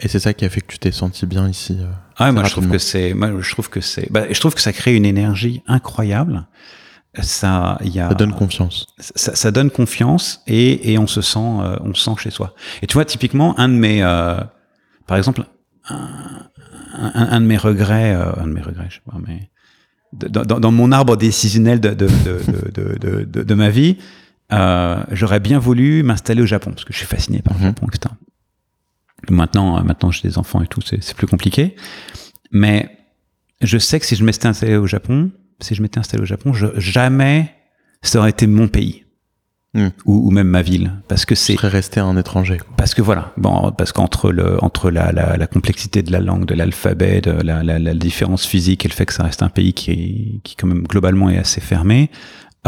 [0.00, 1.78] Et c'est ça qui a fait que tu t'es senti bien ici.
[2.16, 4.54] Ah, ouais, moi, je trouve que c'est, moi, je trouve que c'est, bah, je trouve
[4.54, 6.46] que ça crée une énergie incroyable.
[7.20, 8.86] Ça, il y a, Ça donne confiance.
[8.98, 12.54] ça, ça donne confiance et, et on se sent, euh, on se sent chez soi.
[12.82, 14.40] Et tu vois, typiquement, un de mes, euh,
[15.06, 15.44] par exemple,
[15.88, 16.48] un,
[16.94, 19.50] un, un de mes regrets, euh, un de mes regrets, je sais pas, mais
[20.12, 23.96] dans, dans- dans mon arbre décisionnel de, de, de, de, de, de, de ma vie,
[24.52, 27.66] euh, j'aurais bien voulu m'installer au Japon parce que je suis fasciné par le Mhm.
[27.66, 28.14] Japon, etc.
[29.30, 31.76] Maintenant, euh, maintenant j'ai des enfants et tout, c'est plus compliqué.
[32.52, 32.88] Mais
[33.60, 35.30] je sais que si je m'étais installé au Japon,
[35.60, 37.54] si je m'étais installé au Japon, je, jamais
[38.02, 39.00] ça aurait été mon pays
[39.76, 39.88] Hmm.
[40.04, 42.58] ou, ou même ma ville, parce que c'est serais resté un étranger.
[42.58, 42.68] quoi.
[42.76, 46.44] parce que voilà, bon, parce qu'entre le entre la, la, la complexité de la langue,
[46.44, 49.48] de l'alphabet, de la, la, la différence physique et le fait que ça reste un
[49.48, 52.08] pays qui est, qui quand même globalement est assez fermé,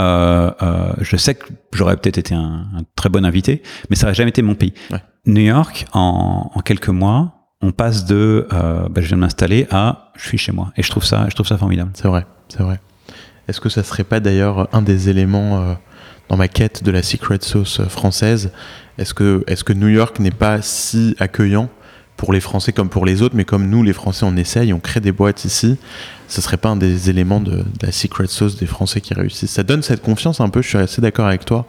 [0.00, 4.06] euh, euh, je sais que j'aurais peut-être été un, un très bon invité, mais ça
[4.06, 4.74] n'aurait jamais été mon pays.
[4.90, 4.98] Ouais.
[5.26, 10.12] New York, en, quelques mois, on passe de euh, bah, je viens de m'installer à
[10.16, 11.90] je suis chez moi, et je trouve ça, je trouve ça formidable.
[11.94, 12.80] C'est vrai, c'est vrai.
[13.48, 15.74] Est-ce que ça serait pas d'ailleurs un des éléments euh,
[16.28, 18.52] dans ma quête de la secret sauce euh, française?
[18.98, 21.68] Est-ce que, est que New York n'est pas si accueillant
[22.16, 24.80] pour les Français comme pour les autres, mais comme nous, les Français, on essaye, on
[24.80, 25.76] crée des boîtes ici,
[26.28, 29.50] ce serait pas un des éléments de, de la secret sauce des Français qui réussissent
[29.50, 31.66] Ça donne cette confiance un peu, je suis assez d'accord avec toi.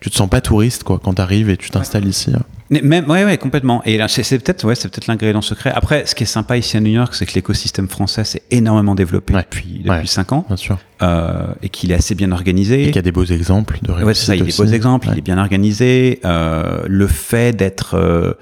[0.00, 2.30] Tu te sens pas touriste quoi quand tu arrives et tu t'installes ici.
[2.34, 2.42] hein.
[2.68, 3.80] Mais Même, ouais, ouais, complètement.
[3.84, 5.72] Et là, c'est peut-être, ouais, peut-être l'ingrédient secret.
[5.74, 8.94] Après, ce qui est sympa ici à New York, c'est que l'écosystème français s'est énormément
[8.94, 9.42] développé Ouais.
[9.42, 10.06] depuis depuis Ouais.
[10.06, 10.78] cinq ans Bien sûr.
[11.02, 12.84] euh, et qu'il est assez bien Et organisé.
[12.86, 14.34] qu'il y a des beaux exemples de réussite Ouais, ça.
[14.34, 15.08] Il y a des beaux exemples.
[15.12, 16.20] Il est bien organisé.
[16.24, 18.34] Euh, le fait d'être euh,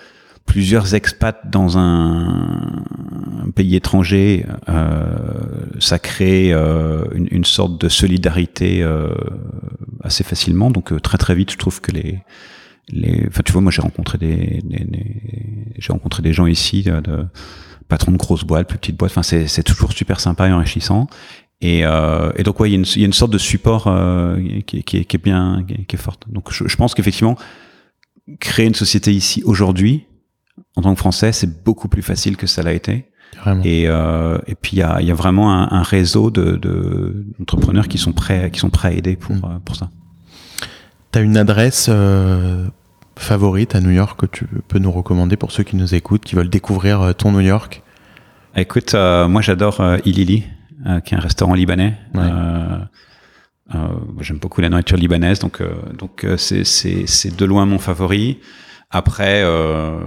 [0.46, 2.84] plusieurs expats dans un,
[3.54, 5.16] pays étranger, euh,
[5.78, 9.14] ça crée euh, une, une sorte de solidarité euh,
[10.02, 10.70] assez facilement.
[10.70, 12.18] Donc euh, très très vite, je trouve que les
[12.88, 15.22] les, enfin tu vois, moi j'ai rencontré des, des- des-
[15.78, 17.26] j'ai rencontré des gens ici, de, de
[17.88, 19.12] patrons de grosses boîtes, plus petites boîtes.
[19.12, 21.06] Enfin c'est c'est toujours super sympa et enrichissant.
[21.60, 23.86] Et, euh, et donc ouais, il y, a une- y a une sorte de support
[23.86, 26.24] euh, qui, qui, qui est bien, qui est forte.
[26.28, 27.36] Donc je, je pense qu'effectivement
[28.40, 30.06] créer une société ici aujourd'hui
[30.76, 33.06] en tant que Français, c'est beaucoup plus facile que ça l'a été.
[33.40, 33.62] Vraiment.
[33.64, 37.24] Et, euh, et puis il y a, y a vraiment un, un réseau de, de
[37.38, 39.44] d'entrepreneurs qui sont prêts, qui sont prêts à aider pour Mm.
[39.44, 39.90] euh, pour ça.
[41.10, 42.66] T'as une adresse euh,
[43.16, 46.34] favorite à New York que tu peux nous recommander pour ceux qui nous écoutent, qui
[46.36, 47.82] veulent découvrir euh, ton New York?
[48.56, 50.44] Écoute, euh, moi j'adore euh, Ilili,
[51.04, 51.96] qui est un restaurant libanais.
[52.14, 52.22] Ouais.
[54.20, 58.38] J'aime beaucoup la nourriture libanaise, donc euh, donc c'est c'est c'est de loin mon favori.
[58.94, 59.98] Après euh,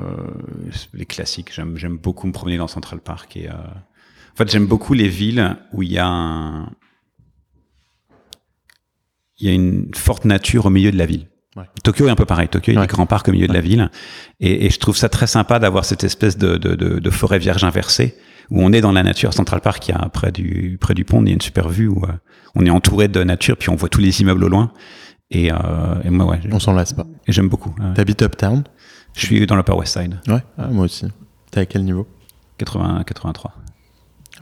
[0.93, 4.93] les classiques, j'aime beaucoup me promener dans Central Park et euh, en fait j'aime beaucoup
[4.93, 6.69] les villes où il y a un
[9.39, 11.27] il y a une forte nature au milieu de la ville.
[11.57, 11.65] Ouais.
[11.83, 12.47] Tokyo est un peu pareil.
[12.47, 13.91] Tokyo, il y a des grands parcs au milieu de la ville.
[14.39, 17.39] Et, et je trouve ça très sympa d'avoir cette espèce de, de, de, de forêt
[17.39, 18.15] vierge inversée
[18.51, 19.33] où on est dans la nature.
[19.33, 21.67] Central Park, il y a près du, près du pont, il y a une super
[21.67, 22.11] vue où euh,
[22.55, 24.71] on est entouré de nature, puis on voit tous les immeubles au loin.
[25.29, 25.55] Et, euh,
[26.05, 27.05] et moi, ouais, On s'en lasse pas.
[27.27, 27.75] et j'aime beaucoup.
[27.95, 28.63] T'habites Uptown?
[29.17, 30.41] Je suis dans l'Upper West Side, Ouais.
[30.57, 31.05] Ah, moi aussi.
[31.51, 32.07] T'es à quel niveau
[32.59, 33.53] 80, 83.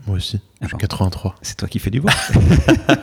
[0.05, 0.39] Moi aussi.
[0.61, 0.79] Je suis D'accord.
[0.79, 1.35] 83.
[1.41, 2.09] C'est toi qui fais du vent.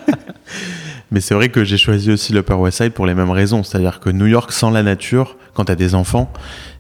[1.11, 3.63] Mais c'est vrai que j'ai choisi aussi l'Upper West Side pour les mêmes raisons.
[3.63, 6.31] C'est-à-dire que New York sans la nature, quand t'as des enfants,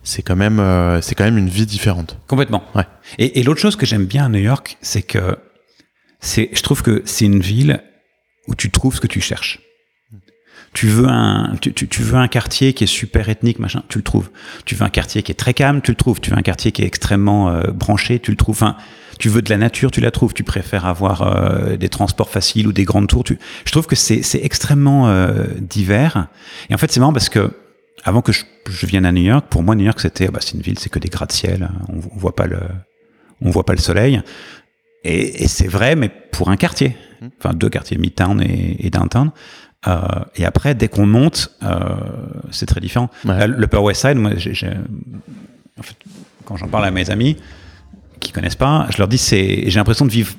[0.02, 2.18] c'est quand même, euh, c'est quand même une vie différente.
[2.28, 2.62] Complètement.
[2.74, 2.84] Ouais.
[3.18, 5.36] Et, et l'autre chose que j'aime bien à New York, c'est que
[6.20, 7.82] c'est, je trouve que c'est une ville
[8.48, 9.60] où tu trouves ce que tu cherches.
[10.74, 13.98] Tu veux un, tu, tu, tu veux un quartier qui est super ethnique, machin, tu
[13.98, 14.30] le trouves.
[14.64, 16.20] Tu veux un quartier qui est très calme, tu le trouves.
[16.20, 18.56] Tu veux un quartier qui est extrêmement euh, branché, tu le trouves.
[18.56, 18.76] Enfin,
[19.18, 20.32] tu veux de la nature, tu la trouves.
[20.32, 23.22] Tu préfères avoir euh, des transports faciles ou des grandes tours.
[23.22, 23.38] Tu...
[23.66, 26.28] Je trouve que c'est, c'est extrêmement euh, divers.
[26.70, 27.50] Et en fait, c'est marrant parce que
[28.04, 30.54] avant que je, je vienne à New York, pour moi, New York, c'était, bah, c'est
[30.54, 31.68] une ville, c'est que des gratte-ciel.
[31.88, 32.60] On, on voit pas le,
[33.42, 34.22] on voit pas le soleil.
[35.04, 36.96] Et, et c'est vrai, mais pour un quartier,
[37.38, 39.32] enfin deux quartiers, Midtown et, et Downtown.
[39.88, 39.98] Euh,
[40.36, 41.78] et après, dès qu'on monte, euh,
[42.50, 43.10] c'est très différent.
[43.24, 43.38] Ouais.
[43.38, 44.68] Là, L'Upper West Side, moi, j'ai, j'ai-
[45.78, 45.96] en fait,
[46.44, 47.36] quand j'en parle à mes amis
[48.20, 50.34] qui connaissent pas, je leur dis, c'est, j'ai l'impression de vivre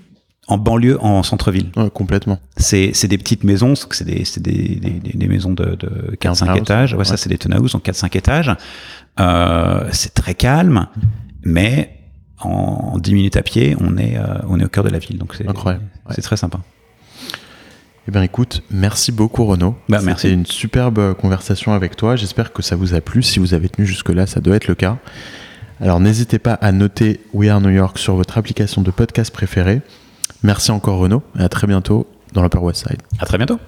[0.47, 1.71] en banlieue, en centre-ville.
[1.75, 2.39] Ouais, complètement.
[2.57, 6.57] C'est, des petites maisons, c'est des, c'est des, des, des- maisons de, de 4-5 Townhouse,
[6.59, 6.93] étages.
[6.93, 7.05] Ouais, ouais.
[7.05, 8.51] ça, c'est des townhouses, donc 4-5 étages.
[9.19, 10.87] Euh, c'est très calme,
[11.43, 11.97] mais
[12.39, 15.17] en 10 minutes à pied, on est, euh, on est au cœur de la ville.
[15.17, 15.47] Donc c'est,
[16.11, 16.59] c'est très sympa.
[18.07, 19.75] Eh bien, écoute, merci beaucoup, Renaud.
[19.87, 20.29] Bah, C'était merci.
[20.33, 22.15] une superbe conversation avec toi.
[22.15, 23.23] J'espère que ça vous a plu.
[23.23, 24.97] Si vous avez tenu jusque-là, ça doit être le cas.
[25.79, 29.81] Alors, n'hésitez pas à noter We Are New York sur votre application de podcast préférée.
[30.43, 33.01] Merci encore, Renaud, et à très bientôt dans l'Upper West Side.
[33.19, 33.59] À très bientôt.